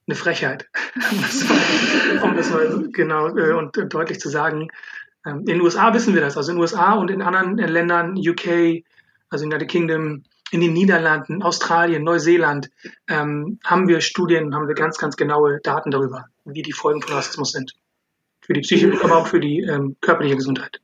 eine 0.07 0.17
Frechheit, 0.17 0.69
um 2.23 2.35
das 2.37 2.51
mal 2.51 2.89
genau 2.93 3.37
äh, 3.37 3.53
und 3.53 3.77
äh, 3.77 3.87
deutlich 3.87 4.21
zu 4.21 4.29
sagen. 4.29 4.69
Ähm, 5.27 5.41
in 5.41 5.47
den 5.47 5.61
USA 5.61 5.93
wissen 5.93 6.15
wir 6.15 6.21
das, 6.21 6.37
also 6.37 6.51
in 6.51 6.57
den 6.57 6.63
USA 6.63 6.95
und 6.95 7.11
in 7.11 7.23
anderen 7.23 7.59
äh, 7.59 7.67
Ländern, 7.67 8.17
UK, 8.17 8.85
also 9.31 9.45
in 9.45 9.53
United 9.53 9.69
Kingdom, 9.69 10.25
in 10.51 10.61
den 10.61 10.73
Niederlanden, 10.73 11.43
Australien, 11.43 12.05
Neuseeland, 12.05 12.71
ähm, 13.09 13.59
haben 13.65 13.89
wir 13.89 14.01
Studien, 14.01 14.55
haben 14.55 14.69
wir 14.69 14.75
ganz, 14.75 14.97
ganz 14.99 15.17
genaue 15.17 15.61
Daten 15.63 15.91
darüber, 15.91 16.27
wie 16.45 16.63
die 16.63 16.73
Folgen 16.73 17.03
von 17.03 17.15
Rassismus 17.15 17.53
sind. 17.53 17.75
Für 18.41 18.55
die 18.55 18.61
psychische, 18.63 19.05
aber 19.05 19.19
auch 19.19 19.27
für 19.27 19.41
die 19.41 19.61
ähm, 19.61 19.97
körperliche 20.01 20.37
Gesundheit. 20.37 20.81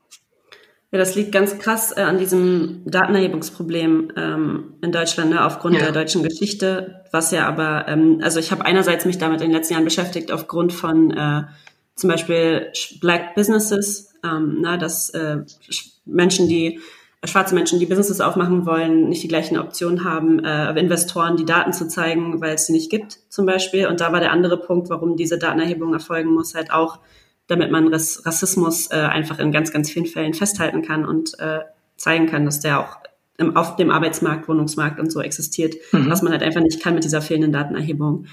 Ja, 0.94 1.00
das 1.00 1.16
liegt 1.16 1.32
ganz 1.32 1.58
krass 1.58 1.90
äh, 1.90 2.02
an 2.02 2.18
diesem 2.18 2.82
Datenerhebungsproblem 2.84 4.12
ähm, 4.16 4.74
in 4.80 4.92
Deutschland, 4.92 5.30
ne, 5.30 5.44
aufgrund 5.44 5.74
ja. 5.74 5.82
der 5.82 5.90
deutschen 5.90 6.22
Geschichte, 6.22 7.02
was 7.10 7.32
ja 7.32 7.48
aber, 7.48 7.88
ähm, 7.88 8.20
also 8.22 8.38
ich 8.38 8.52
habe 8.52 8.64
einerseits 8.64 9.04
mich 9.04 9.18
damit 9.18 9.40
in 9.40 9.48
den 9.48 9.56
letzten 9.56 9.74
Jahren 9.74 9.84
beschäftigt, 9.84 10.30
aufgrund 10.30 10.72
von 10.72 11.10
äh, 11.10 11.42
zum 11.96 12.10
Beispiel 12.10 12.70
Black 13.00 13.34
Businesses, 13.34 14.14
ähm, 14.22 14.58
na, 14.60 14.76
dass 14.76 15.10
äh, 15.10 15.38
Menschen, 16.04 16.46
die 16.46 16.78
äh, 17.22 17.26
schwarze 17.26 17.56
Menschen, 17.56 17.80
die 17.80 17.86
Businesses 17.86 18.20
aufmachen 18.20 18.64
wollen, 18.64 19.08
nicht 19.08 19.24
die 19.24 19.28
gleichen 19.28 19.58
Optionen 19.58 20.04
haben, 20.04 20.44
äh, 20.44 20.78
Investoren 20.78 21.36
die 21.36 21.44
Daten 21.44 21.72
zu 21.72 21.88
zeigen, 21.88 22.40
weil 22.40 22.54
es 22.54 22.66
sie 22.66 22.72
nicht 22.72 22.88
gibt, 22.88 23.18
zum 23.30 23.46
Beispiel. 23.46 23.88
Und 23.88 24.00
da 24.00 24.12
war 24.12 24.20
der 24.20 24.30
andere 24.30 24.58
Punkt, 24.58 24.90
warum 24.90 25.16
diese 25.16 25.38
Datenerhebung 25.38 25.92
erfolgen 25.92 26.30
muss, 26.30 26.54
halt 26.54 26.70
auch 26.70 27.00
damit 27.46 27.70
man 27.70 27.88
Rassismus 27.88 28.90
äh, 28.90 28.96
einfach 28.96 29.38
in 29.38 29.52
ganz, 29.52 29.72
ganz 29.72 29.90
vielen 29.90 30.06
Fällen 30.06 30.34
festhalten 30.34 30.82
kann 30.82 31.04
und 31.04 31.38
äh, 31.38 31.60
zeigen 31.96 32.26
kann, 32.26 32.44
dass 32.44 32.60
der 32.60 32.80
auch 32.80 32.96
im, 33.36 33.56
auf 33.56 33.76
dem 33.76 33.90
Arbeitsmarkt, 33.90 34.48
Wohnungsmarkt 34.48 35.00
und 35.00 35.10
so 35.10 35.20
existiert, 35.20 35.74
mhm. 35.92 36.08
was 36.08 36.22
man 36.22 36.32
halt 36.32 36.42
einfach 36.42 36.60
nicht 36.60 36.82
kann 36.82 36.94
mit 36.94 37.04
dieser 37.04 37.20
fehlenden 37.20 37.52
Datenerhebung. 37.52 38.26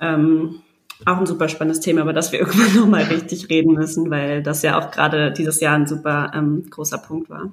Ähm, 0.00 0.62
auch 1.04 1.18
ein 1.18 1.26
super 1.26 1.48
spannendes 1.48 1.80
Thema, 1.80 2.02
über 2.02 2.12
das 2.12 2.32
wir 2.32 2.40
irgendwann 2.40 2.74
nochmal 2.74 3.04
richtig 3.04 3.48
reden 3.50 3.74
müssen, 3.74 4.10
weil 4.10 4.42
das 4.42 4.62
ja 4.62 4.78
auch 4.78 4.90
gerade 4.90 5.32
dieses 5.32 5.60
Jahr 5.60 5.76
ein 5.76 5.86
super 5.86 6.32
ähm, 6.34 6.64
großer 6.68 6.98
Punkt 6.98 7.30
war. 7.30 7.52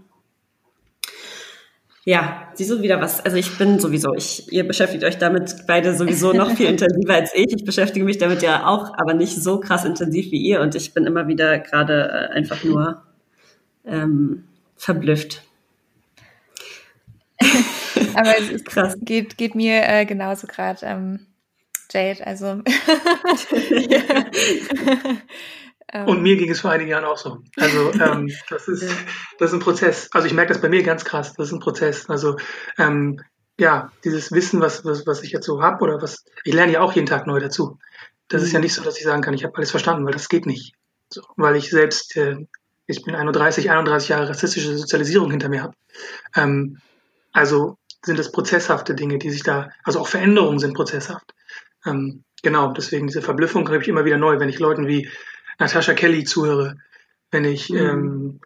Ja, 2.06 2.50
siehst 2.54 2.70
du 2.70 2.82
wieder 2.82 3.00
was. 3.00 3.24
Also 3.24 3.38
ich 3.38 3.58
bin 3.58 3.80
sowieso, 3.80 4.14
ich, 4.14 4.52
ihr 4.52 4.68
beschäftigt 4.68 5.06
euch 5.06 5.18
damit 5.18 5.64
beide 5.68 5.96
sowieso 5.96 6.34
noch 6.34 6.52
viel 6.52 6.68
intensiver 6.70 7.14
als 7.14 7.34
ich. 7.34 7.54
Ich 7.56 7.64
beschäftige 7.64 8.04
mich 8.04 8.18
damit 8.18 8.42
ja 8.42 8.68
auch, 8.68 8.98
aber 8.98 9.14
nicht 9.14 9.42
so 9.42 9.60
krass 9.62 9.86
intensiv 9.86 10.30
wie 10.32 10.42
ihr. 10.42 10.60
Und 10.60 10.76
ich 10.76 10.94
bin 10.94 11.06
immer 11.06 11.28
wieder 11.28 11.60
gerade 11.60 12.10
äh, 12.10 12.34
einfach 12.34 12.64
nur 12.66 13.04
ähm, 13.86 14.44
verblüfft. 14.76 15.44
aber 18.16 18.38
es 18.38 18.50
ist 18.50 18.66
krass. 18.66 18.98
Geht, 19.00 19.38
geht 19.38 19.56
mir 19.56 19.88
äh, 19.88 20.06
genauso 20.06 20.48
gerade, 20.48 20.86
ähm, 20.86 21.26
Jade. 21.90 22.26
Also. 22.28 22.62
Und 26.06 26.24
mir 26.24 26.38
ging 26.38 26.50
es 26.50 26.62
vor 26.62 26.72
einigen 26.72 26.90
Jahren 26.90 27.06
auch 27.06 27.18
so. 27.18 27.40
Also 27.58 27.92
ähm, 28.02 28.32
das, 28.50 28.68
ist, 28.68 28.84
das 29.40 29.52
ist 29.52 29.54
ein 29.54 29.60
Prozess. 29.60 30.10
Also 30.12 30.28
ich 30.28 30.34
merke 30.34 30.54
das 30.54 30.62
bei 30.62 30.70
mir 30.70 30.84
ganz 30.84 31.06
krass. 31.06 31.34
Das 31.34 31.48
ist 31.48 31.54
ein 31.54 31.60
Prozess. 31.60 32.10
Also 32.10 32.38
ähm, 32.78 33.22
ja, 33.60 33.92
dieses 34.04 34.32
Wissen, 34.32 34.62
was, 34.62 34.84
was, 34.86 35.06
was 35.06 35.24
ich 35.24 35.32
jetzt 35.32 35.46
so 35.46 35.62
habe 35.62 35.84
oder 35.84 36.02
was, 36.02 36.26
ich 36.44 36.54
lerne 36.54 36.74
ja 36.74 36.82
auch 36.82 36.94
jeden 36.94 37.08
Tag 37.08 37.28
neu 37.28 37.40
dazu. 37.40 37.78
Das 38.28 38.42
mhm. 38.42 38.48
ist 38.48 38.54
ja 38.54 38.60
mhm. 38.60 38.64
nicht 38.64 38.74
so, 38.74 38.84
dass 38.84 38.98
ich 38.98 39.04
sagen 39.04 39.22
kann, 39.22 39.34
ich 39.34 39.44
habe 39.44 39.56
alles 39.56 39.72
verstanden, 39.72 40.06
weil 40.06 40.14
das 40.14 40.30
geht 40.30 40.46
nicht. 40.46 40.74
So, 41.10 41.22
weil 41.36 41.56
ich 41.56 41.70
selbst, 41.70 42.16
äh, 42.18 42.38
ich 42.88 43.04
bin 43.04 43.16
31, 43.16 43.70
31 43.70 44.10
Jahre 44.10 44.30
rassistische 44.30 44.76
Sozialisierung 44.76 45.30
hinter 45.30 45.50
mir 45.50 45.64
habe. 45.64 45.74
Ähm, 46.36 46.80
also 47.32 47.78
sind 48.04 48.20
das 48.20 48.32
prozesshafte 48.32 48.96
Dinge, 48.96 49.18
die 49.18 49.30
sich 49.30 49.44
da, 49.44 49.70
also 49.84 50.00
auch 50.00 50.08
Veränderungen 50.08 50.60
sind 50.60 50.74
prozesshaft. 50.74 51.34
Ähm, 51.86 52.24
genau, 52.42 52.74
deswegen 52.74 53.08
diese 53.08 53.22
Verblüffung 53.22 53.68
habe 53.68 53.82
ich 53.82 53.88
immer 53.88 54.06
wieder 54.06 54.18
neu, 54.18 54.40
wenn 54.40 54.50
ich 54.50 54.60
Leuten 54.60 54.88
wie 54.88 55.10
Natascha 55.60 55.94
Kelly 55.94 56.24
zuhöre, 56.24 56.78
wenn 57.32 57.46
ich 57.46 57.70
mhm. 57.70 57.78
ähm, 57.78 58.40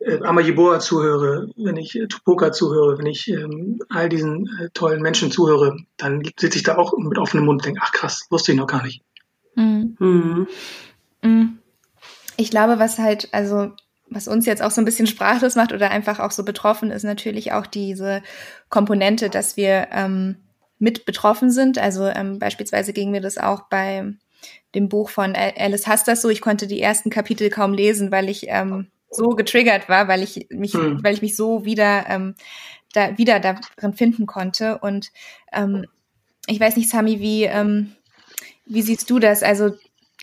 äh, 0.00 0.22
Amayeboa 0.22 0.80
zuhöre, 0.80 1.50
wenn 1.56 1.76
ich 1.76 1.96
äh, 1.96 2.06
Tupoka 2.06 2.52
zuhöre, 2.52 2.98
wenn 2.98 3.06
ich 3.06 3.28
ähm, 3.28 3.80
all 3.88 4.08
diesen 4.08 4.48
äh, 4.58 4.70
tollen 4.72 5.02
Menschen 5.02 5.30
zuhöre, 5.30 5.76
dann 5.96 6.22
sitze 6.38 6.56
ich 6.56 6.62
da 6.62 6.76
auch 6.76 6.96
mit 6.96 7.18
offenem 7.18 7.44
Mund 7.44 7.60
und 7.60 7.66
denke, 7.66 7.80
ach 7.82 7.92
krass, 7.92 8.26
wusste 8.30 8.52
ich 8.52 8.58
noch 8.58 8.66
gar 8.66 8.82
nicht. 8.82 9.02
Mhm. 9.54 9.96
Mhm. 9.98 10.48
mhm. 11.22 11.58
Ich 12.36 12.50
glaube, 12.50 12.78
was 12.78 12.98
halt, 12.98 13.28
also 13.32 13.72
was 14.08 14.26
uns 14.26 14.46
jetzt 14.46 14.62
auch 14.62 14.70
so 14.70 14.80
ein 14.80 14.86
bisschen 14.86 15.06
sprachlos 15.06 15.54
macht 15.54 15.72
oder 15.72 15.90
einfach 15.90 16.18
auch 16.18 16.30
so 16.30 16.42
betroffen 16.42 16.90
ist, 16.90 17.04
natürlich 17.04 17.52
auch 17.52 17.66
diese 17.66 18.22
Komponente, 18.70 19.28
dass 19.28 19.56
wir 19.58 19.88
ähm, 19.92 20.36
mit 20.78 21.04
betroffen 21.04 21.50
sind. 21.50 21.78
Also 21.78 22.06
ähm, 22.06 22.38
beispielsweise 22.38 22.92
ging 22.92 23.10
mir 23.10 23.20
das 23.20 23.38
auch 23.38 23.68
bei 23.68 24.14
dem 24.74 24.88
Buch 24.88 25.10
von 25.10 25.34
Alice 25.34 25.86
Hast 25.86 26.08
das 26.08 26.22
so. 26.22 26.28
Ich 26.28 26.40
konnte 26.40 26.66
die 26.66 26.80
ersten 26.80 27.10
Kapitel 27.10 27.50
kaum 27.50 27.72
lesen, 27.72 28.10
weil 28.10 28.28
ich 28.28 28.46
ähm, 28.48 28.86
so 29.10 29.30
getriggert 29.30 29.88
war, 29.88 30.08
weil 30.08 30.22
ich 30.22 30.46
mich, 30.50 30.74
hm. 30.74 31.02
weil 31.02 31.14
ich 31.14 31.22
mich 31.22 31.36
so 31.36 31.64
wieder 31.64 32.06
ähm, 32.08 32.34
da 32.92 33.18
wieder 33.18 33.40
darin 33.40 33.94
finden 33.94 34.26
konnte. 34.26 34.78
Und 34.78 35.10
ähm, 35.52 35.86
ich 36.46 36.60
weiß 36.60 36.76
nicht, 36.76 36.88
Sami, 36.88 37.20
wie 37.20 37.44
ähm, 37.44 37.92
wie 38.66 38.82
siehst 38.82 39.10
du 39.10 39.18
das? 39.18 39.42
Also 39.42 39.72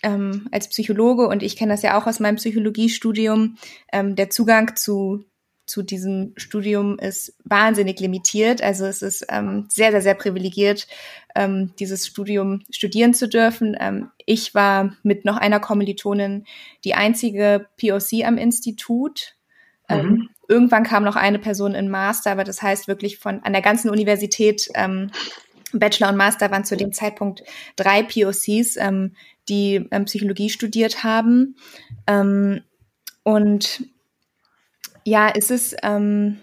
ähm, 0.03 0.47
als 0.51 0.69
Psychologe 0.69 1.27
und 1.27 1.43
ich 1.43 1.57
kenne 1.57 1.73
das 1.73 1.81
ja 1.81 1.99
auch 1.99 2.07
aus 2.07 2.19
meinem 2.19 2.35
Psychologiestudium, 2.35 3.57
ähm, 3.91 4.15
der 4.15 4.29
Zugang 4.29 4.75
zu 4.75 5.25
zu 5.67 5.83
diesem 5.83 6.33
Studium 6.37 6.97
ist 6.97 7.35
wahnsinnig 7.43 7.99
limitiert. 7.99 8.63
Also 8.63 8.85
es 8.85 9.01
ist 9.01 9.25
ähm, 9.29 9.67
sehr, 9.69 9.91
sehr, 9.91 10.01
sehr 10.01 10.15
privilegiert, 10.15 10.87
ähm, 11.35 11.73
dieses 11.77 12.07
Studium 12.07 12.63
studieren 12.71 13.13
zu 13.13 13.27
dürfen. 13.27 13.75
Ähm, 13.79 14.09
ich 14.25 14.55
war 14.55 14.95
mit 15.03 15.25
noch 15.25 15.35
einer 15.35 15.59
Kommilitonin 15.59 16.45
die 16.85 16.95
einzige 16.95 17.67
POC 17.79 18.25
am 18.25 18.37
Institut. 18.37 19.35
Ähm, 19.89 20.07
mhm. 20.07 20.29
Irgendwann 20.47 20.83
kam 20.83 21.03
noch 21.03 21.17
eine 21.17 21.37
Person 21.37 21.75
in 21.75 21.89
Master, 21.89 22.31
aber 22.31 22.45
das 22.45 22.61
heißt 22.61 22.87
wirklich 22.87 23.17
von 23.17 23.43
an 23.43 23.51
der 23.51 23.61
ganzen 23.61 23.89
Universität 23.89 24.69
ähm, 24.73 25.11
Bachelor 25.73 26.09
und 26.09 26.15
Master 26.15 26.49
waren 26.49 26.63
zu 26.63 26.77
dem 26.77 26.93
Zeitpunkt 26.93 27.43
drei 27.75 28.03
POCs, 28.03 28.77
ähm, 28.77 29.15
die 29.49 29.81
Psychologie 30.05 30.49
studiert 30.49 31.03
haben. 31.03 31.55
Und 33.23 33.83
ja, 35.07 35.29
ist 35.29 35.51
es, 35.51 35.73
ähm, 35.83 36.37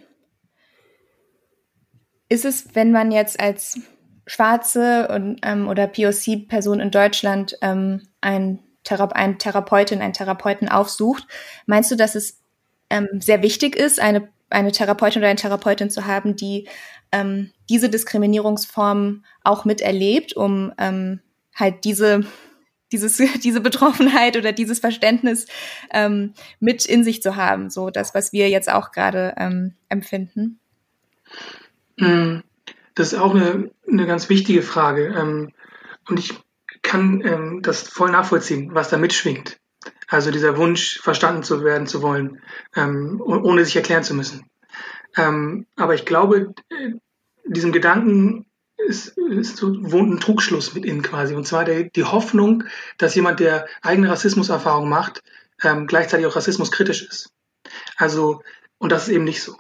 ist 2.31 2.47
es, 2.47 2.75
wenn 2.75 2.93
man 2.93 3.13
jetzt 3.13 3.39
als 3.39 3.79
schwarze 4.27 5.09
und, 5.09 5.39
ähm, 5.43 5.69
oder 5.69 5.87
POC-Person 5.87 6.81
in 6.81 6.91
Deutschland 6.91 7.59
ähm, 7.61 8.09
ein 8.23 8.61
Thera 8.83 9.05
eine 9.09 9.37
Therapeutin, 9.37 10.01
einen 10.01 10.15
Therapeuten 10.15 10.71
aufsucht, 10.71 11.27
meinst 11.67 11.91
du, 11.91 11.97
dass 11.97 12.15
es 12.15 12.41
ähm, 12.89 13.07
sehr 13.21 13.43
wichtig 13.43 13.77
ist, 13.77 14.01
eine 14.01 14.29
eine 14.49 14.73
Therapeutin 14.73 15.21
oder 15.21 15.29
eine 15.29 15.39
Therapeutin 15.39 15.91
zu 15.91 16.07
haben, 16.07 16.35
die 16.35 16.67
ähm, 17.13 17.51
diese 17.69 17.91
Diskriminierungsform 17.91 19.25
auch 19.43 19.67
miterlebt, 19.67 20.37
um 20.37 20.73
ähm, 20.79 21.21
halt 21.55 21.85
diese 21.85 22.25
dieses, 22.95 23.17
diese 23.43 23.61
Betroffenheit 23.61 24.37
oder 24.37 24.53
dieses 24.53 24.79
Verständnis 24.79 25.47
ähm, 25.93 26.35
mit 26.61 26.87
in 26.87 27.05
sich 27.05 27.23
zu 27.23 27.37
haben, 27.37 27.71
so 27.71 27.91
das, 27.91 28.15
was 28.15 28.33
wir 28.33 28.49
jetzt 28.49 28.71
auch 28.71 28.93
gerade 28.93 29.35
ähm, 29.37 29.75
empfinden? 29.89 30.61
Hm, 31.99 32.43
das 32.95 33.13
ist 33.13 33.19
auch 33.19 33.35
eine, 33.35 33.71
eine 33.91 34.07
ganz 34.07 34.29
wichtige 34.29 34.63
Frage. 34.63 35.15
Ähm, 35.17 35.53
und 36.09 36.19
ich 36.19 36.35
kann 36.83 37.23
ähm, 37.25 37.63
das 37.63 37.89
voll 37.89 38.11
nachvollziehen, 38.11 38.75
was 38.75 38.91
da 38.91 38.97
mitschwingt. 38.97 39.59
Also 40.09 40.31
dieser 40.31 40.57
Wunsch, 40.57 41.01
verstanden 41.01 41.43
zu 41.43 41.65
werden 41.65 41.87
zu 41.87 42.03
wollen, 42.03 42.41
ähm, 42.77 43.21
ohne 43.25 43.65
sich 43.65 43.75
erklären 43.75 44.05
zu 44.05 44.15
müssen. 44.15 44.47
aber 45.17 45.95
ich 45.95 46.05
glaube, 46.05 46.55
äh, 46.71 46.91
diesem 47.47 47.71
Gedanken 47.71 48.47
ist, 48.77 49.17
ist 49.19 49.57
so, 49.57 49.73
wohnt 49.91 50.13
ein 50.13 50.21
Trugschluss 50.21 50.75
mit 50.75 50.85
innen 50.85 51.03
quasi. 51.03 51.35
Und 51.35 51.47
zwar 51.47 51.65
der, 51.65 51.85
die 51.85 52.05
Hoffnung, 52.05 52.65
dass 52.99 53.15
jemand, 53.15 53.41
der 53.41 53.67
eigene 53.83 54.11
Rassismuserfahrung 54.11 54.89
macht, 54.89 55.23
ähm, 55.63 55.87
gleichzeitig 55.87 56.27
auch 56.27 56.37
rassismuskritisch 56.37 57.03
ist. 57.03 57.31
Also, 57.97 58.43
und 58.79 58.93
das 58.93 59.09
ist 59.09 59.15
eben 59.15 59.25
nicht 59.25 59.43
so. 59.43 59.57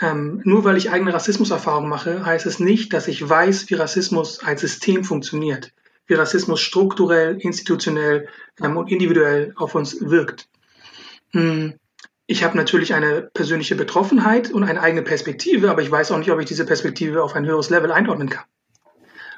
Ähm, 0.00 0.40
nur 0.44 0.64
weil 0.64 0.76
ich 0.76 0.90
eigene 0.90 1.12
Rassismuserfahrung 1.12 1.88
mache, 1.88 2.24
heißt 2.24 2.46
es 2.46 2.60
nicht, 2.60 2.92
dass 2.92 3.08
ich 3.08 3.28
weiß, 3.28 3.68
wie 3.68 3.74
Rassismus 3.74 4.40
als 4.40 4.60
System 4.60 5.02
funktioniert, 5.02 5.72
wie 6.06 6.14
Rassismus 6.14 6.60
strukturell, 6.60 7.38
institutionell 7.40 8.28
ähm, 8.62 8.76
und 8.76 8.90
individuell 8.90 9.52
auf 9.56 9.74
uns 9.74 9.98
wirkt. 10.00 10.48
Hm. 11.32 11.74
Ich 12.30 12.44
habe 12.44 12.58
natürlich 12.58 12.92
eine 12.92 13.22
persönliche 13.22 13.74
Betroffenheit 13.74 14.50
und 14.50 14.62
eine 14.62 14.82
eigene 14.82 15.00
Perspektive, 15.00 15.70
aber 15.70 15.80
ich 15.80 15.90
weiß 15.90 16.12
auch 16.12 16.18
nicht, 16.18 16.30
ob 16.30 16.38
ich 16.38 16.44
diese 16.44 16.66
Perspektive 16.66 17.22
auf 17.22 17.34
ein 17.34 17.46
höheres 17.46 17.70
Level 17.70 17.90
einordnen 17.90 18.28
kann. 18.28 18.44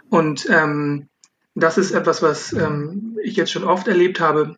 Und 0.09 0.51
ähm, 0.51 1.09
das 1.55 1.79
ist 1.79 1.93
etwas, 1.93 2.21
was 2.21 2.53
ähm, 2.53 3.17
ich 3.23 3.37
jetzt 3.37 3.53
schon 3.53 3.63
oft 3.63 3.87
erlebt 3.87 4.19
habe, 4.19 4.57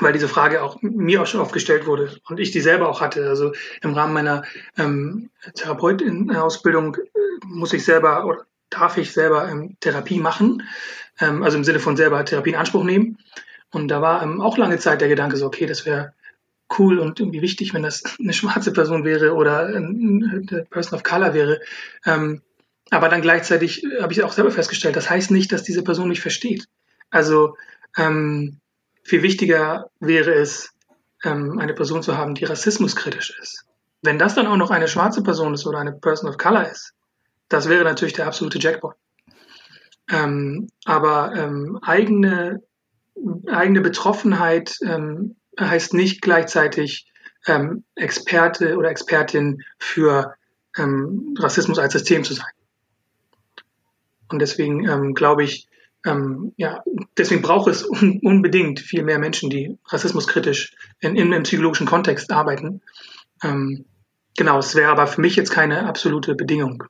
weil 0.00 0.12
diese 0.12 0.26
Frage 0.26 0.64
auch 0.64 0.82
mir 0.82 1.22
auch 1.22 1.28
schon 1.28 1.40
oft 1.40 1.52
gestellt 1.52 1.86
wurde 1.86 2.18
und 2.28 2.40
ich 2.40 2.50
die 2.50 2.60
selber 2.60 2.88
auch 2.88 3.00
hatte. 3.00 3.28
Also 3.28 3.52
im 3.82 3.94
Rahmen 3.94 4.14
meiner 4.14 4.42
ähm, 4.76 5.30
Therapeutin-Ausbildung 5.54 6.96
äh, 6.96 7.00
muss 7.46 7.72
ich 7.72 7.84
selber 7.84 8.26
oder 8.26 8.46
darf 8.68 8.98
ich 8.98 9.12
selber 9.12 9.48
ähm, 9.48 9.76
Therapie 9.78 10.18
machen, 10.18 10.64
ähm, 11.20 11.44
also 11.44 11.56
im 11.56 11.62
Sinne 11.62 11.78
von 11.78 11.96
selber 11.96 12.24
Therapie 12.24 12.50
in 12.50 12.56
Anspruch 12.56 12.82
nehmen. 12.82 13.18
Und 13.70 13.86
da 13.86 14.02
war 14.02 14.24
ähm, 14.24 14.40
auch 14.40 14.58
lange 14.58 14.78
Zeit 14.78 15.00
der 15.00 15.08
Gedanke 15.08 15.36
so, 15.36 15.46
okay, 15.46 15.66
das 15.66 15.86
wäre 15.86 16.14
cool 16.78 16.98
und 16.98 17.20
irgendwie 17.20 17.42
wichtig, 17.42 17.74
wenn 17.74 17.82
das 17.82 18.02
eine 18.18 18.32
schwarze 18.32 18.72
Person 18.72 19.04
wäre 19.04 19.34
oder 19.34 19.66
eine 19.66 20.64
Person 20.70 20.96
of 20.96 21.02
Color 21.02 21.34
wäre. 21.34 21.60
Ähm, 22.04 22.42
aber 22.90 23.08
dann 23.08 23.22
gleichzeitig 23.22 23.84
habe 24.00 24.12
ich 24.12 24.22
auch 24.22 24.32
selber 24.32 24.50
festgestellt, 24.50 24.96
das 24.96 25.10
heißt 25.10 25.30
nicht, 25.30 25.52
dass 25.52 25.62
diese 25.62 25.82
Person 25.82 26.08
mich 26.08 26.20
versteht. 26.20 26.66
Also 27.10 27.56
ähm, 27.96 28.60
viel 29.02 29.22
wichtiger 29.22 29.90
wäre 30.00 30.34
es, 30.34 30.72
ähm, 31.24 31.58
eine 31.58 31.74
Person 31.74 32.02
zu 32.02 32.16
haben, 32.16 32.34
die 32.34 32.44
rassismuskritisch 32.44 33.38
ist. 33.40 33.64
Wenn 34.02 34.18
das 34.18 34.34
dann 34.34 34.46
auch 34.46 34.56
noch 34.56 34.70
eine 34.70 34.88
schwarze 34.88 35.22
Person 35.22 35.54
ist 35.54 35.66
oder 35.66 35.78
eine 35.78 35.92
Person 35.92 36.28
of 36.28 36.38
Color 36.38 36.70
ist, 36.70 36.92
das 37.48 37.68
wäre 37.68 37.84
natürlich 37.84 38.14
der 38.14 38.26
absolute 38.26 38.58
Jackpot. 38.58 38.94
Ähm, 40.10 40.68
aber 40.84 41.32
ähm, 41.34 41.78
eigene, 41.82 42.62
eigene 43.50 43.80
Betroffenheit 43.80 44.76
ähm, 44.82 45.36
heißt 45.58 45.94
nicht 45.94 46.22
gleichzeitig 46.22 47.06
ähm, 47.46 47.84
Experte 47.94 48.76
oder 48.76 48.90
Expertin 48.90 49.62
für 49.78 50.34
ähm, 50.76 51.34
Rassismus 51.38 51.78
als 51.78 51.92
System 51.92 52.24
zu 52.24 52.34
sein. 52.34 52.46
Und 54.28 54.40
deswegen 54.40 54.88
ähm, 54.88 55.14
glaube 55.14 55.44
ich, 55.44 55.68
ähm, 56.04 56.52
ja, 56.56 56.82
deswegen 57.16 57.42
braucht 57.42 57.68
es 57.68 57.82
un 57.82 58.20
unbedingt 58.22 58.80
viel 58.80 59.02
mehr 59.02 59.18
Menschen, 59.18 59.50
die 59.50 59.78
rassismuskritisch 59.86 60.74
in, 61.00 61.16
in 61.16 61.32
einem 61.32 61.44
psychologischen 61.44 61.86
Kontext 61.86 62.30
arbeiten. 62.30 62.82
Ähm, 63.42 63.84
genau, 64.36 64.58
es 64.58 64.74
wäre 64.74 64.90
aber 64.90 65.06
für 65.06 65.20
mich 65.20 65.36
jetzt 65.36 65.50
keine 65.50 65.86
absolute 65.86 66.34
Bedingung, 66.34 66.84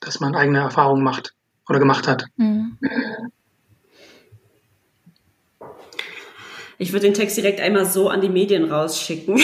dass 0.00 0.20
man 0.20 0.34
eigene 0.34 0.58
Erfahrungen 0.58 1.04
macht 1.04 1.34
oder 1.68 1.78
gemacht 1.78 2.08
hat. 2.08 2.24
Mhm. 2.36 2.78
Ich 6.82 6.92
würde 6.92 7.06
den 7.06 7.14
Text 7.14 7.36
direkt 7.36 7.60
einmal 7.60 7.86
so 7.86 8.08
an 8.08 8.20
die 8.20 8.28
Medien 8.28 8.64
rausschicken. 8.64 9.36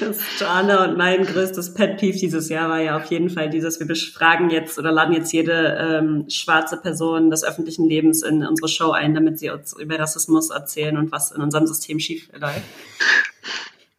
das 0.00 0.18
Joanna 0.40 0.84
und 0.84 0.98
mein 0.98 1.24
größtes 1.24 1.74
Pet 1.74 1.98
Peeve 1.98 2.18
dieses 2.18 2.48
Jahr 2.48 2.68
war 2.68 2.80
ja 2.80 2.96
auf 2.96 3.04
jeden 3.04 3.30
Fall 3.30 3.48
dieses, 3.48 3.78
wir 3.78 3.86
befragen 3.86 4.50
jetzt 4.50 4.80
oder 4.80 4.90
laden 4.90 5.14
jetzt 5.14 5.32
jede 5.32 5.78
ähm, 5.78 6.28
schwarze 6.28 6.76
Person 6.76 7.30
des 7.30 7.44
öffentlichen 7.44 7.88
Lebens 7.88 8.24
in 8.24 8.44
unsere 8.44 8.66
Show 8.66 8.90
ein, 8.90 9.14
damit 9.14 9.38
sie 9.38 9.50
uns 9.50 9.78
über 9.78 9.96
Rassismus 9.96 10.50
erzählen 10.50 10.96
und 10.96 11.12
was 11.12 11.30
in 11.30 11.40
unserem 11.40 11.68
System 11.68 12.00
schief 12.00 12.28
läuft. 12.32 12.62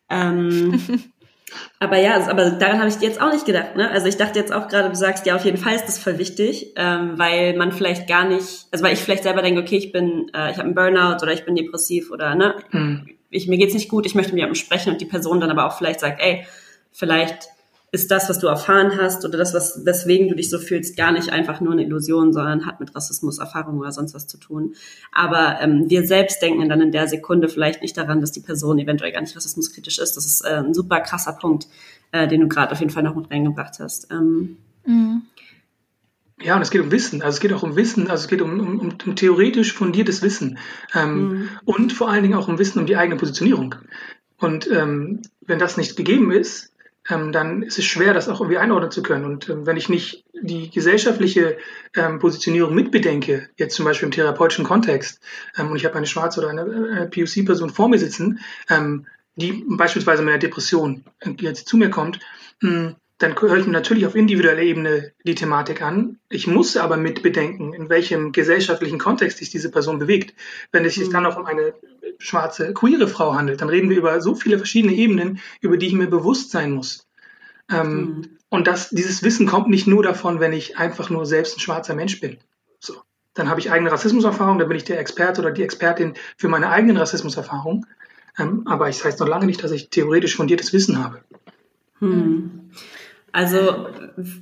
Ähm, 0.09 0.81
aber 1.79 1.97
ja, 1.97 2.27
aber 2.27 2.51
daran 2.51 2.79
habe 2.79 2.89
ich 2.89 2.99
jetzt 2.99 3.21
auch 3.21 3.31
nicht 3.31 3.45
gedacht. 3.45 3.75
Ne? 3.75 3.89
Also 3.89 4.07
ich 4.07 4.17
dachte 4.17 4.39
jetzt 4.39 4.51
auch 4.51 4.67
gerade, 4.67 4.89
du 4.89 4.95
sagst, 4.95 5.25
ja, 5.25 5.35
auf 5.35 5.45
jeden 5.45 5.57
Fall 5.57 5.75
ist 5.75 5.85
das 5.85 5.99
voll 5.99 6.17
wichtig, 6.17 6.73
ähm, 6.75 7.17
weil 7.17 7.55
man 7.55 7.71
vielleicht 7.71 8.07
gar 8.07 8.27
nicht, 8.27 8.67
also 8.71 8.83
weil 8.83 8.93
ich 8.93 8.99
vielleicht 8.99 9.23
selber 9.23 9.41
denke, 9.41 9.61
okay, 9.61 9.77
ich 9.77 9.91
bin, 9.91 10.29
äh, 10.33 10.51
ich 10.51 10.57
habe 10.57 10.63
einen 10.63 10.75
Burnout 10.75 11.21
oder 11.21 11.33
ich 11.33 11.45
bin 11.45 11.55
depressiv 11.55 12.11
oder 12.11 12.35
ne, 12.35 12.55
mhm. 12.71 13.07
ich, 13.29 13.47
mir 13.47 13.57
geht's 13.57 13.73
nicht 13.73 13.89
gut, 13.89 14.05
ich 14.05 14.15
möchte 14.15 14.33
mit 14.33 14.39
jemandem 14.39 14.55
sprechen 14.55 14.91
und 14.91 15.01
die 15.01 15.05
Person 15.05 15.39
dann 15.39 15.51
aber 15.51 15.65
auch 15.65 15.77
vielleicht 15.77 15.99
sagt, 15.99 16.21
ey, 16.21 16.45
vielleicht 16.91 17.49
ist 17.91 18.11
das, 18.11 18.29
was 18.29 18.39
du 18.39 18.47
erfahren 18.47 18.97
hast 18.99 19.23
oder 19.23 19.37
das, 19.37 19.53
was, 19.53 19.85
weswegen 19.85 20.27
du 20.27 20.35
dich 20.35 20.49
so 20.49 20.59
fühlst, 20.59 20.97
gar 20.97 21.13
nicht 21.13 21.31
einfach 21.31 21.61
nur 21.61 21.71
eine 21.71 21.83
Illusion, 21.83 22.33
sondern 22.33 22.65
hat 22.65 22.81
mit 22.81 22.93
Rassismus, 22.93 23.39
Erfahrung 23.39 23.79
oder 23.79 23.93
sonst 23.93 24.13
was 24.13 24.27
zu 24.27 24.37
tun. 24.37 24.75
Aber 25.13 25.59
ähm, 25.61 25.85
wir 25.87 26.05
selbst 26.05 26.41
denken 26.41 26.67
dann 26.67 26.81
in 26.81 26.91
der 26.91 27.07
Sekunde 27.07 27.47
vielleicht 27.47 27.81
nicht 27.81 27.95
daran, 27.95 28.19
dass 28.19 28.33
die 28.33 28.41
Person 28.41 28.77
eventuell 28.77 29.13
gar 29.13 29.21
nicht 29.21 29.35
rassismuskritisch 29.35 29.99
ist. 29.99 30.17
Das 30.17 30.25
ist 30.25 30.41
äh, 30.41 30.63
ein 30.65 30.73
super 30.73 30.99
krasser 30.99 31.33
Punkt, 31.33 31.67
äh, 32.11 32.27
den 32.27 32.41
du 32.41 32.47
gerade 32.49 32.73
auf 32.73 32.79
jeden 32.79 32.91
Fall 32.91 33.03
noch 33.03 33.15
mit 33.15 33.31
reingebracht 33.31 33.79
hast. 33.79 34.11
Ähm, 34.11 34.57
mhm. 34.85 35.21
Ja, 36.41 36.55
und 36.55 36.61
es 36.61 36.69
geht 36.69 36.81
um 36.81 36.91
Wissen. 36.91 37.21
Also 37.21 37.37
es 37.37 37.39
geht 37.39 37.53
auch 37.53 37.63
um 37.63 37.77
Wissen, 37.77 38.09
also 38.09 38.23
es 38.23 38.27
geht 38.27 38.41
um, 38.41 38.59
um, 38.59 38.79
um 38.79 39.15
theoretisch 39.15 39.73
fundiertes 39.73 40.21
Wissen. 40.21 40.59
Ähm, 40.93 41.29
mhm. 41.29 41.49
Und 41.63 41.93
vor 41.93 42.09
allen 42.09 42.23
Dingen 42.23 42.35
auch 42.35 42.49
um 42.49 42.59
Wissen 42.59 42.79
um 42.79 42.85
die 42.85 42.97
eigene 42.97 43.17
Positionierung. 43.17 43.75
Und 44.37 44.69
ähm, 44.69 45.21
wenn 45.45 45.57
das 45.57 45.77
nicht 45.77 45.95
gegeben 45.95 46.31
ist, 46.31 46.73
ähm, 47.09 47.31
dann 47.31 47.63
ist 47.63 47.77
es 47.77 47.85
schwer, 47.85 48.13
das 48.13 48.29
auch 48.29 48.41
irgendwie 48.41 48.57
einordnen 48.57 48.91
zu 48.91 49.01
können. 49.01 49.25
Und 49.25 49.49
ähm, 49.49 49.65
wenn 49.65 49.77
ich 49.77 49.89
nicht 49.89 50.25
die 50.33 50.69
gesellschaftliche 50.69 51.57
ähm, 51.95 52.19
Positionierung 52.19 52.73
mitbedenke, 52.73 53.49
jetzt 53.57 53.75
zum 53.75 53.85
Beispiel 53.85 54.07
im 54.07 54.11
therapeutischen 54.11 54.65
Kontext, 54.65 55.21
ähm, 55.57 55.71
und 55.71 55.77
ich 55.77 55.85
habe 55.85 55.95
eine 55.95 56.07
schwarze 56.07 56.39
oder 56.39 56.49
eine, 56.49 56.61
eine 56.61 57.07
POC-Person 57.07 57.69
vor 57.69 57.89
mir 57.89 57.99
sitzen, 57.99 58.39
ähm, 58.69 59.07
die 59.35 59.63
beispielsweise 59.67 60.23
mit 60.23 60.31
einer 60.31 60.39
Depression 60.39 61.03
jetzt 61.39 61.67
zu 61.67 61.77
mir 61.77 61.89
kommt, 61.89 62.19
mh, 62.61 62.69
hm, 62.69 62.95
dann 63.17 63.35
mir 63.41 63.67
natürlich 63.67 64.05
auf 64.05 64.15
individueller 64.15 64.61
Ebene 64.61 65.11
die 65.25 65.35
Thematik 65.35 65.81
an. 65.81 66.19
Ich 66.29 66.45
muss 66.45 66.77
aber 66.77 66.97
mitbedenken, 66.97 67.73
in 67.73 67.89
welchem 67.89 68.31
gesellschaftlichen 68.31 68.99
Kontext 68.99 69.39
sich 69.39 69.49
diese 69.49 69.71
Person 69.71 69.97
bewegt. 69.97 70.35
Wenn 70.71 70.85
es 70.85 70.95
sich 70.95 71.09
dann 71.09 71.25
auch 71.25 71.37
um 71.37 71.45
eine 71.45 71.73
schwarze, 72.19 72.73
queere 72.73 73.07
Frau 73.07 73.33
handelt, 73.33 73.61
dann 73.61 73.69
reden 73.69 73.89
wir 73.89 73.97
über 73.97 74.21
so 74.21 74.35
viele 74.35 74.57
verschiedene 74.57 74.93
Ebenen, 74.93 75.39
über 75.61 75.77
die 75.77 75.87
ich 75.87 75.93
mir 75.93 76.07
bewusst 76.07 76.51
sein 76.51 76.71
muss. 76.71 77.07
Ähm, 77.71 77.89
mhm. 77.89 78.37
Und 78.49 78.67
das, 78.67 78.89
dieses 78.89 79.23
Wissen 79.23 79.47
kommt 79.47 79.67
nicht 79.67 79.87
nur 79.87 80.03
davon, 80.03 80.39
wenn 80.39 80.53
ich 80.53 80.77
einfach 80.77 81.09
nur 81.09 81.25
selbst 81.25 81.57
ein 81.57 81.61
schwarzer 81.61 81.95
Mensch 81.95 82.19
bin. 82.21 82.37
So. 82.79 82.95
Dann 83.33 83.49
habe 83.49 83.59
ich 83.59 83.71
eigene 83.71 83.91
Rassismuserfahrung, 83.91 84.59
dann 84.59 84.67
bin 84.67 84.77
ich 84.77 84.83
der 84.83 84.99
Experte 84.99 85.41
oder 85.41 85.51
die 85.51 85.63
Expertin 85.63 86.13
für 86.37 86.47
meine 86.47 86.69
eigenen 86.69 86.97
Rassismuserfahrungen. 86.97 87.85
Ähm, 88.37 88.63
aber 88.65 88.89
ich 88.89 88.97
das 88.97 89.05
heißt 89.05 89.19
noch 89.19 89.27
lange 89.27 89.47
nicht, 89.47 89.63
dass 89.63 89.71
ich 89.71 89.89
theoretisch 89.89 90.35
fundiertes 90.35 90.71
Wissen 90.71 91.03
habe. 91.03 91.21
Hm. 91.99 92.69
Also 93.37 93.85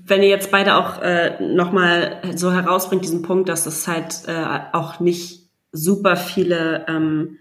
wenn 0.05 0.23
ihr 0.23 0.29
jetzt 0.29 0.51
beide 0.51 0.75
auch 0.75 1.01
äh, 1.01 1.37
nochmal 1.41 2.21
so 2.33 2.53
herausbringt, 2.53 3.03
diesen 3.03 3.23
Punkt, 3.23 3.49
dass 3.49 3.65
es 3.65 3.89
halt 3.89 4.21
äh, 4.25 4.59
auch 4.71 5.01
nicht 5.01 5.49
super 5.73 6.15
viele 6.15 6.85
ähm, 6.87 7.37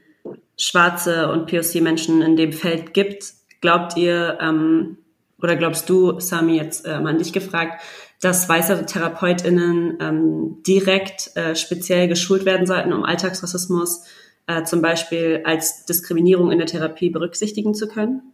schwarze 0.58 1.30
und 1.30 1.46
POC-Menschen 1.46 2.22
in 2.22 2.34
dem 2.34 2.50
Feld 2.52 2.92
gibt, 2.92 3.34
glaubt 3.60 3.96
ihr 3.96 4.36
ähm, 4.40 4.98
oder 5.40 5.54
glaubst 5.54 5.88
du, 5.88 6.18
Sami, 6.18 6.56
jetzt 6.56 6.86
äh, 6.86 6.90
an 6.90 7.18
dich 7.18 7.32
gefragt, 7.32 7.80
dass 8.20 8.48
weiße 8.48 8.86
TherapeutInnen 8.86 9.98
ähm, 10.00 10.62
direkt 10.66 11.36
äh, 11.36 11.54
speziell 11.54 12.08
geschult 12.08 12.46
werden 12.46 12.66
sollten, 12.66 12.92
um 12.92 13.04
Alltagsrassismus 13.04 14.06
äh, 14.48 14.64
zum 14.64 14.82
Beispiel 14.82 15.42
als 15.44 15.86
Diskriminierung 15.86 16.50
in 16.50 16.58
der 16.58 16.66
Therapie 16.66 17.10
berücksichtigen 17.10 17.74
zu 17.74 17.86
können? 17.86 18.32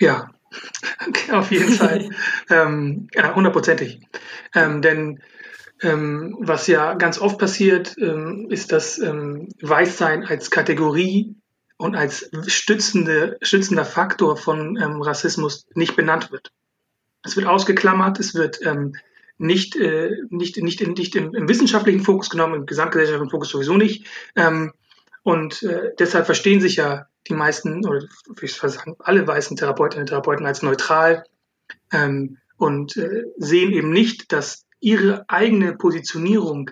Ja, 0.00 0.30
auf 1.32 1.50
jeden 1.50 1.72
Fall. 1.72 2.10
ähm, 2.50 3.08
ja, 3.14 3.34
hundertprozentig. 3.34 4.00
Ähm, 4.54 4.82
denn 4.82 5.22
ähm, 5.82 6.36
was 6.40 6.66
ja 6.66 6.94
ganz 6.94 7.18
oft 7.18 7.38
passiert, 7.38 7.96
ähm, 7.98 8.48
ist, 8.50 8.72
dass 8.72 8.98
ähm, 8.98 9.48
Weißsein 9.60 10.24
als 10.24 10.50
Kategorie 10.50 11.36
und 11.78 11.96
als 11.96 12.30
stützende, 12.46 13.38
stützender 13.40 13.84
Faktor 13.84 14.36
von 14.36 14.76
ähm, 14.76 15.00
Rassismus 15.00 15.66
nicht 15.74 15.96
benannt 15.96 16.30
wird. 16.30 16.52
Es 17.22 17.36
wird 17.36 17.46
ausgeklammert, 17.46 18.18
es 18.18 18.34
wird 18.34 18.60
nicht, 19.36 19.76
äh, 19.76 20.10
nicht, 20.30 20.56
nicht, 20.56 20.86
nicht 20.86 21.16
im, 21.16 21.34
im, 21.34 21.48
wissenschaftlichen 21.48 22.00
Fokus 22.00 22.30
genommen, 22.30 22.54
im 22.54 22.66
gesamtgesellschaftlichen 22.66 23.30
Fokus 23.30 23.50
sowieso 23.50 23.76
nicht. 23.76 24.06
Und 25.22 25.62
äh, 25.62 25.90
deshalb 25.98 26.24
verstehen 26.24 26.62
sich 26.62 26.76
ja 26.76 27.09
die 27.28 27.34
meisten, 27.34 27.86
oder 27.86 28.02
ich 28.40 28.54
sagen, 28.54 28.96
alle 28.98 29.26
weißen 29.26 29.56
Therapeutinnen 29.56 30.02
und 30.02 30.08
Therapeuten 30.08 30.46
als 30.46 30.62
neutral 30.62 31.24
ähm, 31.92 32.38
und 32.56 32.96
äh, 32.96 33.24
sehen 33.36 33.72
eben 33.72 33.90
nicht, 33.90 34.32
dass 34.32 34.66
ihre 34.80 35.24
eigene 35.28 35.74
Positionierung 35.76 36.70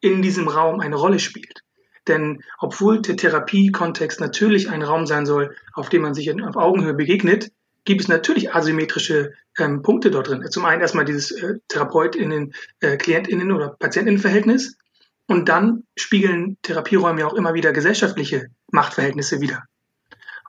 in 0.00 0.22
diesem 0.22 0.48
Raum 0.48 0.80
eine 0.80 0.96
Rolle 0.96 1.18
spielt. 1.18 1.62
Denn 2.06 2.42
obwohl 2.58 3.02
der 3.02 3.16
Therapiekontext 3.16 4.20
natürlich 4.20 4.70
ein 4.70 4.82
Raum 4.82 5.06
sein 5.06 5.26
soll, 5.26 5.54
auf 5.74 5.88
dem 5.88 6.02
man 6.02 6.14
sich 6.14 6.30
auf 6.42 6.56
Augenhöhe 6.56 6.94
begegnet, 6.94 7.50
gibt 7.84 8.02
es 8.02 8.08
natürlich 8.08 8.54
asymmetrische 8.54 9.32
ähm, 9.58 9.82
Punkte 9.82 10.10
dort 10.10 10.28
drin. 10.28 10.44
Zum 10.50 10.64
einen 10.64 10.80
erstmal 10.80 11.04
dieses 11.04 11.30
äh, 11.32 11.54
Therapeutinnen, 11.68 12.54
äh, 12.80 12.96
Klientinnen 12.96 13.52
oder 13.52 13.76
Patientinnenverhältnis 13.78 14.78
und 15.26 15.48
dann 15.48 15.84
spiegeln 15.96 16.56
Therapieräume 16.62 17.20
ja 17.20 17.26
auch 17.26 17.34
immer 17.34 17.54
wieder 17.54 17.72
gesellschaftliche 17.72 18.48
Machtverhältnisse 18.70 19.40
wider. 19.40 19.64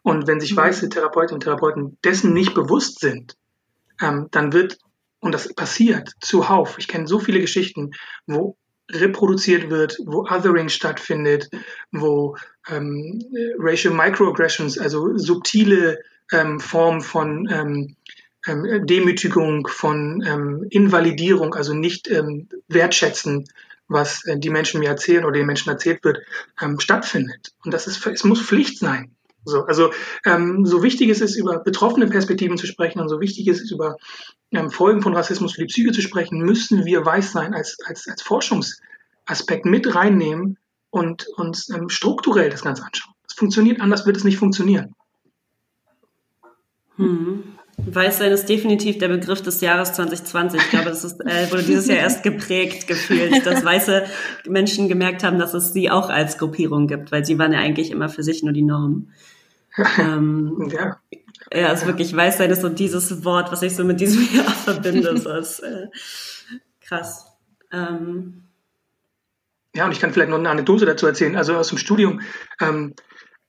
Und 0.02 0.28
wenn 0.28 0.40
sich 0.40 0.54
mhm. 0.54 0.58
weiße 0.58 0.90
Therapeutinnen 0.90 1.36
und 1.36 1.44
Therapeuten 1.44 1.98
dessen 2.04 2.34
nicht 2.34 2.54
bewusst 2.54 3.00
sind, 3.00 3.36
ähm, 4.02 4.28
dann 4.32 4.54
wird, 4.54 4.78
und 5.20 5.34
das 5.34 5.54
passiert 5.54 6.14
zuhauf, 6.22 6.78
ich 6.78 6.88
kenne 6.88 7.08
so 7.08 7.20
viele 7.20 7.42
Geschichten, 7.42 7.92
wo 8.26 8.56
reproduziert 8.92 9.70
wird, 9.70 9.98
wo 10.06 10.22
Othering 10.22 10.70
stattfindet, 10.70 11.50
wo 11.92 12.36
ähm, 12.68 13.22
Racial 13.60 13.94
Microaggressions, 13.94 14.80
also 14.80 15.16
subtile 15.18 16.00
ähm, 16.32 16.60
Formen 16.60 17.02
von 17.02 17.48
ähm, 17.52 17.96
ähm, 18.48 18.86
Demütigung, 18.86 19.68
von 19.68 20.24
ähm, 20.26 20.66
Invalidierung, 20.70 21.54
also 21.54 21.74
nicht 21.74 22.10
ähm, 22.10 22.48
wertschätzen, 22.68 23.46
was 23.90 24.24
äh, 24.26 24.40
die 24.40 24.50
Menschen 24.50 24.80
mir 24.80 24.90
erzählen 24.90 25.26
oder 25.26 25.34
den 25.34 25.48
Menschen 25.48 25.70
erzählt 25.70 26.04
wird, 26.04 26.20
ähm, 26.62 26.80
stattfindet. 26.80 27.52
Und 27.66 27.74
das 27.74 27.88
ist, 27.88 28.06
es 28.06 28.24
muss 28.24 28.42
Pflicht 28.42 28.80
sein. 28.80 29.16
So, 29.46 29.64
also 29.66 29.92
ähm, 30.26 30.66
so 30.66 30.84
wichtig 30.84 31.10
es 31.10 31.22
ist, 31.22 31.36
über 31.36 31.60
betroffene 31.60 32.08
Perspektiven 32.08 32.58
zu 32.58 32.68
sprechen 32.68 33.00
und 33.00 33.10
so 33.10 33.20
wichtig 33.20 33.48
es 33.48 33.62
ist, 33.62 33.72
über 33.72 33.98
ähm, 34.52 34.70
Folgen 34.70 35.02
von 35.02 35.16
Rassismus 35.16 35.54
für 35.54 35.62
die 35.62 35.68
Psyche 35.68 35.92
zu 35.92 36.02
sprechen, 36.02 36.40
müssen 36.42 36.86
wir 36.86 37.06
weiß 37.06 37.32
sein 37.32 37.54
als, 37.54 37.78
als, 37.86 38.08
als 38.08 38.22
Forschungsaspekt 38.22 39.66
mit 39.66 39.96
reinnehmen 39.96 40.58
und 40.90 41.28
uns 41.36 41.70
ähm, 41.70 41.90
strukturell 41.90 42.50
das 42.50 42.64
Ganze 42.64 42.84
anschauen. 42.84 43.14
Es 43.28 43.34
funktioniert, 43.34 43.82
anders 43.82 44.06
wird 44.06 44.18
es 44.18 44.24
nicht 44.24 44.38
funktionieren. 44.38 44.96
Hm. 46.98 47.59
Weißsein 47.86 48.32
ist 48.32 48.50
definitiv 48.50 48.98
der 48.98 49.08
Begriff 49.08 49.42
des 49.42 49.62
Jahres 49.62 49.94
2020. 49.94 50.62
Ich 50.62 50.70
glaube, 50.70 50.90
das 50.90 51.04
ist, 51.04 51.22
äh, 51.22 51.52
wurde 51.52 51.64
dieses 51.64 51.88
Jahr 51.88 51.98
erst 51.98 52.24
geprägt 52.24 52.88
gefühlt, 52.88 53.46
dass 53.46 53.64
weiße 53.64 54.06
Menschen 54.48 54.88
gemerkt 54.90 55.24
haben, 55.24 55.40
dass 55.40 55.54
es 55.54 55.74
sie 55.74 55.90
auch 55.90 56.10
als 56.10 56.38
Gruppierung 56.38 56.88
gibt, 56.88 57.12
weil 57.12 57.26
sie 57.26 57.40
waren 57.40 57.54
ja 57.54 57.60
eigentlich 57.60 57.92
immer 57.92 58.10
für 58.10 58.24
sich 58.24 58.44
nur 58.44 58.54
die 58.54 58.64
Norm. 58.64 59.10
Ähm, 59.98 60.70
ja. 60.74 61.00
Ja, 61.52 61.68
also 61.68 61.88
wirklich 61.88 62.16
Weißsein 62.16 62.52
ist 62.52 62.62
so 62.62 62.70
dieses 62.70 63.24
Wort, 63.24 63.52
was 63.52 63.62
ich 63.62 63.76
so 63.76 63.84
mit 63.84 64.00
diesem 64.00 64.28
Jahr 64.36 64.52
verbinde. 64.52 65.18
So 65.18 65.32
ist, 65.32 65.60
äh, 65.60 65.88
krass. 66.82 67.26
Ähm, 67.72 68.44
ja, 69.76 69.86
und 69.86 69.92
ich 69.92 70.00
kann 70.00 70.12
vielleicht 70.12 70.30
noch 70.30 70.38
eine 70.38 70.50
Anekdote 70.50 70.86
dazu 70.86 71.06
erzählen. 71.08 71.36
Also 71.36 71.56
aus 71.56 71.70
dem 71.70 71.78
Studium, 71.78 72.22
ähm, 72.60 72.94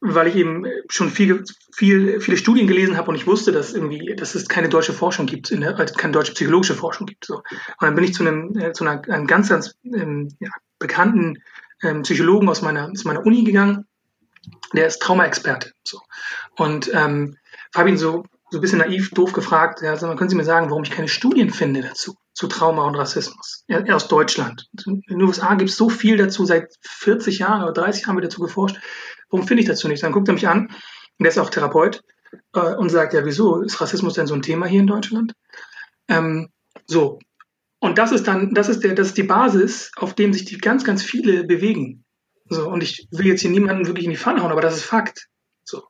weil 0.01 0.29
ich 0.29 0.37
eben 0.37 0.65
schon 0.89 1.11
viel, 1.11 1.45
viel, 1.75 2.21
viele 2.21 2.37
Studien 2.37 2.67
gelesen 2.67 2.97
habe 2.97 3.11
und 3.11 3.17
ich 3.17 3.27
wusste, 3.27 3.53
dass 3.53 3.75
irgendwie, 3.75 4.15
dass 4.17 4.35
es 4.35 4.49
keine 4.49 4.69
deutsche 4.69 4.95
Forschung 4.95 5.27
gibt, 5.27 5.51
in 5.51 5.61
der, 5.61 5.79
also 5.79 5.95
keine 5.95 6.13
deutsche 6.13 6.33
psychologische 6.33 6.75
Forschung 6.75 7.07
gibt. 7.07 7.27
So. 7.27 7.37
Und 7.37 7.45
dann 7.81 7.95
bin 7.95 8.05
ich 8.05 8.15
zu 8.15 8.27
einem, 8.27 8.57
äh, 8.59 8.73
zu 8.73 8.85
einer, 8.85 9.03
einem 9.09 9.27
ganz, 9.27 9.49
ganz 9.51 9.75
ähm, 9.85 10.29
ja, 10.41 10.51
bekannten 10.79 11.43
ähm, 11.83 12.03
Psychologen 12.03 12.49
aus 12.49 12.63
meiner, 12.63 12.91
aus 12.91 13.05
meiner 13.05 13.25
Uni 13.25 13.45
gegangen. 13.45 13.87
Der 14.73 14.87
ist 14.87 15.03
Traumaexperte. 15.03 15.73
So. 15.85 16.01
Und 16.57 16.91
ähm, 16.95 17.37
habe 17.75 17.91
ihn 17.91 17.99
so, 17.99 18.25
so 18.51 18.59
ein 18.59 18.61
bisschen 18.63 18.79
naiv, 18.79 19.11
doof 19.11 19.33
gefragt, 19.33 19.83
ja, 19.83 19.91
also, 19.91 20.09
können 20.17 20.31
Sie 20.31 20.37
mir 20.37 20.45
sagen, 20.45 20.71
warum 20.71 20.83
ich 20.83 20.91
keine 20.91 21.09
Studien 21.09 21.51
finde 21.51 21.83
dazu, 21.83 22.17
zu 22.33 22.49
Trauma 22.49 22.87
und 22.87 22.97
Rassismus? 22.97 23.65
Er 23.69 23.95
aus 23.95 24.09
Deutschland. 24.09 24.69
In 24.87 25.03
den 25.09 25.23
USA 25.23 25.55
gibt 25.55 25.71
es 25.71 25.77
so 25.77 25.89
viel 25.89 26.17
dazu, 26.17 26.45
seit 26.47 26.75
40 26.83 27.39
Jahren 27.39 27.63
oder 27.63 27.73
30 27.73 28.07
Jahren 28.07 28.17
wird 28.17 28.27
dazu 28.27 28.41
geforscht. 28.41 28.81
Warum 29.31 29.47
finde 29.47 29.63
ich 29.63 29.69
dazu 29.69 29.89
nicht? 29.89 30.03
Dann 30.03 30.13
guckt 30.13 30.29
er 30.29 30.35
mich 30.35 30.49
an, 30.49 30.67
und 30.67 31.25
der 31.25 31.29
ist 31.29 31.39
auch 31.39 31.51
Therapeut, 31.51 32.03
äh, 32.55 32.75
und 32.75 32.91
sagt, 32.91 33.15
ja, 33.15 33.25
wieso 33.25 33.61
ist 33.63 33.81
Rassismus 33.81 34.15
denn 34.15 34.27
so 34.27 34.35
ein 34.35 34.43
Thema 34.43 34.67
hier 34.67 34.81
in 34.81 34.87
Deutschland? 34.87 35.33
Ähm, 36.09 36.49
so. 36.87 37.19
Und 37.79 37.99
das 37.99 38.13
ist 38.13 38.27
dann, 38.27 38.53
das 38.53 38.69
ist 38.69 38.85
der, 38.85 38.95
das 38.95 39.09
ist 39.09 39.17
die 39.17 39.23
Basis, 39.23 39.91
auf 39.97 40.15
dem 40.15 40.33
sich 40.33 40.45
die 40.45 40.59
ganz, 40.59 40.85
ganz 40.85 41.03
viele 41.03 41.45
bewegen. 41.45 42.05
So. 42.49 42.69
Und 42.69 42.83
ich 42.83 43.09
will 43.11 43.27
jetzt 43.27 43.41
hier 43.41 43.51
niemanden 43.51 43.87
wirklich 43.87 44.05
in 44.05 44.11
die 44.11 44.17
Pfanne 44.17 44.43
hauen, 44.43 44.53
aber 44.53 44.61
das 44.61 44.77
ist 44.77 44.85
Fakt. 44.85 45.29
So. 45.65 45.85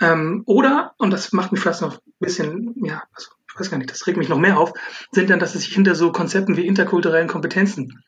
Ähm, 0.00 0.42
oder, 0.46 0.94
und 0.98 1.10
das 1.10 1.32
macht 1.32 1.52
mich 1.52 1.60
fast 1.60 1.82
noch 1.82 1.94
ein 1.94 2.12
bisschen, 2.20 2.74
ja, 2.84 3.02
also, 3.12 3.30
ich 3.48 3.58
weiß 3.60 3.70
gar 3.70 3.78
nicht, 3.78 3.90
das 3.90 4.06
regt 4.06 4.18
mich 4.18 4.28
noch 4.28 4.38
mehr 4.38 4.58
auf, 4.58 4.72
sind 5.12 5.30
dann, 5.30 5.38
dass 5.38 5.54
es 5.54 5.62
sich 5.62 5.74
hinter 5.74 5.94
so 5.94 6.12
Konzepten 6.12 6.56
wie 6.56 6.66
interkulturellen 6.66 7.28
Kompetenzen 7.28 8.02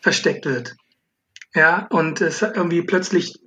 versteckt 0.00 0.46
wird. 0.46 0.76
Ja, 1.54 1.86
und 1.90 2.20
es 2.20 2.42
irgendwie 2.42 2.82
plötzlich 2.82 3.40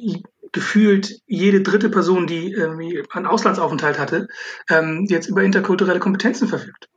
gefühlt 0.53 1.19
jede 1.25 1.61
dritte 1.61 1.89
Person, 1.89 2.27
die 2.27 2.51
irgendwie 2.51 3.03
einen 3.11 3.25
Auslandsaufenthalt 3.25 3.99
hatte, 3.99 4.29
ähm, 4.69 5.05
jetzt 5.09 5.27
über 5.27 5.43
interkulturelle 5.43 5.99
Kompetenzen 5.99 6.47
verfügt. 6.47 6.87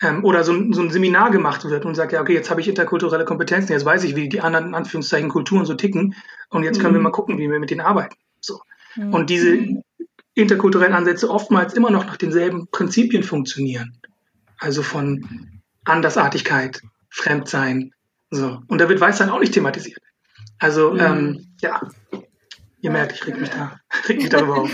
Ähm, 0.00 0.24
oder 0.24 0.44
so, 0.44 0.52
so, 0.72 0.82
ein 0.82 0.90
Seminar 0.90 1.30
gemacht 1.30 1.64
wird 1.64 1.84
und 1.84 1.94
sagt, 1.94 2.12
ja, 2.12 2.20
okay, 2.20 2.34
jetzt 2.34 2.50
habe 2.50 2.60
ich 2.60 2.68
interkulturelle 2.68 3.24
Kompetenzen, 3.24 3.72
jetzt 3.72 3.84
weiß 3.84 4.04
ich, 4.04 4.14
wie 4.14 4.28
die 4.28 4.40
anderen 4.40 4.68
in 4.68 4.74
Anführungszeichen 4.74 5.28
Kulturen 5.28 5.64
so 5.64 5.74
ticken 5.74 6.14
und 6.50 6.62
jetzt 6.62 6.80
können 6.80 6.92
mhm. 6.92 6.98
wir 6.98 7.02
mal 7.02 7.10
gucken, 7.10 7.38
wie 7.38 7.50
wir 7.50 7.58
mit 7.58 7.70
denen 7.70 7.80
arbeiten. 7.80 8.16
So. 8.40 8.60
Mhm. 8.94 9.14
Und 9.14 9.30
diese 9.30 9.58
interkulturellen 10.34 10.94
Ansätze 10.94 11.30
oftmals 11.30 11.74
immer 11.74 11.90
noch 11.90 12.06
nach 12.06 12.18
denselben 12.18 12.68
Prinzipien 12.70 13.22
funktionieren. 13.22 13.98
Also 14.58 14.82
von 14.82 15.60
Andersartigkeit, 15.84 16.82
Fremdsein. 17.08 17.92
So. 18.30 18.60
Und 18.68 18.80
da 18.80 18.88
wird 18.88 19.00
Weißsein 19.00 19.30
auch 19.30 19.40
nicht 19.40 19.54
thematisiert. 19.54 20.00
Also, 20.58 20.92
mhm. 20.92 21.00
ähm, 21.00 21.46
ja, 21.60 21.80
Ihr 22.86 22.92
merkt, 22.92 23.14
ich 23.14 23.26
reg 23.26 23.40
mich 23.40 23.50
da, 23.50 23.80
reg 24.08 24.18
mich 24.18 24.28
darüber 24.28 24.58
auf. 24.58 24.70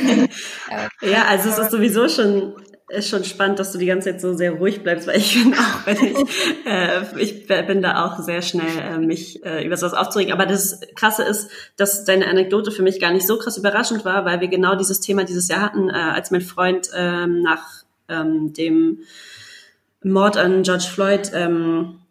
ja, 1.01 1.25
also 1.29 1.49
es 1.49 1.57
ist 1.57 1.71
sowieso 1.71 2.11
schon 2.11 2.53
ist 2.91 3.09
schon 3.09 3.25
spannend, 3.25 3.59
dass 3.59 3.73
du 3.73 3.79
die 3.79 3.87
ganze 3.87 4.11
Zeit 4.11 4.21
so 4.21 4.35
sehr 4.35 4.53
ruhig 4.53 4.83
bleibst, 4.83 5.07
weil 5.07 5.17
ich 5.17 5.43
bin 5.43 5.55
auch, 5.55 5.87
wenn 5.87 5.97
ich, 5.97 6.67
äh, 6.67 7.23
ich 7.23 7.47
bin 7.47 7.81
da 7.81 8.05
auch 8.05 8.19
sehr 8.19 8.43
schnell, 8.43 8.79
äh, 8.79 8.99
mich 8.99 9.43
äh, 9.47 9.65
über 9.65 9.79
sowas 9.79 9.95
aufzuregen. 9.95 10.31
Aber 10.31 10.45
das 10.45 10.79
Krasse 10.95 11.23
ist, 11.23 11.51
dass 11.79 12.05
deine 12.05 12.27
Anekdote 12.27 12.71
für 12.71 12.83
mich 12.83 13.01
gar 13.01 13.11
nicht 13.11 13.27
so 13.27 13.39
krass 13.39 13.57
überraschend 13.57 14.05
war, 14.05 14.27
weil 14.27 14.43
wir 14.43 14.49
genau 14.49 14.75
dieses 14.75 15.01
Thema 15.01 15.25
dieses 15.25 15.49
Jahr 15.49 15.63
hatten, 15.63 15.89
äh, 15.89 15.95
als 15.95 16.31
mein 16.33 16.43
Freund 16.43 16.91
ähm, 16.95 17.41
nach 17.41 17.65
ähm, 18.11 18.53
dem 18.53 18.99
Mord 20.03 20.37
an 20.37 20.65
George 20.65 20.89
Floyd 20.93 21.31
ähm, 21.33 22.02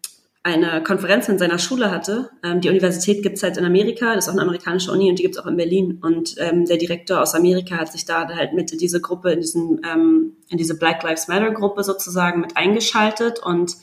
eine 0.44 0.82
Konferenz 0.82 1.28
in 1.28 1.38
seiner 1.38 1.58
Schule 1.58 1.90
hatte. 1.90 2.30
Ähm, 2.42 2.60
die 2.60 2.68
Universität 2.68 3.22
gibt's 3.22 3.42
halt 3.42 3.56
in 3.56 3.64
Amerika, 3.64 4.14
das 4.14 4.24
ist 4.24 4.28
auch 4.28 4.34
eine 4.34 4.42
amerikanische 4.42 4.90
Uni 4.90 5.08
und 5.08 5.18
die 5.18 5.22
gibt's 5.22 5.38
auch 5.38 5.46
in 5.46 5.56
Berlin. 5.56 5.98
Und 6.02 6.34
ähm, 6.38 6.64
der 6.64 6.78
Direktor 6.78 7.20
aus 7.20 7.34
Amerika 7.34 7.76
hat 7.76 7.92
sich 7.92 8.04
da 8.04 8.26
halt 8.28 8.52
mit 8.52 8.72
in 8.72 8.78
diese 8.78 9.00
Gruppe, 9.00 9.32
in 9.32 9.40
diesen, 9.40 9.80
ähm, 9.84 10.32
in 10.48 10.58
diese 10.58 10.76
Black 10.76 11.02
Lives 11.04 11.28
Matter 11.28 11.52
Gruppe 11.52 11.84
sozusagen 11.84 12.40
mit 12.40 12.56
eingeschaltet 12.56 13.40
und 13.40 13.76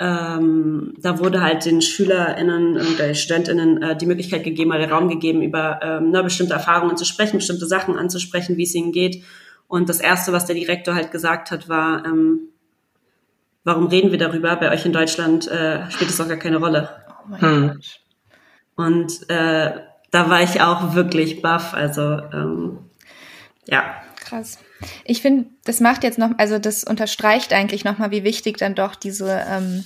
ähm, 0.00 0.94
da 0.98 1.18
wurde 1.18 1.42
halt 1.42 1.66
den 1.66 1.82
SchülerInnen 1.82 2.78
und 2.78 2.98
der 2.98 3.12
StudentInnen 3.12 3.82
äh, 3.82 3.96
die 3.96 4.06
Möglichkeit 4.06 4.44
gegeben, 4.44 4.70
den 4.70 4.90
Raum 4.90 5.10
gegeben, 5.10 5.42
über 5.42 5.78
ähm, 5.82 6.10
ne, 6.10 6.22
bestimmte 6.22 6.54
Erfahrungen 6.54 6.96
zu 6.96 7.04
sprechen, 7.04 7.36
bestimmte 7.36 7.66
Sachen 7.66 7.96
anzusprechen, 7.96 8.56
wie 8.56 8.62
es 8.62 8.74
ihnen 8.74 8.92
geht. 8.92 9.22
Und 9.68 9.90
das 9.90 10.00
Erste, 10.00 10.32
was 10.32 10.46
der 10.46 10.56
Direktor 10.56 10.94
halt 10.94 11.12
gesagt 11.12 11.50
hat, 11.50 11.68
war, 11.68 12.06
ähm, 12.06 12.48
warum 13.64 13.86
reden 13.86 14.10
wir 14.10 14.18
darüber? 14.18 14.56
Bei 14.56 14.70
euch 14.70 14.84
in 14.86 14.92
Deutschland 14.92 15.48
äh, 15.48 15.90
spielt 15.90 16.10
es 16.10 16.16
doch 16.16 16.28
gar 16.28 16.36
keine 16.36 16.58
Rolle. 16.58 16.88
Oh 17.08 17.28
mein 17.28 17.40
hm. 17.40 17.68
Gott. 17.68 18.00
Und 18.76 19.30
äh, 19.30 19.72
da 20.10 20.30
war 20.30 20.42
ich 20.42 20.60
auch 20.60 20.94
wirklich 20.94 21.42
baff. 21.42 21.74
Also 21.74 22.02
ähm, 22.02 22.78
ja. 23.66 24.02
Krass. 24.16 24.58
Ich 25.04 25.20
finde, 25.22 25.50
das 25.64 25.80
macht 25.80 26.04
jetzt 26.04 26.18
noch, 26.18 26.30
also 26.38 26.58
das 26.58 26.84
unterstreicht 26.84 27.52
eigentlich 27.52 27.84
nochmal, 27.84 28.10
wie 28.10 28.24
wichtig 28.24 28.56
dann 28.56 28.74
doch 28.74 28.94
diese, 28.94 29.44
ähm, 29.48 29.84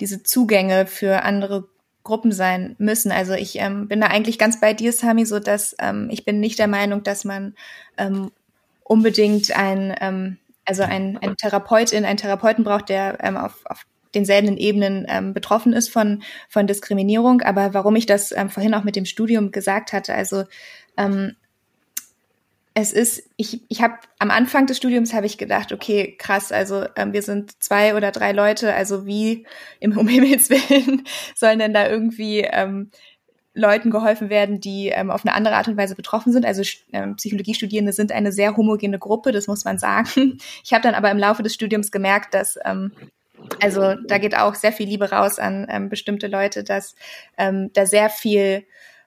diese 0.00 0.22
Zugänge 0.22 0.86
für 0.86 1.22
andere 1.22 1.68
Gruppen 2.04 2.32
sein 2.32 2.74
müssen. 2.78 3.12
Also 3.12 3.34
ich 3.34 3.58
ähm, 3.60 3.86
bin 3.86 4.00
da 4.00 4.08
eigentlich 4.08 4.38
ganz 4.38 4.60
bei 4.60 4.74
dir, 4.74 4.92
Sami, 4.92 5.24
so 5.24 5.38
dass 5.38 5.76
ähm, 5.78 6.08
ich 6.10 6.24
bin 6.24 6.40
nicht 6.40 6.58
der 6.58 6.68
Meinung, 6.68 7.02
dass 7.04 7.24
man 7.24 7.54
ähm, 7.96 8.32
unbedingt 8.82 9.56
ein 9.56 9.94
ähm, 10.00 10.38
also 10.64 10.82
ein, 10.82 11.18
ein 11.18 11.36
Therapeutin, 11.36 12.04
ein 12.04 12.16
Therapeuten 12.16 12.64
braucht, 12.64 12.88
der 12.88 13.18
ähm, 13.22 13.36
auf, 13.36 13.60
auf 13.64 13.84
denselben 14.14 14.56
Ebenen 14.56 15.06
ähm, 15.08 15.32
betroffen 15.32 15.72
ist 15.72 15.88
von, 15.88 16.22
von 16.48 16.66
Diskriminierung. 16.66 17.40
Aber 17.42 17.74
warum 17.74 17.96
ich 17.96 18.06
das 18.06 18.32
ähm, 18.32 18.50
vorhin 18.50 18.74
auch 18.74 18.84
mit 18.84 18.96
dem 18.96 19.06
Studium 19.06 19.50
gesagt 19.50 19.92
hatte, 19.92 20.14
also 20.14 20.44
ähm, 20.96 21.36
es 22.74 22.92
ist, 22.92 23.28
ich, 23.36 23.60
ich 23.68 23.82
habe 23.82 23.96
am 24.18 24.30
Anfang 24.30 24.66
des 24.66 24.78
Studiums 24.78 25.12
habe 25.12 25.26
ich 25.26 25.36
gedacht, 25.36 25.72
okay, 25.72 26.16
krass, 26.18 26.52
also 26.52 26.86
ähm, 26.96 27.12
wir 27.12 27.22
sind 27.22 27.62
zwei 27.62 27.94
oder 27.94 28.12
drei 28.12 28.32
Leute, 28.32 28.74
also 28.74 29.04
wie 29.04 29.46
im 29.80 29.96
um 29.98 30.08
Himmels 30.08 30.48
Willen 30.48 31.04
sollen 31.34 31.58
denn 31.58 31.74
da 31.74 31.88
irgendwie 31.88 32.40
ähm, 32.40 32.90
Leuten 33.54 33.90
geholfen 33.90 34.30
werden, 34.30 34.60
die 34.60 34.88
ähm, 34.88 35.10
auf 35.10 35.24
eine 35.24 35.34
andere 35.34 35.56
Art 35.56 35.68
und 35.68 35.76
Weise 35.76 35.94
betroffen 35.94 36.32
sind. 36.32 36.46
Also 36.46 36.62
ähm, 36.92 37.16
Psychologiestudierende 37.16 37.92
sind 37.92 38.12
eine 38.12 38.32
sehr 38.32 38.56
homogene 38.56 38.98
Gruppe, 38.98 39.32
das 39.32 39.46
muss 39.46 39.64
man 39.64 39.78
sagen. 39.78 40.38
Ich 40.64 40.72
habe 40.72 40.82
dann 40.82 40.94
aber 40.94 41.10
im 41.10 41.18
Laufe 41.18 41.42
des 41.42 41.54
Studiums 41.54 41.90
gemerkt, 41.90 42.34
dass 42.34 42.58
ähm, 42.64 42.92
also 43.60 43.94
da 44.06 44.18
geht 44.18 44.36
auch 44.36 44.54
sehr 44.54 44.72
viel 44.72 44.86
Liebe 44.86 45.10
raus 45.10 45.38
an 45.38 45.66
ähm, 45.68 45.88
bestimmte 45.88 46.28
Leute, 46.28 46.64
dass 46.64 46.94
ähm, 47.36 47.70
da 47.74 47.86
sehr 47.86 48.08
viel 48.08 48.64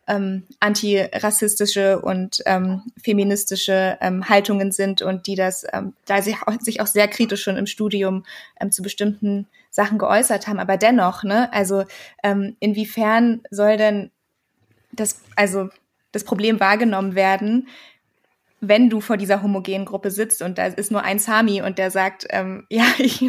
ähm, 0.07 0.43
antirassistische 0.59 1.99
und 1.99 2.43
ähm, 2.45 2.83
feministische 3.01 3.97
ähm, 4.01 4.29
Haltungen 4.29 4.71
sind 4.71 5.01
und 5.01 5.27
die 5.27 5.35
das, 5.35 5.65
ähm, 5.73 5.93
da 6.05 6.21
sich 6.21 6.35
auch, 6.45 6.53
sich 6.59 6.81
auch 6.81 6.87
sehr 6.87 7.07
kritisch 7.07 7.43
schon 7.43 7.57
im 7.57 7.65
Studium 7.65 8.23
ähm, 8.59 8.71
zu 8.71 8.83
bestimmten 8.83 9.47
Sachen 9.71 9.97
geäußert 9.97 10.47
haben. 10.47 10.59
Aber 10.59 10.77
dennoch, 10.77 11.23
ne, 11.23 11.51
also 11.51 11.85
ähm, 12.23 12.55
inwiefern 12.59 13.41
soll 13.49 13.77
denn 13.77 14.11
das, 14.95 15.21
also 15.35 15.69
das 16.11 16.23
Problem 16.23 16.59
wahrgenommen 16.59 17.15
werden, 17.15 17.67
wenn 18.61 18.89
du 18.89 19.01
vor 19.01 19.17
dieser 19.17 19.41
homogenen 19.43 19.85
Gruppe 19.85 20.11
sitzt 20.11 20.41
und 20.41 20.57
da 20.57 20.67
ist 20.67 20.91
nur 20.91 21.03
ein 21.03 21.19
Sami 21.19 21.61
und 21.61 21.77
der 21.77 21.91
sagt, 21.91 22.25
ähm, 22.29 22.65
ja, 22.69 22.85
ich, 22.97 23.21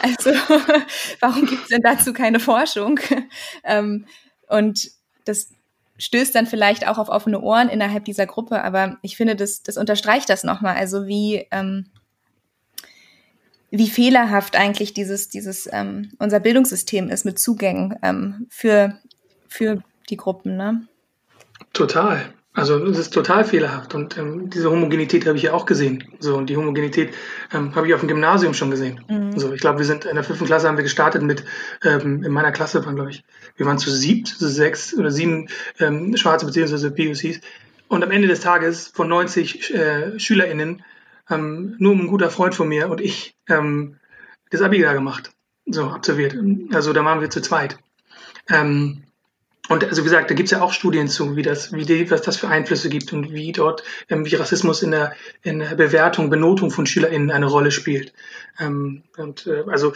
also 0.00 0.30
warum 1.20 1.46
gibt 1.46 1.62
es 1.62 1.68
denn 1.68 1.82
dazu 1.82 2.12
keine 2.12 2.40
Forschung? 2.40 3.00
ähm, 3.64 4.06
und 4.48 4.90
das 5.24 5.50
stößt 5.98 6.34
dann 6.34 6.46
vielleicht 6.46 6.86
auch 6.86 6.98
auf 6.98 7.08
offene 7.08 7.40
Ohren 7.40 7.68
innerhalb 7.68 8.04
dieser 8.04 8.26
Gruppe, 8.26 8.62
aber 8.62 8.98
ich 9.02 9.16
finde, 9.16 9.34
das, 9.34 9.62
das 9.62 9.78
unterstreicht 9.78 10.28
das 10.28 10.44
nochmal. 10.44 10.76
Also 10.76 11.06
wie, 11.06 11.46
ähm, 11.50 11.86
wie 13.70 13.88
fehlerhaft 13.88 14.56
eigentlich 14.56 14.92
dieses, 14.92 15.28
dieses 15.28 15.68
ähm, 15.72 16.12
unser 16.18 16.38
Bildungssystem 16.38 17.08
ist 17.08 17.24
mit 17.24 17.38
Zugängen 17.38 17.96
ähm, 18.02 18.46
für, 18.50 19.00
für 19.48 19.82
die 20.10 20.18
Gruppen, 20.18 20.56
ne? 20.56 20.86
Total. 21.76 22.32
Also 22.54 22.82
es 22.86 22.96
ist 22.96 23.12
total 23.12 23.44
fehlerhaft 23.44 23.94
und 23.94 24.16
ähm, 24.16 24.48
diese 24.48 24.70
Homogenität 24.70 25.26
habe 25.26 25.36
ich 25.36 25.42
ja 25.42 25.52
auch 25.52 25.66
gesehen. 25.66 26.04
So 26.20 26.38
und 26.38 26.48
die 26.48 26.56
Homogenität 26.56 27.12
ähm, 27.52 27.74
habe 27.74 27.86
ich 27.86 27.92
auf 27.92 28.00
dem 28.00 28.08
Gymnasium 28.08 28.54
schon 28.54 28.70
gesehen. 28.70 29.04
Mhm. 29.08 29.38
So, 29.38 29.52
ich 29.52 29.60
glaube, 29.60 29.78
wir 29.80 29.84
sind 29.84 30.06
in 30.06 30.14
der 30.14 30.24
fünften 30.24 30.46
Klasse 30.46 30.66
haben 30.66 30.78
wir 30.78 30.82
gestartet 30.82 31.20
mit 31.20 31.44
ähm, 31.84 32.24
in 32.24 32.32
meiner 32.32 32.52
Klasse 32.52 32.82
waren 32.86 32.94
glaube 32.94 33.10
ich, 33.10 33.24
wir 33.56 33.66
waren 33.66 33.76
zu 33.76 33.90
siebt, 33.90 34.28
zu 34.28 34.48
sechs 34.48 34.96
oder 34.96 35.10
sieben 35.10 35.48
ähm, 35.80 36.16
Schwarze 36.16 36.46
beziehungsweise 36.46 36.90
POCs 36.90 37.40
und 37.88 38.02
am 38.02 38.10
Ende 38.10 38.26
des 38.26 38.40
Tages 38.40 38.86
von 38.86 39.06
90 39.06 39.74
äh, 39.74 40.18
SchülerInnen 40.18 40.82
ähm, 41.28 41.74
nur 41.78 41.94
ein 41.94 42.06
guter 42.06 42.30
Freund 42.30 42.54
von 42.54 42.68
mir 42.68 42.88
und 42.88 43.02
ich 43.02 43.36
ähm, 43.50 43.96
das 44.48 44.62
Abi 44.62 44.80
da 44.80 44.94
gemacht, 44.94 45.30
so 45.66 45.84
absolviert. 45.84 46.34
Also 46.72 46.94
da 46.94 47.04
waren 47.04 47.20
wir 47.20 47.28
zu 47.28 47.42
zweit. 47.42 47.76
Ähm, 48.48 49.02
und 49.68 49.84
also 49.84 50.02
wie 50.02 50.04
gesagt, 50.04 50.30
da 50.30 50.34
gibt 50.34 50.46
es 50.46 50.52
ja 50.52 50.62
auch 50.62 50.72
Studien 50.72 51.08
zu, 51.08 51.36
wie 51.36 51.42
das, 51.42 51.72
wie 51.72 51.84
die, 51.84 52.10
was 52.10 52.22
das 52.22 52.36
für 52.36 52.48
Einflüsse 52.48 52.88
gibt 52.88 53.12
und 53.12 53.32
wie 53.32 53.52
dort, 53.52 53.82
ähm, 54.08 54.24
wie 54.24 54.34
Rassismus 54.34 54.82
in 54.82 54.92
der, 54.92 55.14
in 55.42 55.58
der 55.58 55.74
Bewertung, 55.74 56.30
Benotung 56.30 56.70
von 56.70 56.86
SchülerInnen 56.86 57.30
eine 57.30 57.46
Rolle 57.46 57.70
spielt. 57.70 58.12
Ähm, 58.58 59.02
und 59.16 59.46
äh, 59.46 59.64
also 59.66 59.92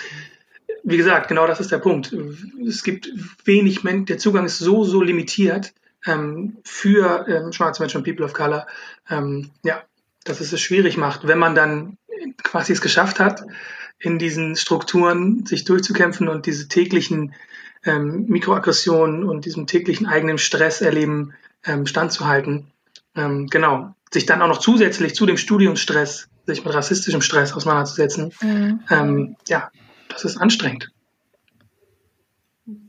wie 0.83 0.97
gesagt, 0.97 1.29
genau 1.29 1.47
das 1.47 1.61
ist 1.61 1.71
der 1.71 1.79
Punkt. 1.79 2.15
Es 2.67 2.83
gibt 2.83 3.11
wenig 3.45 3.85
Menschen, 3.85 4.07
der 4.07 4.19
Zugang 4.19 4.47
ist 4.47 4.59
so, 4.59 4.85
so 4.85 5.03
limitiert 5.03 5.73
ähm, 6.07 6.59
für 6.65 7.27
ähm, 7.29 7.53
schwarze 7.53 7.83
Menschen 7.83 7.99
und 7.99 8.05
People 8.05 8.25
of 8.25 8.33
Color, 8.33 8.67
ähm, 9.09 9.51
ja, 9.63 9.83
dass 10.25 10.41
es 10.41 10.53
es 10.53 10.61
schwierig 10.61 10.97
macht, 10.97 11.27
wenn 11.27 11.39
man 11.39 11.55
dann 11.55 11.99
quasi 12.43 12.73
es 12.73 12.81
geschafft 12.81 13.21
hat, 13.21 13.43
in 13.99 14.19
diesen 14.19 14.57
Strukturen 14.57 15.45
sich 15.45 15.65
durchzukämpfen 15.65 16.29
und 16.29 16.47
diese 16.47 16.69
täglichen 16.69 17.35
ähm, 17.85 18.27
Mikroaggressionen 18.29 19.25
und 19.25 19.45
diesem 19.45 19.67
täglichen 19.67 20.07
eigenen 20.07 20.39
Stress 20.39 20.81
erleben 20.81 21.33
ähm, 21.65 21.87
standzuhalten. 21.87 22.67
Ähm, 23.15 23.47
genau. 23.47 23.95
Sich 24.13 24.27
dann 24.27 24.43
auch 24.43 24.49
noch 24.49 24.59
zusätzlich 24.59 25.15
zu 25.15 25.27
dem 25.27 25.37
Studiumsstress, 25.37 26.29
sich 26.47 26.65
mit 26.65 26.75
rassistischem 26.75 27.21
Stress 27.21 27.53
auseinanderzusetzen, 27.53 28.33
mhm. 28.41 28.81
ähm, 28.91 29.37
ja, 29.47 29.71
das 30.09 30.25
ist 30.25 30.37
anstrengend. 30.37 30.91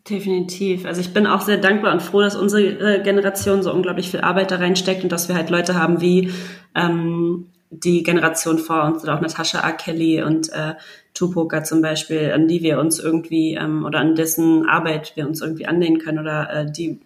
Definitiv. 0.09 0.85
Also 0.85 0.99
ich 0.99 1.13
bin 1.13 1.27
auch 1.27 1.41
sehr 1.41 1.57
dankbar 1.57 1.93
und 1.93 2.01
froh, 2.01 2.21
dass 2.21 2.35
unsere 2.35 3.01
Generation 3.03 3.61
so 3.61 3.71
unglaublich 3.71 4.09
viel 4.09 4.21
Arbeit 4.21 4.51
da 4.51 4.57
reinsteckt 4.57 5.03
und 5.03 5.11
dass 5.11 5.27
wir 5.27 5.35
halt 5.35 5.49
Leute 5.49 5.75
haben 5.75 6.01
wie 6.01 6.33
ähm, 6.75 7.47
die 7.71 8.03
Generation 8.03 8.59
vor 8.59 8.83
uns 8.83 9.01
oder 9.01 9.15
auch 9.15 9.21
Natascha 9.21 9.61
A. 9.61 9.71
Kelly 9.71 10.21
und 10.21 10.49
äh, 10.49 10.75
Tupoka 11.13 11.63
zum 11.63 11.81
Beispiel, 11.81 12.31
an 12.33 12.47
die 12.47 12.61
wir 12.61 12.79
uns 12.79 12.99
irgendwie 12.99 13.55
ähm, 13.55 13.85
oder 13.85 13.99
an 13.99 14.15
dessen 14.15 14.67
Arbeit 14.67 15.13
wir 15.15 15.25
uns 15.25 15.41
irgendwie 15.41 15.65
anlehnen 15.65 15.99
können 15.99 16.19
oder 16.19 16.49
äh, 16.49 16.71
die 16.71 16.99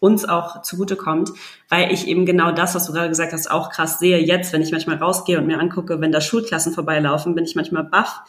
uns 0.00 0.28
auch 0.28 0.62
zugutekommt, 0.62 1.30
weil 1.68 1.92
ich 1.92 2.06
eben 2.06 2.26
genau 2.26 2.52
das, 2.52 2.74
was 2.74 2.86
du 2.86 2.92
gerade 2.92 3.08
gesagt 3.08 3.32
hast, 3.32 3.50
auch 3.50 3.70
krass 3.70 3.98
sehe. 3.98 4.18
Jetzt, 4.18 4.52
wenn 4.52 4.62
ich 4.62 4.70
manchmal 4.70 4.96
rausgehe 4.96 5.38
und 5.38 5.46
mir 5.46 5.58
angucke, 5.58 6.00
wenn 6.00 6.12
da 6.12 6.20
Schulklassen 6.20 6.72
vorbeilaufen, 6.72 7.34
bin 7.34 7.44
ich 7.44 7.56
manchmal 7.56 7.84
baff, 7.84 8.20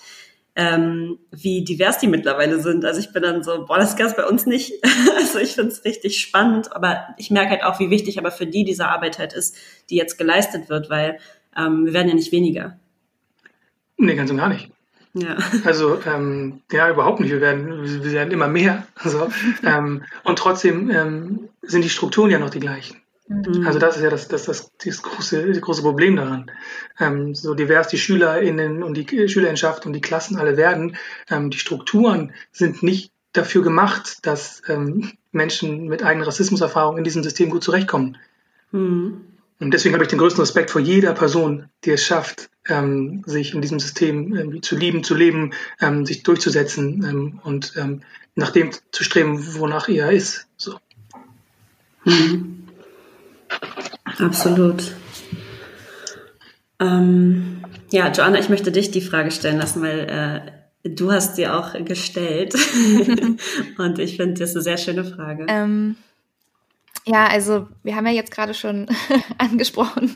ähm, 0.55 1.19
wie 1.31 1.63
divers 1.63 1.99
die 1.99 2.07
mittlerweile 2.07 2.59
sind. 2.59 2.85
Also 2.85 2.99
ich 2.99 3.13
bin 3.13 3.21
dann 3.21 3.43
so, 3.43 3.65
boah, 3.65 3.77
das 3.77 3.95
gab's 3.95 4.15
bei 4.15 4.25
uns 4.25 4.45
nicht. 4.47 4.73
also 5.17 5.39
ich 5.39 5.53
finde 5.53 5.71
es 5.71 5.85
richtig 5.85 6.19
spannend, 6.19 6.75
aber 6.75 7.07
ich 7.17 7.29
merke 7.29 7.51
halt 7.51 7.63
auch, 7.63 7.79
wie 7.79 7.91
wichtig 7.91 8.17
aber 8.17 8.31
für 8.31 8.47
die 8.47 8.63
diese 8.63 8.87
Arbeit 8.87 9.19
halt 9.19 9.33
ist, 9.33 9.55
die 9.91 9.95
jetzt 9.95 10.17
geleistet 10.17 10.69
wird, 10.69 10.89
weil 10.89 11.19
ähm, 11.55 11.85
wir 11.85 11.93
werden 11.93 12.09
ja 12.09 12.15
nicht 12.15 12.31
weniger. 12.31 12.79
Nee, 13.97 14.15
ganz 14.15 14.31
und 14.31 14.37
gar 14.37 14.49
nicht. 14.49 14.71
Ja. 15.13 15.37
Also 15.65 15.99
ähm, 16.05 16.61
ja, 16.71 16.89
überhaupt 16.89 17.19
nicht. 17.19 17.31
Wir 17.31 17.41
werden, 17.41 18.03
wir 18.03 18.11
werden 18.11 18.31
immer 18.31 18.47
mehr. 18.47 18.87
Also, 18.95 19.29
ähm, 19.63 20.03
und 20.23 20.39
trotzdem 20.39 20.89
ähm, 20.89 21.49
sind 21.61 21.83
die 21.83 21.89
Strukturen 21.89 22.31
ja 22.31 22.39
noch 22.39 22.49
die 22.49 22.59
gleichen. 22.59 22.97
Mhm. 23.27 23.65
Also 23.65 23.79
das 23.79 23.97
ist 23.97 24.03
ja 24.03 24.09
das, 24.09 24.27
das, 24.27 24.45
das, 24.45 24.71
das, 24.83 25.01
große, 25.01 25.47
das 25.47 25.61
große 25.61 25.81
Problem 25.81 26.15
daran. 26.15 26.51
Ähm, 26.99 27.35
so 27.35 27.53
divers 27.53 27.87
die 27.87 27.97
SchülerInnen 27.97 28.83
und 28.83 28.95
die 28.95 29.29
Schülerinschaft 29.29 29.85
und 29.85 29.93
die 29.93 30.01
Klassen 30.01 30.37
alle 30.37 30.57
werden, 30.57 30.97
ähm, 31.29 31.49
die 31.49 31.59
Strukturen 31.59 32.33
sind 32.51 32.81
nicht 32.83 33.11
dafür 33.33 33.61
gemacht, 33.61 34.19
dass 34.23 34.63
ähm, 34.67 35.11
Menschen 35.31 35.87
mit 35.87 36.03
eigenen 36.03 36.25
Rassismuserfahrungen 36.25 36.97
in 36.97 37.03
diesem 37.03 37.23
System 37.23 37.51
gut 37.51 37.63
zurechtkommen. 37.63 38.17
Mhm. 38.71 39.21
Und 39.59 39.71
deswegen 39.71 39.93
habe 39.93 40.03
ich 40.03 40.09
den 40.09 40.19
größten 40.19 40.41
Respekt 40.41 40.71
vor 40.71 40.79
jeder 40.79 41.13
Person, 41.13 41.69
die 41.83 41.91
es 41.91 42.05
schafft, 42.05 42.49
ähm, 42.67 43.23
sich 43.25 43.53
in 43.53 43.61
diesem 43.61 43.79
System 43.79 44.35
ähm, 44.35 44.63
zu 44.63 44.77
lieben, 44.77 45.03
zu 45.03 45.15
leben, 45.15 45.51
ähm, 45.81 46.05
sich 46.05 46.23
durchzusetzen 46.23 47.03
ähm, 47.03 47.39
und 47.43 47.73
ähm, 47.75 48.01
nach 48.35 48.51
dem 48.51 48.71
zu 48.91 49.03
streben, 49.03 49.55
wonach 49.57 49.89
er 49.89 50.11
ist. 50.11 50.47
So. 50.55 50.77
Mhm. 52.05 52.67
Absolut. 54.17 54.95
Ähm, 56.79 57.61
ja, 57.91 58.09
Joanna, 58.11 58.39
ich 58.39 58.49
möchte 58.49 58.71
dich 58.71 58.91
die 58.91 59.01
Frage 59.01 59.31
stellen 59.31 59.57
lassen, 59.57 59.81
weil 59.81 60.53
äh, 60.83 60.89
du 60.89 61.11
hast 61.11 61.35
sie 61.35 61.47
auch 61.47 61.73
gestellt. 61.83 62.55
und 63.77 63.99
ich 63.99 64.15
finde, 64.15 64.39
das 64.39 64.51
ist 64.51 64.55
eine 64.55 64.63
sehr 64.63 64.77
schöne 64.77 65.03
Frage. 65.03 65.45
Ähm, 65.49 65.97
ja, 67.09 67.27
also 67.27 67.67
wir 67.81 67.95
haben 67.95 68.05
ja 68.05 68.13
jetzt 68.13 68.29
gerade 68.31 68.53
schon 68.53 68.85
angesprochen, 69.39 70.15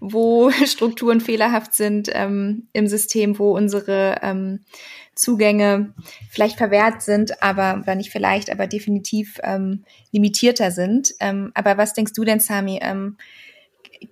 wo 0.00 0.50
Strukturen 0.64 1.20
fehlerhaft 1.20 1.74
sind 1.74 2.08
ähm, 2.12 2.68
im 2.72 2.86
System, 2.86 3.38
wo 3.38 3.54
unsere 3.54 4.16
ähm, 4.22 4.60
Zugänge 5.14 5.92
vielleicht 6.30 6.56
verwehrt 6.56 7.02
sind, 7.02 7.42
aber 7.42 7.80
oder 7.82 7.94
nicht 7.94 8.10
vielleicht, 8.10 8.50
aber 8.50 8.66
definitiv 8.66 9.38
ähm, 9.42 9.84
limitierter 10.12 10.70
sind. 10.70 11.12
Ähm, 11.20 11.50
aber 11.54 11.76
was 11.76 11.92
denkst 11.92 12.14
du 12.14 12.24
denn, 12.24 12.40
Sami? 12.40 12.80
Ähm, 12.82 13.18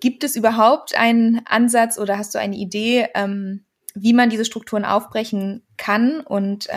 gibt 0.01 0.23
es 0.23 0.37
überhaupt 0.37 0.95
einen 0.99 1.41
Ansatz 1.47 1.99
oder 1.99 2.19
hast 2.19 2.35
du 2.35 2.39
eine 2.39 2.57
Idee, 2.57 3.09
ähm, 3.15 3.65
wie 3.95 4.13
man 4.13 4.29
diese 4.29 4.45
Strukturen 4.45 4.85
aufbrechen 4.85 5.63
kann 5.79 6.21
und 6.21 6.69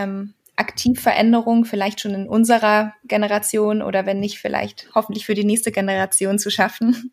aktiv 0.56 1.00
Veränderungen 1.02 1.66
vielleicht 1.66 2.02
schon 2.02 2.14
in 2.14 2.28
unserer 2.28 2.94
Generation 3.06 3.82
oder 3.82 4.06
wenn 4.06 4.20
nicht, 4.20 4.40
vielleicht 4.40 4.90
hoffentlich 4.94 5.26
für 5.26 5.34
die 5.34 5.46
nächste 5.46 5.72
Generation 5.72 6.40
zu 6.40 6.50
schaffen? 6.50 7.12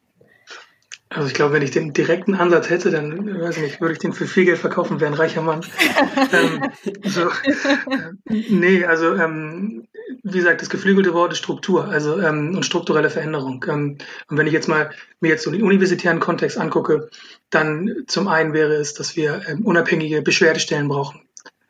Also 1.11 1.27
ich 1.27 1.35
glaube, 1.35 1.55
wenn 1.55 1.63
ich 1.63 1.71
den 1.71 1.95
direkten 1.95 2.35
Ansatz 2.35 2.69
hätte, 2.69 2.91
dann 2.91 3.41
weiß 3.41 3.57
ich 3.57 3.63
nicht, 3.63 3.81
würde 3.81 3.95
ich 3.95 3.99
den 3.99 4.13
für 4.13 4.27
viel 4.27 4.45
Geld 4.45 4.59
verkaufen, 4.59 5.01
wäre 5.01 5.11
ein 5.11 5.17
reicher 5.17 5.41
Mann. 5.41 5.63
ähm, 6.33 6.71
so, 7.03 7.29
äh, 7.29 8.13
nee, 8.27 8.85
also 8.85 9.15
ähm, 9.15 9.89
wie 10.23 10.39
gesagt, 10.39 10.61
das 10.61 10.69
geflügelte 10.69 11.15
Wort 11.15 11.33
ist 11.33 11.39
Struktur, 11.39 11.89
also 11.89 12.21
ähm, 12.21 12.55
und 12.55 12.67
strukturelle 12.67 13.09
Veränderung. 13.09 13.65
Ähm, 13.69 13.97
und 14.29 14.37
wenn 14.37 14.47
ich 14.47 14.53
jetzt 14.53 14.69
mal 14.69 14.91
mir 15.21 15.31
jetzt 15.31 15.45
so 15.45 15.51
den 15.51 15.63
universitären 15.63 16.21
Kontext 16.21 16.59
angucke, 16.59 17.09
dann 17.49 18.05
zum 18.07 18.29
einen 18.29 18.53
wäre 18.53 18.75
es, 18.75 18.93
dass 18.93 19.17
wir 19.17 19.41
ähm, 19.49 19.65
unabhängige 19.65 20.21
Beschwerdestellen 20.21 20.89
brauchen 20.89 21.23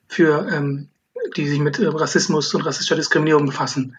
für 0.09 0.49
ähm, 0.53 0.89
die 1.37 1.49
sich 1.49 1.59
mit 1.59 1.79
äh, 1.79 1.87
Rassismus 1.87 2.55
und 2.55 2.63
rassistischer 2.63 2.97
Diskriminierung 2.97 3.47
befassen. 3.47 3.97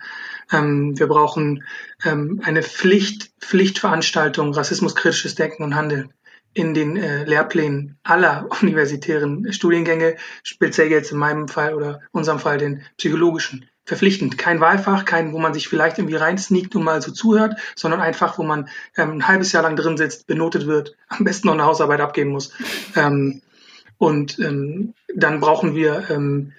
Ähm, 0.51 0.97
wir 0.97 1.07
brauchen 1.07 1.63
ähm, 2.05 2.41
eine 2.43 2.63
Pflicht, 2.63 3.31
Pflichtveranstaltung, 3.39 4.53
rassismuskritisches 4.53 5.35
Denken 5.35 5.63
und 5.63 5.75
Handeln 5.75 6.13
in 6.53 6.73
den 6.73 6.97
äh, 6.97 7.25
Lehrplänen 7.25 7.97
aller 8.03 8.47
universitären 8.61 9.51
Studiengänge, 9.53 10.17
speziell 10.43 10.89
jetzt 10.89 11.11
in 11.11 11.17
meinem 11.17 11.47
Fall 11.47 11.73
oder 11.73 12.01
unserem 12.11 12.39
Fall 12.39 12.57
den 12.57 12.83
psychologischen. 12.97 13.65
Verpflichtend. 13.85 14.37
Kein 14.37 14.59
Wahlfach, 14.59 15.03
kein, 15.03 15.33
wo 15.33 15.39
man 15.39 15.55
sich 15.55 15.67
vielleicht 15.67 15.97
irgendwie 15.97 16.17
reinsneakt 16.17 16.75
und 16.75 16.83
mal 16.83 17.01
so 17.01 17.11
zuhört, 17.11 17.59
sondern 17.75 18.01
einfach, 18.01 18.37
wo 18.37 18.43
man 18.43 18.69
ähm, 18.95 19.13
ein 19.13 19.27
halbes 19.27 19.51
Jahr 19.51 19.63
lang 19.63 19.75
drin 19.75 19.97
sitzt, 19.97 20.27
benotet 20.27 20.67
wird, 20.67 20.95
am 21.07 21.23
besten 21.23 21.47
noch 21.47 21.55
eine 21.55 21.65
Hausarbeit 21.65 21.99
abgeben 21.99 22.29
muss. 22.29 22.51
Ähm, 22.95 23.41
und 23.97 24.37
ähm, 24.39 24.93
dann 25.15 25.39
brauchen 25.39 25.73
wir 25.73 26.07
ähm, 26.11 26.53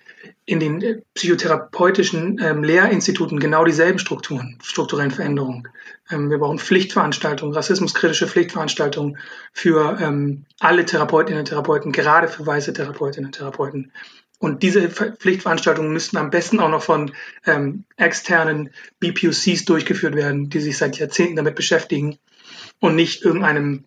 in 0.50 0.58
den 0.58 0.82
äh, 0.82 1.00
psychotherapeutischen 1.14 2.40
ähm, 2.42 2.64
Lehrinstituten 2.64 3.38
genau 3.38 3.64
dieselben 3.64 4.00
Strukturen, 4.00 4.58
strukturellen 4.60 5.12
Veränderungen. 5.12 5.68
Ähm, 6.10 6.28
wir 6.28 6.38
brauchen 6.38 6.58
Pflichtveranstaltungen, 6.58 7.54
rassismuskritische 7.54 8.26
Pflichtveranstaltungen 8.26 9.16
für 9.52 9.96
ähm, 10.00 10.46
alle 10.58 10.84
Therapeutinnen 10.84 11.38
und 11.38 11.44
Therapeuten, 11.44 11.92
gerade 11.92 12.26
für 12.26 12.44
weiße 12.44 12.72
Therapeutinnen 12.72 13.26
und 13.26 13.36
Therapeuten. 13.36 13.92
Und 14.40 14.64
diese 14.64 14.90
Pflichtveranstaltungen 14.90 15.92
müssten 15.92 16.16
am 16.16 16.30
besten 16.30 16.58
auch 16.58 16.70
noch 16.70 16.82
von 16.82 17.12
ähm, 17.46 17.84
externen 17.96 18.70
BPOCs 18.98 19.66
durchgeführt 19.66 20.16
werden, 20.16 20.50
die 20.50 20.60
sich 20.60 20.76
seit 20.76 20.98
Jahrzehnten 20.98 21.36
damit 21.36 21.54
beschäftigen 21.54 22.18
und 22.80 22.96
nicht 22.96 23.22
irgendeinem 23.22 23.84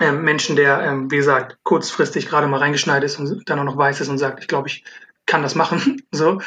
ähm, 0.00 0.22
Menschen, 0.22 0.56
der, 0.56 0.80
ähm, 0.80 1.08
wie 1.12 1.18
gesagt, 1.18 1.58
kurzfristig 1.62 2.26
gerade 2.26 2.48
mal 2.48 2.58
reingeschneit 2.58 3.04
ist 3.04 3.20
und 3.20 3.48
dann 3.48 3.60
auch 3.60 3.64
noch 3.64 3.76
weiß 3.76 4.00
ist 4.00 4.08
und 4.08 4.18
sagt, 4.18 4.40
ich 4.40 4.48
glaube, 4.48 4.66
ich 4.66 4.82
kann 5.26 5.42
das 5.42 5.54
machen. 5.54 6.02
So. 6.10 6.40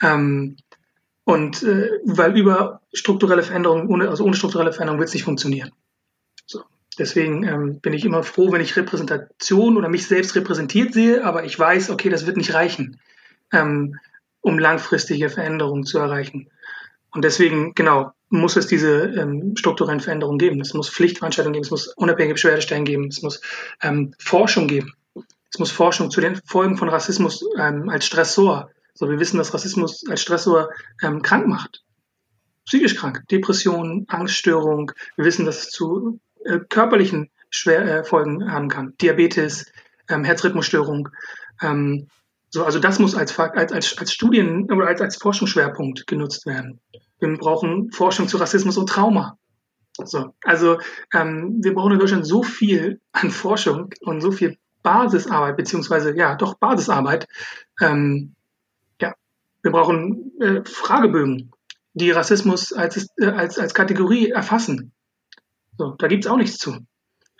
Ähm, 0.00 0.56
und 1.24 1.62
äh, 1.62 1.90
weil 2.04 2.38
über 2.38 2.80
strukturelle 2.92 3.42
Veränderungen, 3.42 3.88
ohne, 3.88 4.08
also 4.08 4.24
ohne 4.24 4.36
strukturelle 4.36 4.72
Veränderungen 4.72 5.00
wird 5.00 5.08
es 5.08 5.14
nicht 5.14 5.24
funktionieren. 5.24 5.72
So. 6.46 6.62
Deswegen 6.98 7.42
ähm, 7.42 7.80
bin 7.80 7.92
ich 7.92 8.04
immer 8.04 8.22
froh, 8.22 8.52
wenn 8.52 8.60
ich 8.60 8.76
Repräsentation 8.76 9.76
oder 9.76 9.88
mich 9.88 10.06
selbst 10.06 10.36
repräsentiert 10.36 10.94
sehe, 10.94 11.24
aber 11.24 11.44
ich 11.44 11.58
weiß, 11.58 11.90
okay, 11.90 12.08
das 12.08 12.26
wird 12.26 12.36
nicht 12.36 12.54
reichen, 12.54 13.00
ähm, 13.52 13.98
um 14.40 14.58
langfristige 14.58 15.28
Veränderungen 15.28 15.84
zu 15.84 15.98
erreichen. 15.98 16.48
Und 17.10 17.24
deswegen, 17.24 17.74
genau, 17.74 18.12
muss 18.30 18.56
es 18.56 18.66
diese 18.66 19.04
ähm, 19.04 19.56
strukturellen 19.56 20.00
Veränderungen 20.00 20.38
geben. 20.38 20.60
Es 20.60 20.74
muss 20.74 20.90
Pflichtveranstaltungen 20.90 21.54
geben, 21.54 21.64
es 21.64 21.70
muss 21.70 21.88
unabhängige 21.88 22.34
Beschwerdestellen 22.34 22.84
geben, 22.84 23.08
es 23.08 23.22
muss 23.22 23.40
ähm, 23.82 24.14
Forschung 24.18 24.68
geben. 24.68 24.94
Es 25.52 25.58
muss 25.58 25.70
Forschung 25.70 26.10
zu 26.10 26.20
den 26.20 26.36
Folgen 26.44 26.76
von 26.76 26.88
Rassismus 26.88 27.44
ähm, 27.58 27.88
als 27.88 28.06
Stressor. 28.06 28.70
So, 28.94 29.08
wir 29.08 29.18
wissen, 29.18 29.38
dass 29.38 29.54
Rassismus 29.54 30.04
als 30.08 30.20
Stressor 30.20 30.70
ähm, 31.02 31.22
krank 31.22 31.46
macht. 31.46 31.84
Psychisch 32.66 32.96
krank. 32.96 33.22
Depression, 33.30 34.04
Angststörung. 34.08 34.92
Wir 35.16 35.24
wissen, 35.24 35.46
dass 35.46 35.62
es 35.62 35.70
zu 35.70 36.20
äh, 36.44 36.58
körperlichen 36.68 37.30
Schwer 37.50 37.82
äh, 37.82 38.04
Folgen 38.04 38.50
haben 38.50 38.68
kann. 38.68 38.94
Diabetes, 39.00 39.66
ähm, 40.08 40.24
Herzrhythmusstörung. 40.24 41.08
Ähm, 41.62 42.08
so, 42.50 42.64
also 42.64 42.78
das 42.78 42.98
muss 42.98 43.14
als, 43.14 43.38
als, 43.38 43.72
als, 43.72 43.98
als 43.98 44.12
Studien 44.12 44.70
oder 44.70 44.86
als, 44.86 45.00
als 45.00 45.16
Forschungsschwerpunkt 45.16 46.06
genutzt 46.06 46.46
werden. 46.46 46.80
Wir 47.20 47.36
brauchen 47.36 47.90
Forschung 47.92 48.28
zu 48.28 48.36
Rassismus 48.36 48.76
und 48.76 48.88
Trauma. 48.88 49.38
So, 50.04 50.34
also 50.44 50.78
ähm, 51.12 51.58
wir 51.62 51.74
brauchen 51.74 51.92
in 51.92 51.98
Deutschland 51.98 52.26
so 52.26 52.42
viel 52.42 53.00
an 53.12 53.30
Forschung 53.30 53.90
und 54.00 54.20
so 54.20 54.30
viel 54.30 54.56
Basisarbeit, 54.88 55.58
beziehungsweise 55.58 56.16
ja, 56.16 56.34
doch 56.34 56.54
Basisarbeit. 56.54 57.28
Ähm, 57.78 58.34
ja, 59.02 59.14
wir 59.62 59.70
brauchen 59.70 60.32
äh, 60.40 60.64
Fragebögen, 60.64 61.52
die 61.92 62.10
Rassismus 62.10 62.72
als, 62.72 63.08
äh, 63.18 63.26
als, 63.26 63.58
als 63.58 63.74
Kategorie 63.74 64.30
erfassen. 64.30 64.92
So, 65.76 65.90
da 65.98 66.08
gibt's 66.08 66.26
auch 66.26 66.38
nichts 66.38 66.56
zu. 66.56 66.78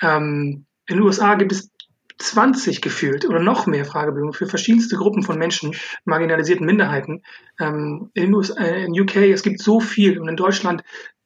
Ähm, 0.02 0.66
in 0.86 0.96
den 0.96 1.02
USA 1.02 1.36
gibt 1.36 1.52
es 1.52 1.70
20 2.18 2.82
gefühlt 2.82 3.24
oder 3.24 3.40
noch 3.40 3.66
mehr 3.66 3.86
Fragebögen 3.86 4.34
für 4.34 4.46
verschiedenste 4.46 4.96
Gruppen 4.96 5.22
von 5.22 5.38
Menschen, 5.38 5.74
marginalisierten 6.04 6.66
Minderheiten. 6.66 7.22
Ähm, 7.58 8.10
in, 8.12 8.34
USA, 8.34 8.62
äh, 8.62 8.84
in 8.84 9.00
UK, 9.00 9.16
es 9.16 9.42
gibt 9.42 9.62
so 9.62 9.80
viel 9.80 10.18
und 10.18 10.28
in 10.28 10.36
Deutschland 10.36 10.82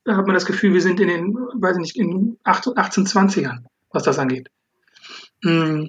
hat 0.07 0.27
man 0.27 0.35
das 0.35 0.47
Gefühl, 0.47 0.73
wir 0.73 0.83
sind 0.83 1.01
in 1.01 1.09
den, 1.09 1.35
weiß 1.35 1.77
ich 1.79 1.83
nicht, 1.83 1.97
in 1.97 2.39
1820ern, 2.45 3.65
was 3.91 4.05
das 4.05 4.21
angeht. 4.21 4.51
Mm. 5.43 5.87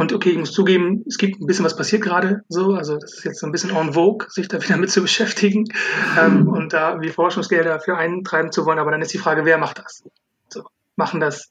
Und 0.00 0.14
okay, 0.14 0.30
ich 0.30 0.38
muss 0.38 0.52
zugeben, 0.52 1.04
es 1.06 1.18
gibt 1.18 1.42
ein 1.42 1.46
bisschen 1.46 1.66
was 1.66 1.76
passiert 1.76 2.02
gerade 2.02 2.42
so, 2.48 2.72
also 2.72 2.96
das 2.96 3.18
ist 3.18 3.24
jetzt 3.24 3.38
so 3.38 3.44
ein 3.44 3.52
bisschen 3.52 3.76
en 3.76 3.92
vogue, 3.92 4.26
sich 4.30 4.48
da 4.48 4.62
wieder 4.62 4.76
mit 4.78 4.90
zu 4.90 5.02
beschäftigen 5.02 5.66
ähm, 6.18 6.48
und 6.48 6.72
da 6.72 7.02
wie 7.02 7.10
Forschungsgelder 7.10 7.80
für 7.80 7.98
eintreiben 7.98 8.50
zu 8.50 8.64
wollen, 8.64 8.78
aber 8.78 8.92
dann 8.92 9.02
ist 9.02 9.12
die 9.12 9.18
Frage, 9.18 9.44
wer 9.44 9.58
macht 9.58 9.78
das? 9.78 10.02
So, 10.48 10.62
machen 10.96 11.20
das 11.20 11.50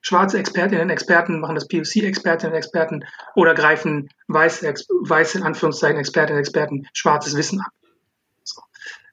schwarze 0.00 0.38
Expertinnen, 0.38 0.84
und 0.84 0.90
Experten, 0.90 1.40
machen 1.40 1.56
das 1.56 1.66
POC-Expertinnen, 1.66 2.52
und 2.52 2.58
Experten 2.58 3.04
oder 3.34 3.52
greifen 3.52 4.08
weiße, 4.28 4.72
weiße 5.00 5.38
in 5.38 5.44
Anführungszeichen 5.44 5.98
Expertinnen, 5.98 6.36
und 6.36 6.46
Experten 6.46 6.86
schwarzes 6.92 7.36
Wissen 7.36 7.60
ab? 7.60 7.72
So. 8.44 8.62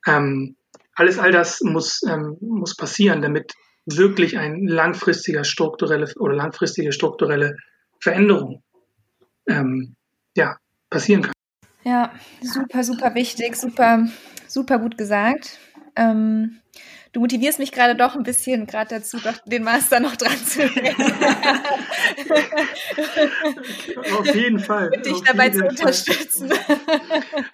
Ähm, 0.06 0.58
alles, 0.94 1.18
all 1.18 1.32
das 1.32 1.62
muss, 1.62 2.04
ähm, 2.04 2.38
muss 2.40 2.76
passieren, 2.76 3.24
damit 3.24 3.52
wirklich 3.88 4.38
ein 4.38 4.68
langfristiger 4.68 5.44
strukturelle 5.44 6.14
oder 6.20 6.36
langfristige 6.36 6.92
strukturelle 6.92 7.58
Veränderung 8.00 8.62
ähm, 9.48 9.96
ja, 10.36 10.58
passieren 10.90 11.24
kann. 11.24 11.34
Ja, 11.84 12.12
super, 12.42 12.84
super 12.84 13.14
wichtig, 13.14 13.56
super, 13.56 14.08
super 14.48 14.80
gut 14.80 14.98
gesagt. 14.98 15.60
Ähm, 15.96 16.60
du 17.14 17.20
motivierst 17.20 17.60
mich 17.60 17.72
gerade 17.72 17.96
doch 17.96 18.16
ein 18.16 18.24
bisschen 18.24 18.66
gerade 18.66 18.96
dazu, 18.96 19.20
doch 19.20 19.38
den 19.46 19.64
Master 19.64 20.00
noch 20.00 20.16
dran 20.16 20.36
zu 20.36 20.62
nehmen. 20.62 20.96
auf 24.18 24.36
jeden 24.36 24.58
Fall. 24.60 24.90
Und 24.94 25.06
dich 25.06 25.22
dabei 25.22 25.52
zu 25.52 25.64
unterstützen. 25.64 26.52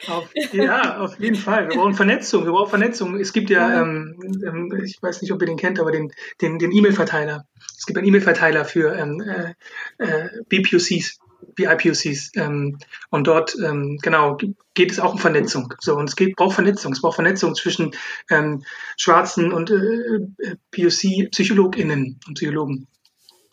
Auf, 0.07 0.29
ja, 0.53 0.99
auf 0.99 1.19
jeden 1.19 1.35
Fall. 1.35 1.67
Wir 1.69 1.77
brauchen 1.77 1.93
Vernetzung. 1.93 2.45
Wir 2.45 2.53
brauchen 2.53 2.69
Vernetzung. 2.69 3.19
Es 3.19 3.33
gibt 3.33 3.49
ja, 3.49 3.81
ähm, 3.81 4.15
ähm, 4.45 4.81
ich 4.83 4.97
weiß 5.01 5.21
nicht, 5.21 5.33
ob 5.33 5.41
ihr 5.41 5.47
den 5.47 5.57
kennt, 5.57 5.77
aber 5.79 5.91
den, 5.91 6.13
den, 6.39 6.57
den 6.57 6.71
E-Mail-Verteiler. 6.71 7.45
Es 7.77 7.85
gibt 7.85 7.97
einen 7.97 8.07
E-Mail-Verteiler 8.07 8.63
für 8.65 8.95
ähm, 8.95 9.21
äh, 9.21 9.53
äh 9.97 10.29
BPUCs 10.47 11.19
wie 11.55 11.65
IPOCs. 11.65 12.31
Ähm, 12.35 12.77
und 13.09 13.27
dort, 13.27 13.55
ähm, 13.63 13.97
genau, 14.01 14.37
geht 14.73 14.91
es 14.91 14.99
auch 14.99 15.13
um 15.13 15.19
Vernetzung. 15.19 15.73
So, 15.79 15.95
und 15.95 16.09
es 16.09 16.15
geht, 16.15 16.35
braucht 16.35 16.55
Vernetzung. 16.55 16.93
Es 16.93 17.01
braucht 17.01 17.15
Vernetzung 17.15 17.55
zwischen 17.55 17.91
ähm, 18.29 18.63
schwarzen 18.97 19.51
und 19.51 19.71
äh, 19.71 20.55
POC-PsychologInnen 20.71 22.19
und 22.27 22.33
Psychologen. 22.35 22.87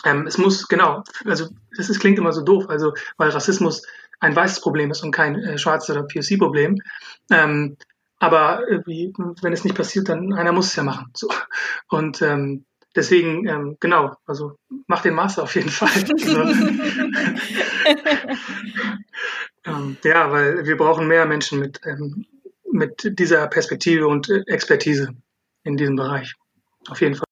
Ähm, 0.04 0.26
es 0.26 0.38
muss, 0.38 0.68
genau, 0.68 1.02
also 1.24 1.48
das 1.76 1.90
ist, 1.90 2.00
klingt 2.00 2.18
immer 2.18 2.32
so 2.32 2.42
doof, 2.42 2.66
also 2.68 2.94
weil 3.16 3.30
Rassismus 3.30 3.82
ein 4.20 4.34
weißes 4.34 4.60
Problem 4.60 4.90
ist 4.90 5.02
und 5.02 5.12
kein 5.12 5.36
äh, 5.36 5.58
schwarzes 5.58 5.90
oder 5.90 6.06
POC-Problem. 6.06 6.80
Ähm, 7.30 7.76
aber 8.20 8.68
äh, 8.68 8.82
wie, 8.86 9.12
wenn 9.42 9.52
es 9.52 9.64
nicht 9.64 9.76
passiert, 9.76 10.08
dann 10.08 10.32
einer 10.32 10.52
muss 10.52 10.68
es 10.68 10.76
ja 10.76 10.82
machen. 10.82 11.10
So. 11.14 11.28
Und 11.88 12.22
ähm, 12.22 12.64
deswegen, 12.98 13.46
ähm, 13.48 13.76
genau, 13.80 14.14
also 14.26 14.56
mach 14.86 15.02
den 15.02 15.14
Master 15.14 15.44
auf 15.44 15.54
jeden 15.54 15.70
Fall. 15.70 15.88
ähm, 19.64 19.96
ja, 20.02 20.30
weil 20.30 20.66
wir 20.66 20.76
brauchen 20.76 21.06
mehr 21.06 21.24
Menschen 21.24 21.60
mit, 21.60 21.80
ähm, 21.84 22.26
mit 22.70 23.18
dieser 23.18 23.46
Perspektive 23.46 24.08
und 24.08 24.28
äh, 24.28 24.42
Expertise 24.46 25.14
in 25.62 25.76
diesem 25.76 25.96
Bereich. 25.96 26.34
Auf 26.88 27.00
jeden 27.00 27.14
Fall. 27.14 27.24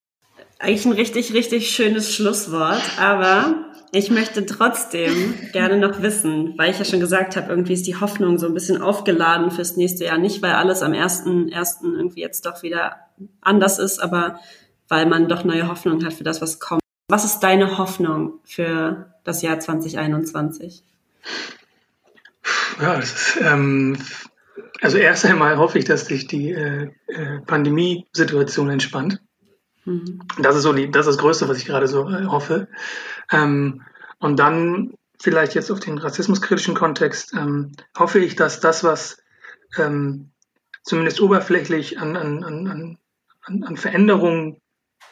Eigentlich 0.59 0.87
ein 0.87 0.93
richtig, 0.93 1.35
richtig 1.35 1.71
schönes 1.71 2.15
Schlusswort, 2.15 2.83
aber 2.99 3.67
ich 3.93 4.11
möchte 4.11 4.47
trotzdem 4.47 5.35
gerne 5.53 5.77
noch 5.77 6.01
wissen, 6.01 6.55
weil 6.57 6.71
ich 6.71 6.79
ja 6.79 6.85
schon 6.85 7.01
gesagt 7.01 7.37
habe, 7.37 7.51
irgendwie 7.51 7.73
ist 7.75 7.87
die 7.87 7.97
Hoffnung 7.97 8.39
so 8.39 8.47
ein 8.47 8.55
bisschen 8.55 8.81
aufgeladen 8.81 9.51
fürs 9.51 9.77
nächste 9.77 10.05
Jahr. 10.05 10.19
Nicht, 10.19 10.43
weil 10.43 10.53
alles 10.53 10.83
am 10.83 10.95
ersten, 10.95 11.49
ersten 11.49 11.95
irgendwie 11.97 12.21
jetzt 12.21 12.47
doch 12.47 12.63
wieder 12.63 12.97
anders 13.41 13.79
ist, 13.79 13.99
aber 13.99 14.41
weil 14.89 15.07
man 15.07 15.29
doch 15.29 15.45
neue 15.45 15.69
Hoffnung 15.69 16.05
hat 16.05 16.15
für 16.15 16.25
das, 16.25 16.41
was 16.41 16.61
kommt. 16.61 16.81
Was 17.09 17.25
ist 17.25 17.41
deine 17.41 17.79
Hoffnung 17.79 18.41
für 18.45 19.13
das 19.25 19.43
Jahr 19.43 19.61
2021? 19.61 20.83
Ja, 22.81 22.97
das 22.97 23.13
ist, 23.13 23.41
ähm, 23.43 23.97
also 24.81 24.99
erst 24.99 25.25
einmal 25.25 25.57
hoffe 25.57 25.79
ich, 25.79 25.85
dass 25.85 26.07
sich 26.07 26.27
die 26.27 26.51
äh, 26.51 26.91
äh, 27.07 27.41
Pandemiesituation 27.47 28.71
entspannt. 28.71 29.21
Mhm. 29.85 30.21
Das 30.39 30.57
ist 30.57 30.63
so 30.63 30.73
die, 30.73 30.91
das 30.91 31.07
ist 31.07 31.15
das 31.15 31.23
Größte, 31.23 31.49
was 31.49 31.59
ich 31.59 31.65
gerade 31.65 31.89
so 31.89 32.09
äh, 32.09 32.27
hoffe. 32.27 32.69
Ähm, 33.33 33.83
und 34.19 34.39
dann 34.39 34.95
vielleicht 35.21 35.55
jetzt 35.55 35.71
auf 35.71 35.81
den 35.81 35.99
rassismuskritischen 35.99 36.75
Kontext 36.75 37.33
ähm, 37.35 37.73
hoffe 37.97 38.19
ich, 38.19 38.37
dass 38.37 38.61
das, 38.61 38.85
was 38.85 39.19
ähm, 39.79 40.31
zumindest 40.83 41.21
oberflächlich 41.21 41.99
an, 41.99 42.17
an, 42.17 42.45
an, 42.45 42.99
an, 43.47 43.65
an 43.65 43.77
Veränderungen 43.77 44.61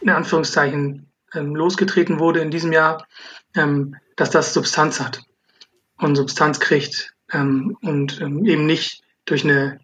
in 0.00 0.10
Anführungszeichen 0.10 1.10
ähm, 1.34 1.54
losgetreten 1.54 2.18
wurde 2.18 2.40
in 2.40 2.50
diesem 2.50 2.72
Jahr, 2.72 3.06
ähm, 3.54 3.96
dass 4.16 4.30
das 4.30 4.54
Substanz 4.54 5.00
hat 5.00 5.22
und 5.98 6.16
Substanz 6.16 6.60
kriegt 6.60 7.14
ähm, 7.32 7.76
und 7.82 8.20
ähm, 8.20 8.44
eben 8.44 8.66
nicht 8.66 9.02
durch 9.24 9.44
eine, 9.44 9.80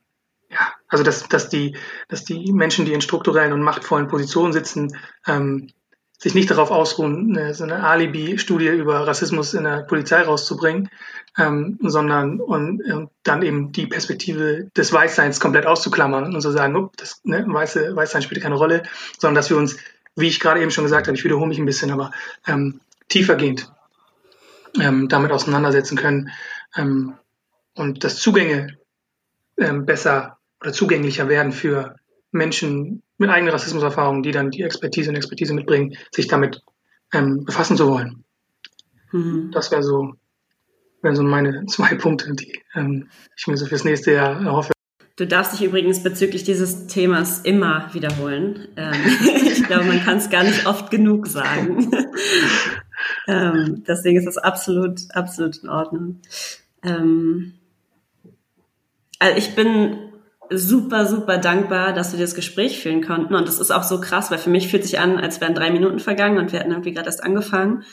ja, 0.50 0.72
also 0.88 1.04
dass, 1.04 1.28
dass, 1.28 1.48
die, 1.48 1.76
dass 2.08 2.24
die 2.24 2.52
Menschen, 2.52 2.84
die 2.84 2.92
in 2.92 3.00
strukturellen 3.00 3.52
und 3.52 3.62
machtvollen 3.62 4.08
Positionen 4.08 4.52
sitzen, 4.52 4.96
ähm, 5.26 5.70
sich 6.20 6.34
nicht 6.34 6.50
darauf 6.50 6.70
ausruhen, 6.70 7.34
eine, 7.34 7.54
so 7.54 7.64
eine 7.64 7.82
Alibi-Studie 7.82 8.68
über 8.68 9.06
Rassismus 9.06 9.54
in 9.54 9.64
der 9.64 9.84
Polizei 9.84 10.20
rauszubringen, 10.20 10.90
ähm, 11.38 11.78
sondern 11.80 12.40
und, 12.40 12.84
und 12.92 13.10
dann 13.22 13.42
eben 13.42 13.72
die 13.72 13.86
Perspektive 13.86 14.68
des 14.76 14.92
Weißseins 14.92 15.40
komplett 15.40 15.64
auszuklammern 15.64 16.34
und 16.34 16.40
so 16.42 16.50
sagen, 16.50 16.76
oh, 16.76 16.90
das 16.98 17.22
ne, 17.24 17.46
Weiße, 17.48 17.96
Weißsein 17.96 18.20
spielt 18.20 18.42
keine 18.42 18.56
Rolle, 18.56 18.82
sondern 19.18 19.36
dass 19.36 19.48
wir 19.48 19.56
uns, 19.56 19.78
wie 20.20 20.28
ich 20.28 20.40
gerade 20.40 20.60
eben 20.60 20.70
schon 20.70 20.84
gesagt 20.84 21.06
habe, 21.06 21.16
ich 21.16 21.24
wiederhole 21.24 21.48
mich 21.48 21.58
ein 21.58 21.66
bisschen, 21.66 21.90
aber 21.90 22.12
ähm, 22.46 22.80
tiefergehend 23.08 23.70
ähm, 24.80 25.08
damit 25.08 25.32
auseinandersetzen 25.32 25.96
können 25.96 26.30
ähm, 26.76 27.14
und 27.74 28.04
dass 28.04 28.16
Zugänge 28.16 28.78
ähm, 29.58 29.86
besser 29.86 30.38
oder 30.60 30.72
zugänglicher 30.72 31.28
werden 31.28 31.52
für 31.52 31.96
Menschen 32.32 33.02
mit 33.18 33.30
eigenen 33.30 33.52
Rassismuserfahrungen, 33.52 34.22
die 34.22 34.30
dann 34.30 34.50
die 34.50 34.62
Expertise 34.62 35.10
und 35.10 35.16
Expertise 35.16 35.54
mitbringen, 35.54 35.96
sich 36.12 36.28
damit 36.28 36.62
ähm, 37.12 37.44
befassen 37.44 37.76
zu 37.76 37.88
wollen. 37.88 38.24
Mhm. 39.12 39.50
Das 39.52 39.70
wäre 39.70 39.82
so, 39.82 40.14
wären 41.02 41.16
so 41.16 41.22
meine 41.22 41.66
zwei 41.66 41.94
Punkte, 41.96 42.34
die 42.34 42.62
ähm, 42.74 43.08
ich 43.36 43.46
mir 43.46 43.56
so 43.56 43.66
fürs 43.66 43.84
nächste 43.84 44.12
Jahr 44.12 44.40
erhoffe. 44.42 44.72
Du 45.16 45.26
darfst 45.26 45.52
dich 45.52 45.62
übrigens 45.62 46.02
bezüglich 46.02 46.44
dieses 46.44 46.86
Themas 46.86 47.40
immer 47.40 47.92
wiederholen. 47.92 48.68
Ähm, 48.76 48.94
ich 49.46 49.64
glaube, 49.64 49.84
man 49.84 50.02
kann 50.02 50.18
es 50.18 50.30
gar 50.30 50.44
nicht 50.44 50.66
oft 50.66 50.90
genug 50.90 51.26
sagen. 51.26 51.90
ähm, 53.28 53.84
deswegen 53.86 54.18
ist 54.18 54.26
das 54.26 54.38
absolut, 54.38 55.00
absolut 55.12 55.58
in 55.58 55.68
Ordnung. 55.68 56.20
Ähm, 56.82 57.54
also 59.18 59.36
ich 59.36 59.54
bin 59.54 59.98
super, 60.48 61.06
super 61.06 61.38
dankbar, 61.38 61.92
dass 61.92 62.12
wir 62.12 62.20
das 62.20 62.34
Gespräch 62.34 62.80
führen 62.80 63.02
konnten. 63.02 63.34
Und 63.34 63.46
das 63.46 63.60
ist 63.60 63.70
auch 63.70 63.84
so 63.84 64.00
krass, 64.00 64.30
weil 64.30 64.38
für 64.38 64.50
mich 64.50 64.68
fühlt 64.68 64.84
sich 64.84 64.98
an, 64.98 65.18
als 65.18 65.40
wären 65.40 65.54
drei 65.54 65.70
Minuten 65.70 65.98
vergangen 65.98 66.38
und 66.38 66.52
wir 66.52 66.60
hätten 66.60 66.70
irgendwie 66.70 66.92
gerade 66.92 67.06
erst 67.06 67.22
angefangen. 67.22 67.84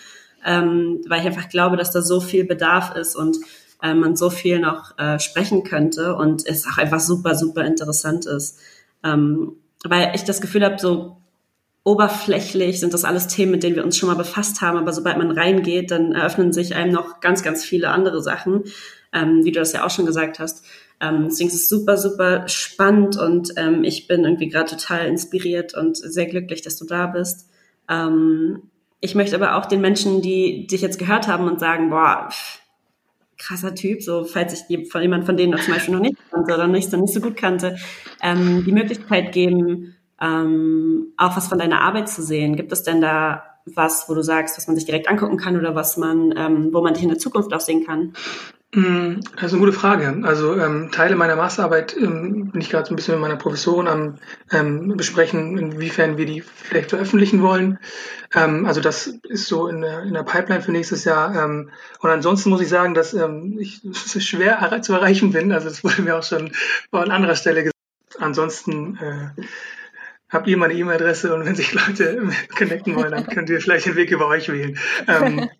Weil 0.43 1.20
ich 1.20 1.26
einfach 1.26 1.49
glaube, 1.49 1.76
dass 1.76 1.91
da 1.91 2.01
so 2.01 2.22
viel 2.22 2.45
Bedarf 2.45 2.95
ist 2.95 3.15
und 3.15 3.38
äh, 3.82 3.93
man 3.93 4.15
so 4.15 4.30
viel 4.30 4.59
noch 4.59 4.97
äh, 4.97 5.19
sprechen 5.19 5.63
könnte 5.63 6.15
und 6.15 6.45
es 6.45 6.67
auch 6.67 6.78
einfach 6.78 6.99
super, 6.99 7.36
super 7.36 7.65
interessant 7.65 8.25
ist. 8.25 8.59
Ähm, 9.03 9.53
weil 9.84 10.11
ich 10.15 10.23
das 10.23 10.41
Gefühl 10.41 10.65
habe, 10.65 10.80
so 10.80 11.17
oberflächlich 11.84 12.82
sind 12.82 12.93
das 12.93 13.05
alles 13.05 13.28
Themen, 13.28 13.53
mit 13.53 13.63
denen 13.63 13.78
wir 13.78 13.86
uns 13.86 13.97
schon 13.97 14.09
mal 14.09 14.15
befasst 14.15 14.59
haben, 14.59 14.78
aber 14.78 14.91
sobald 14.91 15.17
man 15.17 15.32
reingeht, 15.32 15.89
dann 15.91 16.11
eröffnen 16.11 16.51
sich 16.51 16.75
einem 16.75 16.91
noch 16.91 17.21
ganz, 17.21 17.43
ganz 17.43 17.63
viele 17.63 17.89
andere 17.91 18.21
Sachen, 18.21 18.65
ähm, 19.13 19.45
wie 19.45 19.53
du 19.53 19.59
das 19.59 19.71
ja 19.71 19.86
auch 19.86 19.89
schon 19.89 20.05
gesagt 20.05 20.39
hast. 20.39 20.65
Ähm, 20.99 21.28
deswegen 21.30 21.49
ist 21.49 21.55
es 21.55 21.69
super, 21.69 21.97
super 21.97 22.47
spannend 22.49 23.17
und 23.17 23.53
ähm, 23.55 23.86
ich 23.86 24.07
bin 24.07 24.25
irgendwie 24.25 24.49
gerade 24.49 24.71
total 24.71 25.07
inspiriert 25.07 25.75
und 25.75 25.95
sehr 25.95 26.25
glücklich, 26.25 26.61
dass 26.61 26.75
du 26.75 26.86
da 26.86 27.07
bist. 27.07 27.49
Ähm, 27.89 28.63
ich 28.99 29.15
möchte 29.15 29.36
aber 29.36 29.55
auch 29.55 29.65
den 29.65 29.80
Menschen, 29.80 30.21
die 30.21 30.67
dich 30.67 30.82
jetzt 30.82 30.99
gehört 30.99 31.28
haben 31.28 31.47
und 31.47 31.59
sagen, 31.59 31.89
boah, 31.89 32.30
krasser 33.38 33.75
Typ, 33.75 34.01
so 34.01 34.23
falls 34.23 34.65
ich 34.69 34.89
von 34.89 35.01
jemand 35.01 35.25
von 35.25 35.38
denen 35.38 35.57
zum 35.59 35.73
Beispiel 35.73 35.93
noch 35.93 36.01
nicht 36.01 36.17
kannte 36.31 36.53
oder 36.53 36.67
nicht, 36.67 36.89
so 36.89 36.97
nicht 36.97 37.13
so 37.13 37.21
gut 37.21 37.38
kannte, 37.38 37.77
ähm, 38.21 38.63
die 38.65 38.71
Möglichkeit 38.71 39.31
geben, 39.31 39.95
ähm, 40.19 41.13
auch 41.17 41.38
was 41.38 41.47
von 41.47 41.59
deiner 41.59 41.81
Arbeit 41.81 42.09
zu 42.09 42.23
sehen. 42.23 42.55
Gibt 42.55 42.71
es 42.71 42.83
denn 42.83 43.01
da 43.01 43.43
was, 43.65 44.09
wo 44.09 44.13
du 44.13 44.23
sagst, 44.23 44.57
was 44.57 44.67
man 44.67 44.75
sich 44.75 44.85
direkt 44.85 45.09
angucken 45.09 45.38
kann 45.38 45.57
oder 45.57 45.75
was 45.75 45.97
man, 45.97 46.33
ähm, 46.38 46.69
wo 46.71 46.81
man 46.81 46.93
dich 46.93 47.03
in 47.03 47.09
der 47.09 47.19
Zukunft 47.19 47.53
auch 47.53 47.59
sehen 47.59 47.85
kann? 47.85 48.13
Mm, 48.74 49.22
das 49.36 49.45
ist 49.45 49.53
eine 49.53 49.59
gute 49.59 49.72
Frage. 49.72 50.22
Also 50.24 50.57
ähm, 50.57 50.91
Teile 50.91 51.15
meiner 51.15 51.38
Masterarbeit 51.38 51.95
ähm, 51.95 52.51
bin 52.51 52.59
ich 52.59 52.70
gerade 52.70 52.86
so 52.86 52.93
ein 52.93 52.97
bisschen 52.97 53.13
mit 53.13 53.22
meiner 53.22 53.38
Professorin 53.38 53.88
am 53.88 54.15
ähm, 54.51 54.97
besprechen, 54.97 55.57
inwiefern 55.57 56.18
wir 56.18 56.26
die 56.26 56.41
vielleicht 56.41 56.89
veröffentlichen 56.89 57.41
wollen. 57.41 57.80
Ähm, 58.36 58.65
also 58.65 58.82
das 58.82 59.07
ist 59.07 59.47
so 59.47 59.68
in 59.68 59.82
der, 59.82 60.03
in 60.03 60.13
der 60.13 60.24
Pipeline 60.24 60.61
für 60.61 60.74
nächstes 60.74 61.05
Jahr. 61.05 61.34
Ähm, 61.34 61.72
und 62.01 62.09
ansonsten 62.09 62.49
muss 62.49 62.61
ich 62.61 62.68
sagen, 62.68 62.93
dass 62.93 63.13
ähm, 63.13 63.57
ich 63.57 63.82
schwer 63.93 64.82
zu 64.82 64.93
erreichen 64.93 65.32
bin. 65.32 65.53
Also 65.53 65.70
das 65.70 65.86
wurde 65.86 66.01
mir 66.01 66.18
auch 66.18 66.24
schon 66.24 66.51
an 66.91 67.11
anderer 67.11 67.36
Stelle 67.36 67.61
gesagt. 67.61 67.74
Ansonsten 68.20 68.97
äh, 68.97 69.41
habt 70.30 70.47
ihr 70.47 70.57
meine 70.57 70.74
E-Mail-Adresse 70.74 71.34
und 71.34 71.45
wenn 71.45 71.55
sich 71.55 71.74
Leute 71.74 72.30
connecten 72.57 72.95
wollen, 72.95 73.11
dann 73.11 73.28
könnt 73.28 73.49
ihr 73.49 73.61
vielleicht 73.61 73.86
den 73.86 73.95
Weg 73.95 74.11
über 74.11 74.28
euch 74.28 74.49
wählen. 74.49 74.78
Ähm, 75.07 75.49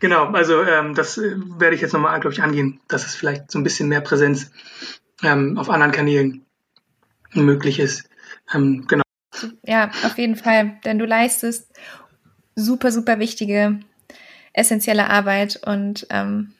Genau, 0.00 0.26
also 0.26 0.62
ähm, 0.62 0.94
das 0.94 1.18
äh, 1.18 1.34
werde 1.58 1.74
ich 1.74 1.80
jetzt 1.80 1.92
nochmal, 1.92 2.18
glaube 2.20 2.32
ich, 2.32 2.42
angehen, 2.42 2.80
dass 2.88 3.06
es 3.06 3.14
vielleicht 3.14 3.50
so 3.50 3.58
ein 3.58 3.64
bisschen 3.64 3.88
mehr 3.88 4.00
Präsenz 4.00 4.50
ähm, 5.22 5.58
auf 5.58 5.70
anderen 5.70 5.92
Kanälen 5.92 6.46
möglich 7.32 7.80
ist. 7.80 8.08
Ähm, 8.54 8.86
genau. 8.86 9.02
Ja, 9.64 9.90
auf 10.04 10.18
jeden 10.18 10.36
Fall, 10.36 10.78
denn 10.84 10.98
du 10.98 11.04
leistest 11.04 11.72
super, 12.54 12.92
super 12.92 13.18
wichtige, 13.18 13.80
essentielle 14.52 15.08
Arbeit 15.08 15.60
und 15.64 16.06
ähm, 16.10 16.54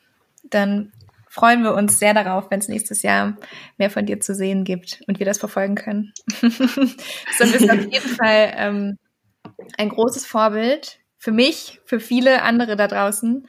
dann 0.44 0.92
freuen 1.28 1.62
wir 1.62 1.74
uns 1.74 1.98
sehr 1.98 2.14
darauf, 2.14 2.50
wenn 2.50 2.60
es 2.60 2.68
nächstes 2.68 3.02
Jahr 3.02 3.36
mehr 3.76 3.90
von 3.90 4.06
dir 4.06 4.20
zu 4.20 4.34
sehen 4.34 4.64
gibt 4.64 5.02
und 5.06 5.18
wir 5.18 5.26
das 5.26 5.38
verfolgen 5.38 5.74
können. 5.74 6.12
so 6.40 7.52
bist 7.52 7.70
auf 7.70 7.80
jeden 7.80 8.08
Fall 8.16 8.52
ähm, 8.56 8.98
ein 9.76 9.88
großes 9.88 10.26
Vorbild 10.26 11.00
für 11.18 11.32
mich, 11.32 11.80
für 11.84 12.00
viele 12.00 12.42
andere 12.42 12.76
da 12.76 12.86
draußen. 12.86 13.46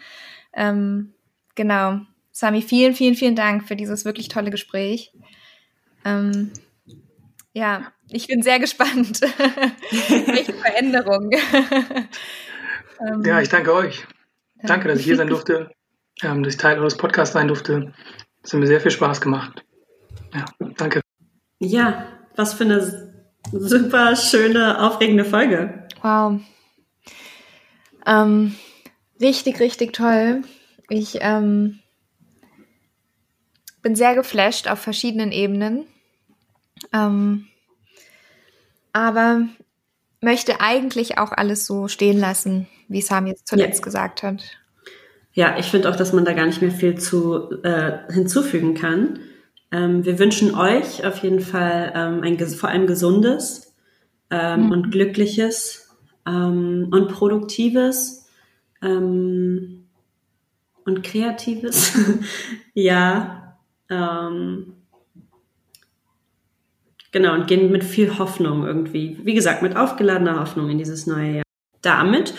Ähm, 0.54 1.14
genau. 1.56 2.02
Sami, 2.32 2.62
vielen, 2.62 2.94
vielen, 2.94 3.16
vielen 3.16 3.36
Dank 3.36 3.68
für 3.68 3.76
dieses 3.76 4.06
wirklich 4.06 4.28
tolle 4.28 4.50
Gespräch. 4.50 5.14
Ähm, 6.04 6.52
ja, 7.54 7.92
ich 8.10 8.28
bin 8.28 8.42
sehr 8.42 8.60
gespannt. 8.60 9.22
Welche 9.22 10.54
Veränderung. 10.54 11.30
ähm, 13.08 13.24
ja, 13.24 13.42
ich 13.42 13.50
danke 13.50 13.74
euch. 13.74 14.06
Danke, 14.64 14.90
dass 14.90 15.00
ich 15.00 15.06
hier 15.06 15.16
sein 15.16 15.28
durfte, 15.28 15.72
ähm, 16.22 16.44
dass 16.44 16.54
ich 16.54 16.60
Teil 16.60 16.80
eures 16.80 16.98
Podcasts 16.98 17.34
sein 17.34 17.48
durfte. 17.48 17.94
Es 18.44 18.52
hat 18.52 18.60
mir 18.60 18.68
sehr 18.68 18.82
viel 18.82 18.92
Spaß 18.92 19.22
gemacht. 19.22 19.64
Ja, 20.34 20.46
danke. 20.78 21.02
Ja, 21.60 22.08
was 22.36 22.54
für 22.54 22.64
eine 22.64 23.14
super 23.52 24.16
schöne, 24.16 24.82
aufregende 24.82 25.26
Folge. 25.26 25.88
Wow. 26.02 26.40
Ähm, 28.10 28.56
richtig, 29.22 29.60
richtig 29.60 29.94
toll. 29.94 30.42
Ich 30.90 31.20
ähm, 31.22 31.80
bin 33.84 33.96
sehr 33.96 34.16
geflasht 34.16 34.68
auf 34.68 34.80
verschiedenen 34.80 35.32
Ebenen. 35.32 35.86
Ähm, 36.92 37.48
aber 38.94 39.44
möchte 40.22 40.60
eigentlich 40.60 41.18
auch 41.18 41.32
alles 41.32 41.66
so 41.66 41.88
stehen 41.88 42.20
lassen, 42.20 42.68
wie 42.88 43.02
Sam 43.02 43.28
jetzt 43.28 43.48
zuletzt 43.48 43.80
ja. 43.80 43.86
gesagt 43.86 44.24
hat. 44.24 44.58
Ja, 45.34 45.58
ich 45.58 45.68
finde 45.68 45.90
auch, 45.90 45.96
dass 45.96 46.12
man 46.12 46.26
da 46.26 46.34
gar 46.34 46.48
nicht 46.48 46.62
mehr 46.62 46.72
viel 46.72 46.98
zu 46.98 47.62
äh, 47.64 48.12
hinzufügen 48.12 48.74
kann. 48.74 49.20
Ähm, 49.72 50.04
wir 50.04 50.18
wünschen 50.18 50.56
euch 50.56 51.06
auf 51.06 51.18
jeden 51.20 51.40
Fall 51.40 51.94
ähm, 51.96 52.24
ein 52.24 52.40
vor 52.40 52.70
allem 52.70 52.88
gesundes 52.88 53.76
ähm, 54.32 54.66
mhm. 54.66 54.72
und 54.72 54.92
glückliches 54.92 55.89
ähm, 56.30 56.88
und 56.92 57.10
Produktives 57.10 58.30
ähm, 58.82 59.88
und 60.86 61.04
Kreatives. 61.04 61.98
ja. 62.74 63.58
Ähm, 63.90 64.74
genau, 67.12 67.34
und 67.34 67.48
gehen 67.48 67.72
mit 67.72 67.84
viel 67.84 68.18
Hoffnung 68.18 68.66
irgendwie, 68.66 69.18
wie 69.24 69.34
gesagt, 69.34 69.62
mit 69.62 69.76
aufgeladener 69.76 70.40
Hoffnung 70.40 70.70
in 70.70 70.78
dieses 70.78 71.08
neue 71.08 71.38
Jahr. 71.38 71.44
Damit 71.82 72.34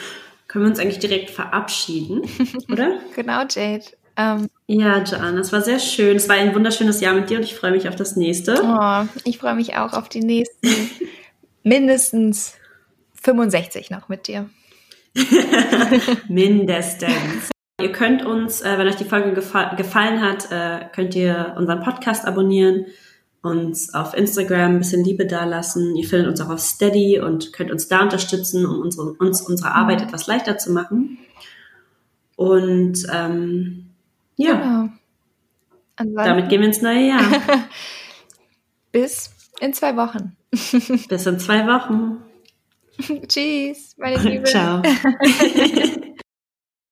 können 0.47 0.65
wir 0.65 0.71
uns 0.71 0.79
eigentlich 0.79 0.99
direkt 0.99 1.31
verabschieden, 1.31 2.23
oder? 2.73 2.99
genau, 3.15 3.43
Jade. 3.49 3.85
Um, 4.19 4.25
ähm, 4.43 4.51
ja, 4.67 5.03
Jan, 5.03 5.39
es 5.39 5.53
war 5.53 5.63
sehr 5.63 5.79
schön. 5.79 6.17
Es 6.17 6.29
war 6.29 6.37
ein 6.37 6.55
wunderschönes 6.55 7.01
Jahr 7.01 7.15
mit 7.15 7.31
dir 7.31 7.39
und 7.39 7.45
ich 7.45 7.55
freue 7.55 7.71
mich 7.71 7.89
auf 7.89 7.97
das 7.97 8.17
nächste. 8.17 8.61
Oh, 8.63 9.07
ich 9.25 9.39
freue 9.39 9.55
mich 9.55 9.77
auch 9.77 9.93
auf 9.95 10.09
die 10.09 10.21
nächsten 10.21 10.69
mindestens 11.63 12.60
65 13.21 13.91
noch 13.91 14.09
mit 14.09 14.27
dir. 14.27 14.49
Mindestens. 16.29 17.51
ihr 17.81 17.93
könnt 17.93 18.25
uns, 18.25 18.61
äh, 18.61 18.79
wenn 18.79 18.87
euch 18.87 18.97
die 18.97 19.05
Folge 19.05 19.33
gefa 19.33 19.75
gefallen 19.75 20.21
hat, 20.21 20.51
äh, 20.51 20.87
könnt 20.95 21.15
ihr 21.15 21.55
unseren 21.57 21.81
Podcast 21.81 22.27
abonnieren, 22.27 22.87
uns 23.43 23.95
auf 23.95 24.15
Instagram 24.15 24.73
ein 24.73 24.79
bisschen 24.79 25.05
Liebe 25.05 25.27
dalassen. 25.27 25.97
Ihr 25.97 26.07
findet 26.07 26.29
uns 26.29 26.41
auch 26.41 26.51
auf 26.51 26.61
Steady 26.61 27.21
und 27.21 27.53
könnt 27.53 27.71
uns 27.71 27.89
da 27.89 28.03
unterstützen, 28.03 28.67
um 28.67 28.81
unsere, 28.81 29.13
uns 29.15 29.41
unsere 29.41 29.75
Arbeit 29.75 30.03
etwas 30.03 30.27
leichter 30.27 30.59
zu 30.59 30.73
machen. 30.73 31.19
Und 32.37 33.07
ähm, 33.13 33.91
ja, 34.37 34.91
genau. 35.97 36.25
damit 36.25 36.49
gehen 36.49 36.61
wir 36.61 36.69
ins 36.69 36.83
neue 36.83 37.09
Jahr. 37.09 37.23
Bis 38.93 39.31
in 39.61 39.73
zwei 39.73 39.97
Wochen. 39.97 40.37
Bis 40.51 41.27
in 41.27 41.39
zwei 41.39 41.67
Wochen. 41.67 42.19
Tschüss, 43.29 43.95
meine 43.99 44.17
Liebe. 44.23 44.45
Ciao. 44.45 44.83